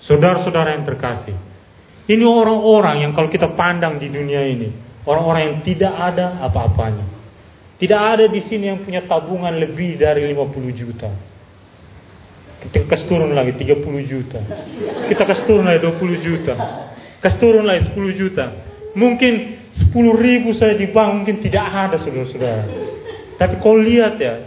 saudara-saudara 0.07 0.79
yang 0.79 0.87
terkasih. 0.87 1.35
Ini 2.07 2.23
orang-orang 2.23 3.07
yang 3.07 3.11
kalau 3.11 3.27
kita 3.31 3.51
pandang 3.55 3.99
di 3.99 4.07
dunia 4.11 4.43
ini, 4.47 4.71
orang-orang 5.07 5.41
yang 5.43 5.57
tidak 5.63 5.93
ada 5.93 6.39
apa-apanya. 6.43 7.20
Tidak 7.81 7.97
ada 7.97 8.29
di 8.29 8.45
sini 8.45 8.69
yang 8.69 8.85
punya 8.85 9.01
tabungan 9.09 9.57
lebih 9.57 9.97
dari 9.97 10.29
50 10.29 10.69
juta. 10.77 11.09
Kita 12.61 12.85
kasih 12.85 13.09
turun 13.09 13.33
lagi 13.33 13.57
30 13.57 13.81
juta. 14.05 14.37
Kita 15.09 15.25
kasih 15.25 15.43
turun 15.49 15.65
lagi 15.65 15.81
20 15.81 15.97
juta. 16.21 16.53
Kasih 17.17 17.39
turun 17.41 17.65
lagi 17.65 17.89
10 17.89 18.21
juta. 18.21 18.45
Mungkin 18.93 19.33
10 19.89 19.97
ribu 19.97 20.53
saya 20.53 20.77
di 20.77 20.93
bank 20.93 21.25
mungkin 21.25 21.41
tidak 21.41 21.65
ada 21.65 21.97
saudara-saudara. 22.05 22.63
Tapi 23.41 23.57
kau 23.57 23.73
lihat 23.73 24.21
ya, 24.21 24.45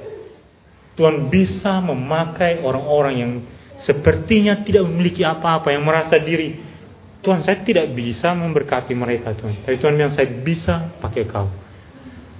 Tuhan 0.94 1.26
bisa 1.26 1.82
memakai 1.82 2.62
orang-orang 2.62 3.14
yang 3.18 3.32
sepertinya 3.82 4.62
tidak 4.62 4.86
memiliki 4.86 5.26
apa-apa, 5.26 5.74
yang 5.74 5.82
merasa 5.82 6.22
diri, 6.22 6.54
Tuhan 7.18 7.42
saya 7.42 7.66
tidak 7.66 7.90
bisa 7.98 8.30
memberkati 8.30 8.94
mereka 8.94 9.34
Tuhan. 9.34 9.66
Tapi 9.66 9.74
Tuhan 9.82 9.98
bilang 9.98 10.14
saya 10.14 10.30
bisa 10.30 10.94
pakai 11.02 11.26
kau. 11.26 11.63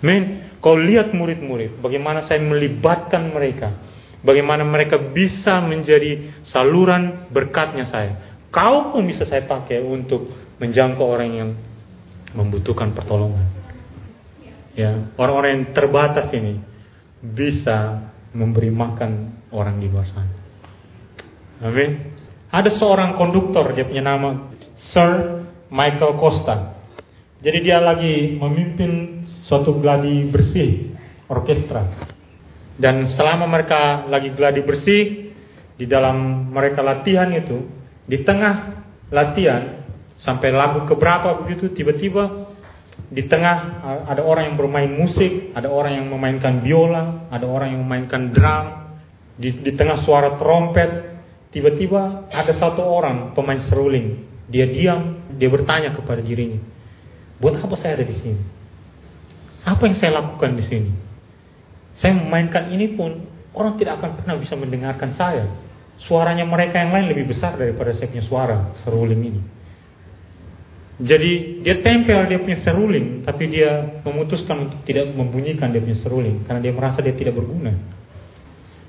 Men, 0.04 0.52
kau 0.60 0.76
lihat 0.76 1.16
murid-murid, 1.16 1.80
bagaimana 1.80 2.28
saya 2.28 2.44
melibatkan 2.44 3.32
mereka 3.32 3.72
Bagaimana 4.24 4.64
mereka 4.64 4.96
bisa 5.12 5.60
menjadi 5.60 6.32
saluran 6.48 7.28
berkatnya 7.28 7.84
saya. 7.92 8.40
Kau 8.48 8.96
pun 8.96 9.04
bisa 9.04 9.28
saya 9.28 9.44
pakai 9.44 9.84
untuk 9.84 10.32
menjangkau 10.56 11.04
orang 11.04 11.30
yang 11.36 11.50
membutuhkan 12.32 12.96
pertolongan. 12.96 13.44
Ya, 14.72 15.12
orang-orang 15.20 15.50
yang 15.52 15.66
terbatas 15.76 16.32
ini 16.32 16.56
bisa 17.20 18.08
memberi 18.32 18.72
makan 18.72 19.44
orang 19.52 19.76
di 19.76 19.92
luar 19.92 20.08
sana. 20.08 20.32
Amin. 21.60 22.16
Ada 22.48 22.72
seorang 22.80 23.20
konduktor, 23.20 23.76
dia 23.76 23.84
punya 23.84 24.08
nama 24.08 24.48
Sir 24.88 25.44
Michael 25.68 26.16
Costa. 26.16 26.80
Jadi 27.44 27.58
dia 27.60 27.76
lagi 27.76 28.40
memimpin 28.40 29.13
suatu 29.44 29.76
gladi 29.80 30.28
bersih 30.28 30.94
orkestra. 31.28 32.12
Dan 32.74 33.06
selama 33.14 33.46
mereka 33.46 34.10
lagi 34.10 34.34
gladi 34.34 34.60
bersih, 34.66 35.02
di 35.74 35.86
dalam 35.86 36.50
mereka 36.50 36.82
latihan 36.82 37.30
itu, 37.30 37.66
di 38.06 38.22
tengah 38.26 38.82
latihan, 39.14 39.86
sampai 40.18 40.50
lagu 40.50 40.82
keberapa 40.86 41.38
begitu, 41.42 41.70
tiba-tiba 41.74 42.50
di 43.10 43.26
tengah 43.26 43.82
ada 44.06 44.22
orang 44.22 44.54
yang 44.54 44.56
bermain 44.58 44.90
musik, 44.90 45.54
ada 45.54 45.70
orang 45.70 46.02
yang 46.02 46.06
memainkan 46.10 46.62
biola, 46.62 47.30
ada 47.30 47.46
orang 47.46 47.74
yang 47.74 47.82
memainkan 47.86 48.34
drum, 48.34 48.66
di, 49.38 49.50
di 49.62 49.72
tengah 49.74 50.02
suara 50.02 50.38
trompet, 50.38 50.90
tiba-tiba 51.50 52.30
ada 52.30 52.52
satu 52.58 52.82
orang 52.82 53.34
pemain 53.34 53.62
seruling. 53.70 54.34
Dia 54.50 54.66
diam, 54.68 55.30
dia 55.34 55.48
bertanya 55.48 55.94
kepada 55.96 56.20
dirinya, 56.20 56.60
buat 57.40 57.58
apa 57.58 57.74
saya 57.80 58.02
ada 58.02 58.06
di 58.06 58.16
sini? 58.20 58.42
Apa 59.64 59.88
yang 59.88 59.96
saya 59.96 60.20
lakukan 60.20 60.60
di 60.60 60.64
sini? 60.68 60.90
Saya 61.96 62.12
memainkan 62.12 62.68
ini 62.68 62.92
pun 62.92 63.24
orang 63.56 63.80
tidak 63.80 64.02
akan 64.02 64.20
pernah 64.20 64.36
bisa 64.36 64.54
mendengarkan 64.54 65.16
saya. 65.16 65.48
Suaranya 66.04 66.44
mereka 66.44 66.82
yang 66.82 66.92
lain 66.92 67.06
lebih 67.08 67.32
besar 67.32 67.56
daripada 67.56 67.96
saya 67.96 68.10
punya 68.10 68.24
suara 68.26 68.58
seruling 68.84 69.22
ini. 69.24 69.40
Jadi 70.94 71.64
dia 71.66 71.82
tempel 71.82 72.30
dia 72.30 72.38
punya 72.38 72.62
seruling, 72.62 73.26
tapi 73.26 73.50
dia 73.50 73.98
memutuskan 74.06 74.70
untuk 74.70 74.78
tidak 74.86 75.10
membunyikan 75.10 75.74
dia 75.74 75.82
punya 75.82 75.98
seruling 76.02 76.46
karena 76.46 76.60
dia 76.62 76.72
merasa 76.74 77.02
dia 77.02 77.14
tidak 77.18 77.34
berguna. 77.34 77.74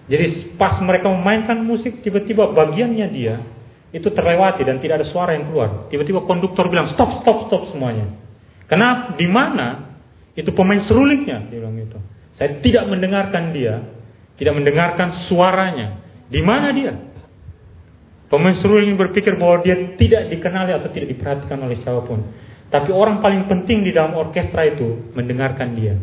Jadi 0.06 0.54
pas 0.54 0.78
mereka 0.86 1.10
memainkan 1.10 1.66
musik, 1.66 2.06
tiba-tiba 2.06 2.54
bagiannya 2.54 3.08
dia 3.10 3.42
itu 3.90 4.12
terlewati 4.12 4.62
dan 4.62 4.78
tidak 4.78 5.02
ada 5.02 5.08
suara 5.10 5.34
yang 5.34 5.50
keluar. 5.50 5.90
Tiba-tiba 5.90 6.28
konduktor 6.30 6.70
bilang 6.70 6.94
stop, 6.94 7.24
stop, 7.24 7.50
stop 7.50 7.74
semuanya. 7.74 8.12
Karena 8.70 9.18
di 9.18 9.26
mana 9.26 9.95
itu 10.36 10.52
pemain 10.52 10.84
serulingnya, 10.84 11.48
dia 11.48 11.64
bilang 11.64 11.80
itu. 11.80 12.00
Saya 12.36 12.60
tidak 12.60 12.92
mendengarkan 12.92 13.56
dia, 13.56 13.80
tidak 14.36 14.54
mendengarkan 14.60 15.16
suaranya. 15.32 16.04
Di 16.28 16.44
mana 16.44 16.76
dia? 16.76 16.94
Pemain 18.28 18.58
seruling 18.60 19.00
berpikir 19.00 19.40
bahwa 19.40 19.64
dia 19.64 19.96
tidak 19.96 20.28
dikenali 20.28 20.76
atau 20.76 20.92
tidak 20.92 21.16
diperhatikan 21.16 21.62
oleh 21.64 21.80
siapa 21.80 22.04
pun. 22.04 22.20
Tapi 22.68 22.92
orang 22.92 23.24
paling 23.24 23.48
penting 23.48 23.88
di 23.88 23.96
dalam 23.96 24.18
orkestra 24.18 24.68
itu 24.68 25.14
mendengarkan 25.16 25.72
dia. 25.78 25.96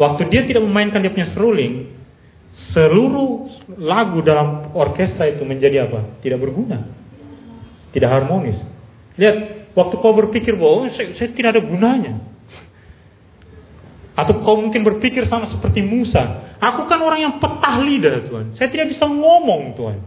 Waktu 0.00 0.32
dia 0.32 0.48
tidak 0.48 0.64
memainkan 0.64 1.04
dia 1.04 1.12
punya 1.12 1.28
seruling, 1.36 1.92
seluruh 2.72 3.50
lagu 3.76 4.24
dalam 4.24 4.72
orkestra 4.72 5.28
itu 5.28 5.44
menjadi 5.44 5.90
apa? 5.90 6.22
Tidak 6.24 6.38
berguna. 6.40 6.88
Tidak 7.92 8.08
harmonis. 8.08 8.56
Lihat, 9.18 9.36
waktu 9.76 9.94
kau 9.98 10.14
berpikir 10.14 10.56
bahwa 10.56 10.86
oh, 10.86 10.90
saya, 10.94 11.12
saya 11.18 11.34
tidak 11.34 11.58
ada 11.58 11.62
gunanya. 11.66 12.29
Atau 14.18 14.42
kau 14.42 14.58
mungkin 14.58 14.82
berpikir 14.82 15.24
sama 15.30 15.48
seperti 15.48 15.80
Musa. 15.80 16.54
Aku 16.60 16.84
kan 16.90 17.00
orang 17.00 17.20
yang 17.24 17.34
petah 17.40 17.76
lidah 17.80 18.26
Tuhan. 18.26 18.46
Saya 18.58 18.68
tidak 18.68 18.92
bisa 18.92 19.06
ngomong 19.08 19.78
Tuhan. 19.78 19.98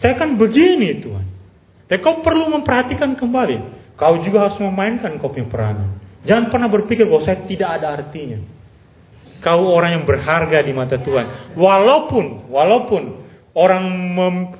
Saya 0.00 0.14
kan 0.16 0.36
begini 0.36 1.02
Tuhan. 1.02 1.26
Tapi 1.86 1.98
kau 2.02 2.24
perlu 2.24 2.50
memperhatikan 2.50 3.14
kembali. 3.14 3.56
Kau 3.96 4.20
juga 4.20 4.48
harus 4.48 4.58
memainkan 4.60 5.16
kau 5.20 5.32
punya 5.32 5.48
peranan. 5.48 5.98
Jangan 6.26 6.50
pernah 6.50 6.68
berpikir 6.68 7.06
bahwa 7.06 7.22
saya 7.22 7.46
tidak 7.46 7.80
ada 7.80 7.96
artinya. 7.96 8.42
Kau 9.40 9.70
orang 9.70 10.00
yang 10.00 10.04
berharga 10.04 10.58
di 10.64 10.72
mata 10.74 10.98
Tuhan. 10.98 11.54
Walaupun, 11.54 12.50
walaupun 12.50 13.02
orang 13.56 13.84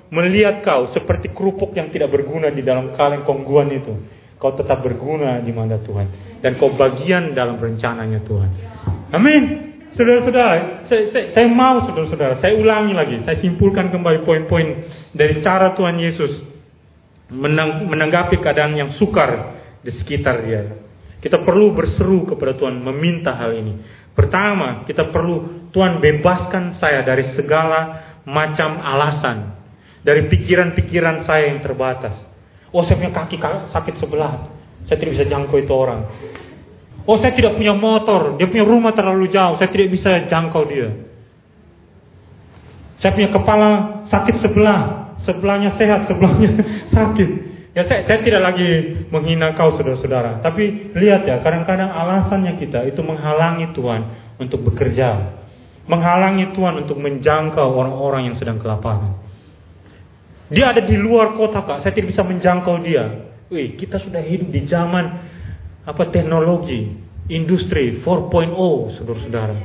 melihat 0.09 0.65
kau 0.65 0.89
seperti 0.95 1.35
kerupuk 1.37 1.77
yang 1.77 1.93
tidak 1.93 2.09
berguna 2.09 2.49
di 2.49 2.65
dalam 2.65 2.97
kaleng 2.97 3.29
kongguan 3.29 3.69
itu. 3.75 3.93
Kau 4.37 4.53
tetap 4.53 4.85
berguna 4.85 5.41
di 5.41 5.51
mata 5.53 5.81
Tuhan. 5.81 6.39
Dan 6.45 6.61
kau 6.61 6.77
bagian 6.77 7.33
dalam 7.33 7.57
rencananya 7.57 8.21
Tuhan. 8.25 8.51
Amin. 9.17 9.43
Saudara-saudara, 9.97 10.85
saya, 10.93 11.09
saya, 11.09 11.25
saya 11.33 11.47
mau 11.49 11.81
saudara-saudara, 11.89 12.37
saya 12.45 12.53
ulangi 12.61 12.93
lagi, 12.93 13.17
saya 13.25 13.41
simpulkan 13.41 13.89
kembali 13.89 14.29
poin-poin 14.29 14.85
dari 15.17 15.41
cara 15.41 15.73
Tuhan 15.73 15.97
Yesus 15.97 16.37
menang, 17.33 17.89
menanggapi 17.89 18.37
keadaan 18.45 18.77
yang 18.77 18.91
sukar 19.01 19.57
di 19.81 19.97
sekitar 19.97 20.45
dia. 20.45 20.85
Kita 21.17 21.41
perlu 21.41 21.73
berseru 21.73 22.29
kepada 22.29 22.61
Tuhan 22.61 22.77
meminta 22.77 23.33
hal 23.41 23.57
ini. 23.57 23.81
Pertama, 24.13 24.85
kita 24.85 25.09
perlu 25.09 25.69
Tuhan 25.73 25.97
bebaskan 26.05 26.77
saya 26.77 27.01
dari 27.01 27.33
segala 27.33 28.05
macam 28.29 28.77
alasan, 28.77 29.57
dari 30.05 30.29
pikiran-pikiran 30.29 31.25
saya 31.25 31.57
yang 31.57 31.65
terbatas. 31.65 32.36
Oh 32.75 32.83
saya 32.83 32.99
punya 32.99 33.13
kaki 33.15 33.37
sakit 33.71 33.95
sebelah. 34.03 34.51
Saya 34.87 34.97
tidak 35.03 35.19
bisa 35.19 35.27
jangkau 35.27 35.59
itu 35.59 35.73
orang. 35.75 36.01
Oh 37.07 37.17
saya 37.23 37.35
tidak 37.35 37.55
punya 37.55 37.75
motor. 37.75 38.35
Dia 38.39 38.51
punya 38.51 38.67
rumah 38.67 38.95
terlalu 38.95 39.31
jauh. 39.31 39.55
Saya 39.59 39.71
tidak 39.71 39.95
bisa 39.95 40.27
jangkau 40.27 40.63
dia. 40.67 40.91
Saya 42.99 43.13
punya 43.15 43.31
kepala 43.31 43.69
sakit 44.11 44.43
sebelah. 44.43 44.81
Sebelahnya 45.23 45.75
sehat, 45.79 46.07
sebelahnya 46.07 46.51
sakit. 46.97 47.31
Ya 47.77 47.85
saya, 47.85 48.09
saya 48.09 48.25
tidak 48.25 48.41
lagi 48.41 48.69
menghina 49.13 49.53
kau 49.53 49.77
saudara-saudara, 49.77 50.41
tapi 50.41 50.97
lihat 50.97 51.29
ya, 51.29 51.45
kadang-kadang 51.45 51.93
alasannya 51.93 52.57
kita 52.57 52.89
itu 52.89 53.05
menghalangi 53.05 53.77
Tuhan 53.77 54.01
untuk 54.41 54.65
bekerja, 54.65 55.37
menghalangi 55.85 56.57
Tuhan 56.57 56.81
untuk 56.81 56.97
menjangkau 56.97 57.69
orang-orang 57.77 58.33
yang 58.33 58.37
sedang 58.41 58.57
kelaparan. 58.57 59.26
Dia 60.47 60.71
ada 60.71 60.83
di 60.83 60.95
luar 60.95 61.35
kota 61.35 61.67
kak, 61.67 61.83
saya 61.83 61.91
tidak 61.91 62.15
bisa 62.15 62.23
menjangkau 62.23 62.79
dia. 62.87 63.35
Wih, 63.51 63.75
kita 63.75 63.99
sudah 63.99 64.23
hidup 64.23 64.51
di 64.51 64.67
zaman 64.67 65.05
apa 65.87 66.03
teknologi, 66.11 66.95
industri 67.31 68.03
4.0, 68.03 68.55
saudara-saudara. 68.99 69.57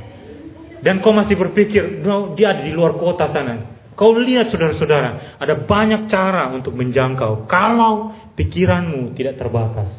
Dan 0.82 0.98
kau 0.98 1.14
masih 1.14 1.38
berpikir, 1.38 2.02
no, 2.02 2.34
dia 2.34 2.54
ada 2.54 2.62
di 2.66 2.74
luar 2.74 2.98
kota 2.98 3.30
sana. 3.30 3.70
Kau 3.94 4.10
lihat 4.18 4.50
saudara-saudara, 4.50 5.38
ada 5.38 5.54
banyak 5.62 6.10
cara 6.10 6.50
untuk 6.50 6.74
menjangkau 6.74 7.46
kalau 7.46 8.10
pikiranmu 8.34 9.14
tidak 9.14 9.38
terbatas. 9.38 9.90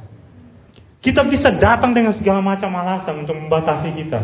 Kita 1.03 1.27
bisa 1.27 1.51
datang 1.59 1.91
dengan 1.91 2.15
segala 2.15 2.39
macam 2.39 2.71
alasan 2.75 3.27
untuk 3.27 3.35
membatasi 3.35 3.91
kita. 3.91 4.21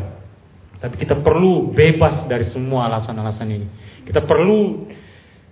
Tapi 0.80 0.96
kita 0.96 1.20
perlu 1.20 1.76
bebas 1.76 2.24
dari 2.32 2.48
semua 2.56 2.88
alasan-alasan 2.88 3.48
ini. 3.52 3.68
Kita 4.08 4.24
perlu 4.24 4.88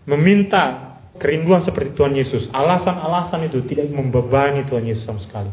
meminta 0.08 0.87
kerinduan 1.18 1.66
seperti 1.66 1.94
Tuhan 1.98 2.14
Yesus. 2.14 2.50
Alasan-alasan 2.54 3.50
itu 3.50 3.66
tidak 3.70 3.90
membebani 3.90 4.66
Tuhan 4.66 4.86
Yesus 4.86 5.06
sama 5.06 5.22
sekali. 5.22 5.52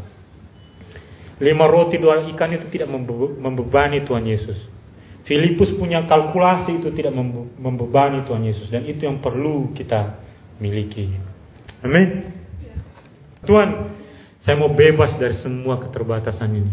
Lima 1.43 1.67
roti 1.67 1.99
dua 1.99 2.23
ikan 2.31 2.55
itu 2.55 2.71
tidak 2.71 2.89
membebani 3.41 4.07
Tuhan 4.07 4.23
Yesus. 4.23 4.57
Filipus 5.25 5.73
punya 5.81 6.05
kalkulasi 6.05 6.85
itu 6.85 6.93
tidak 6.93 7.17
membebani 7.57 8.29
Tuhan 8.29 8.45
Yesus 8.45 8.69
dan 8.69 8.85
itu 8.85 9.09
yang 9.09 9.25
perlu 9.25 9.73
kita 9.73 10.21
miliki. 10.61 11.11
Amin. 11.81 12.29
Tuhan, 13.45 13.69
saya 14.45 14.57
mau 14.61 14.73
bebas 14.73 15.17
dari 15.17 15.41
semua 15.41 15.81
keterbatasan 15.81 16.49
ini. 16.53 16.73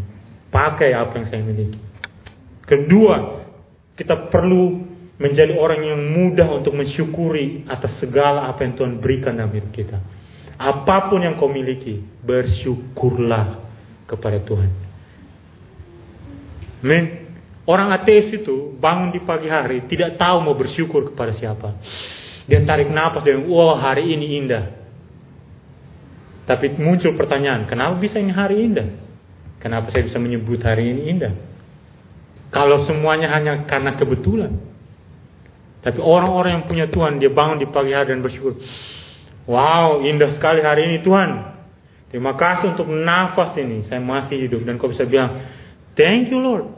Pakai 0.51 0.91
apa 0.91 1.15
yang 1.15 1.27
saya 1.31 1.41
miliki. 1.47 1.79
Kedua, 2.67 3.43
kita 3.95 4.27
perlu 4.27 4.90
menjadi 5.21 5.53
orang 5.53 5.85
yang 5.85 6.01
mudah 6.01 6.49
untuk 6.49 6.73
mensyukuri 6.73 7.69
atas 7.69 8.01
segala 8.01 8.49
apa 8.49 8.65
yang 8.65 8.73
Tuhan 8.73 8.97
berikan 8.97 9.37
dalam 9.37 9.53
hidup 9.53 9.69
kita. 9.69 10.01
Apa 10.57 11.13
pun 11.13 11.21
yang 11.21 11.37
kau 11.37 11.49
miliki, 11.49 12.01
bersyukurlah 12.25 13.61
kepada 14.09 14.41
Tuhan. 14.41 14.69
Amin. 16.81 17.05
Orang 17.69 17.93
ateis 17.93 18.33
itu 18.33 18.73
bangun 18.81 19.13
di 19.13 19.21
pagi 19.21 19.45
hari 19.45 19.85
tidak 19.85 20.17
tahu 20.17 20.41
mau 20.41 20.57
bersyukur 20.57 21.13
kepada 21.13 21.37
siapa. 21.37 21.77
Dia 22.49 22.65
tarik 22.65 22.89
nafas 22.89 23.21
dan 23.21 23.45
wah 23.45 23.77
hari 23.77 24.17
ini 24.17 24.41
indah. 24.41 24.65
Tapi 26.49 26.73
muncul 26.81 27.13
pertanyaan, 27.13 27.69
kenapa 27.69 28.01
bisa 28.01 28.17
ini 28.17 28.33
hari 28.33 28.65
indah? 28.65 28.89
Kenapa 29.61 29.93
saya 29.93 30.09
bisa 30.09 30.17
menyebut 30.17 30.57
hari 30.65 30.89
ini 30.89 31.01
indah? 31.13 31.33
Kalau 32.49 32.81
semuanya 32.89 33.29
hanya 33.29 33.63
karena 33.69 33.93
kebetulan. 33.93 34.70
Tapi 35.81 35.97
orang-orang 35.97 36.61
yang 36.61 36.65
punya 36.69 36.85
Tuhan, 36.93 37.17
dia 37.17 37.33
bangun 37.33 37.57
di 37.57 37.67
pagi 37.69 37.93
hari 37.93 38.13
dan 38.13 38.21
bersyukur. 38.21 38.57
Wow, 39.49 40.05
indah 40.05 40.37
sekali 40.37 40.61
hari 40.61 40.85
ini 40.93 40.97
Tuhan. 41.01 41.29
Terima 42.13 42.37
kasih 42.37 42.77
untuk 42.77 42.85
nafas 42.91 43.57
ini. 43.57 43.89
Saya 43.89 43.97
masih 43.97 44.45
hidup. 44.45 44.61
Dan 44.61 44.77
kau 44.77 44.93
bisa 44.93 45.09
bilang, 45.09 45.41
thank 45.97 46.29
you 46.29 46.37
Lord. 46.37 46.69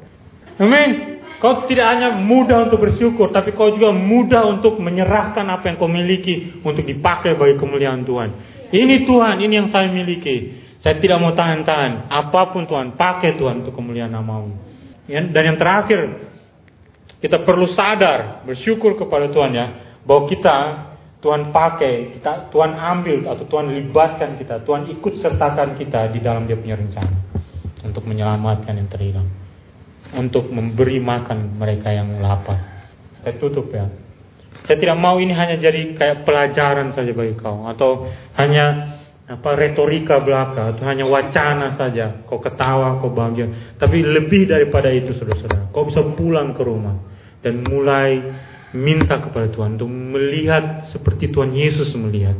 Amin. 0.55 1.19
Kau 1.43 1.67
tidak 1.67 1.83
hanya 1.91 2.15
mudah 2.23 2.71
untuk 2.71 2.79
bersyukur, 2.79 3.27
tapi 3.35 3.51
kau 3.51 3.67
juga 3.75 3.91
mudah 3.91 4.47
untuk 4.47 4.79
menyerahkan 4.79 5.43
apa 5.51 5.67
yang 5.67 5.75
kau 5.75 5.91
miliki 5.91 6.63
untuk 6.63 6.87
dipakai 6.87 7.35
bagi 7.35 7.59
kemuliaan 7.59 8.07
Tuhan. 8.07 8.29
Ini 8.71 9.03
Tuhan, 9.03 9.43
ini 9.43 9.53
yang 9.59 9.67
saya 9.67 9.91
miliki. 9.91 10.63
Saya 10.79 11.03
tidak 11.03 11.19
mau 11.19 11.35
tahan-tahan. 11.35 12.07
Apa 12.07 12.55
pun 12.55 12.63
Tuhan, 12.63 12.95
pakai 12.95 13.35
Tuhan 13.35 13.67
untuk 13.67 13.75
kemuliaan 13.75 14.15
namamu. 14.15 14.55
Dan 15.09 15.35
yang 15.35 15.59
terakhir, 15.59 16.31
kita 17.23 17.47
perlu 17.47 17.71
sadar, 17.71 18.43
bersyukur 18.43 18.99
kepada 18.99 19.31
Tuhan 19.31 19.55
ya, 19.55 19.67
bahwa 20.03 20.27
kita 20.27 20.55
Tuhan 21.23 21.55
pakai, 21.55 22.19
kita, 22.19 22.51
Tuhan 22.51 22.75
ambil 22.75 23.23
atau 23.31 23.47
Tuhan 23.47 23.71
libatkan 23.71 24.35
kita, 24.35 24.67
Tuhan 24.67 24.91
ikut 24.91 25.23
sertakan 25.23 25.79
kita 25.79 26.11
di 26.11 26.19
dalam 26.19 26.43
Dia 26.43 26.59
punya 26.59 26.75
rencana 26.75 27.15
untuk 27.79 28.03
menyelamatkan 28.03 28.75
yang 28.75 28.91
terhilang 28.91 29.31
untuk 30.19 30.51
memberi 30.51 30.99
makan 30.99 31.55
mereka 31.55 31.95
yang 31.95 32.19
lapar. 32.19 32.59
Saya 33.23 33.39
tutup 33.39 33.71
ya. 33.71 33.87
Saya 34.67 34.75
tidak 34.75 34.99
mau 34.99 35.15
ini 35.15 35.31
hanya 35.31 35.55
jadi 35.55 35.95
kayak 35.95 36.27
pelajaran 36.27 36.91
saja 36.91 37.15
bagi 37.15 37.39
kau 37.39 37.71
atau 37.71 38.11
hanya 38.35 38.99
apa 39.23 39.55
retorika 39.55 40.19
belaka 40.19 40.75
atau 40.75 40.83
hanya 40.91 41.07
wacana 41.07 41.79
saja. 41.79 42.27
Kau 42.27 42.43
ketawa, 42.43 42.99
kau 42.99 43.15
bahagia. 43.15 43.75
Tapi 43.79 44.03
lebih 44.03 44.51
daripada 44.51 44.91
itu 44.91 45.15
saudara-saudara. 45.15 45.71
Kau 45.71 45.87
bisa 45.87 46.03
pulang 46.19 46.51
ke 46.51 46.61
rumah 46.67 47.12
dan 47.43 47.61
mulai 47.67 48.11
minta 48.73 49.21
kepada 49.21 49.51
Tuhan 49.53 49.77
untuk 49.77 49.91
melihat 49.91 50.89
seperti 50.89 51.29
Tuhan 51.29 51.53
Yesus 51.53 51.93
melihat. 51.93 52.35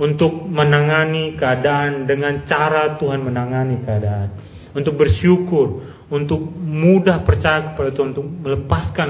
Untuk 0.00 0.48
menangani 0.48 1.36
keadaan 1.36 2.08
dengan 2.08 2.48
cara 2.48 2.96
Tuhan 2.96 3.20
menangani 3.20 3.84
keadaan. 3.84 4.28
Untuk 4.72 4.96
bersyukur, 4.96 5.84
untuk 6.08 6.40
mudah 6.56 7.20
percaya 7.20 7.70
kepada 7.70 7.92
Tuhan, 7.92 8.16
untuk 8.16 8.24
melepaskan 8.24 9.08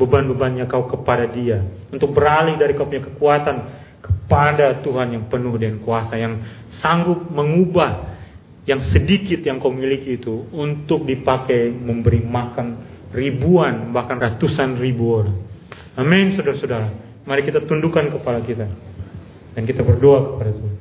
beban-bebannya 0.00 0.64
kau 0.64 0.88
kepada 0.88 1.28
Dia, 1.28 1.60
untuk 1.92 2.16
beralih 2.16 2.56
dari 2.56 2.72
kau 2.72 2.88
punya 2.88 3.04
kekuatan 3.04 3.56
kepada 4.00 4.80
Tuhan 4.80 5.12
yang 5.12 5.24
penuh 5.28 5.60
dengan 5.60 5.84
kuasa, 5.84 6.16
yang 6.16 6.40
sanggup 6.80 7.28
mengubah 7.28 8.16
yang 8.68 8.86
sedikit 8.92 9.40
yang 9.42 9.58
kau 9.58 9.72
miliki 9.72 10.20
itu 10.20 10.46
untuk 10.52 11.02
dipakai 11.02 11.74
memberi 11.74 12.22
makan 12.22 12.99
ribuan 13.10 13.90
bahkan 13.90 14.18
ratusan 14.18 14.78
ribu 14.78 15.22
orang. 15.22 15.36
Amin, 15.98 16.34
saudara-saudara. 16.38 16.88
Mari 17.26 17.44
kita 17.44 17.66
tundukkan 17.68 18.10
kepala 18.16 18.40
kita 18.42 18.66
dan 19.54 19.62
kita 19.66 19.84
berdoa 19.84 20.34
kepada 20.34 20.50
Tuhan. 20.56 20.79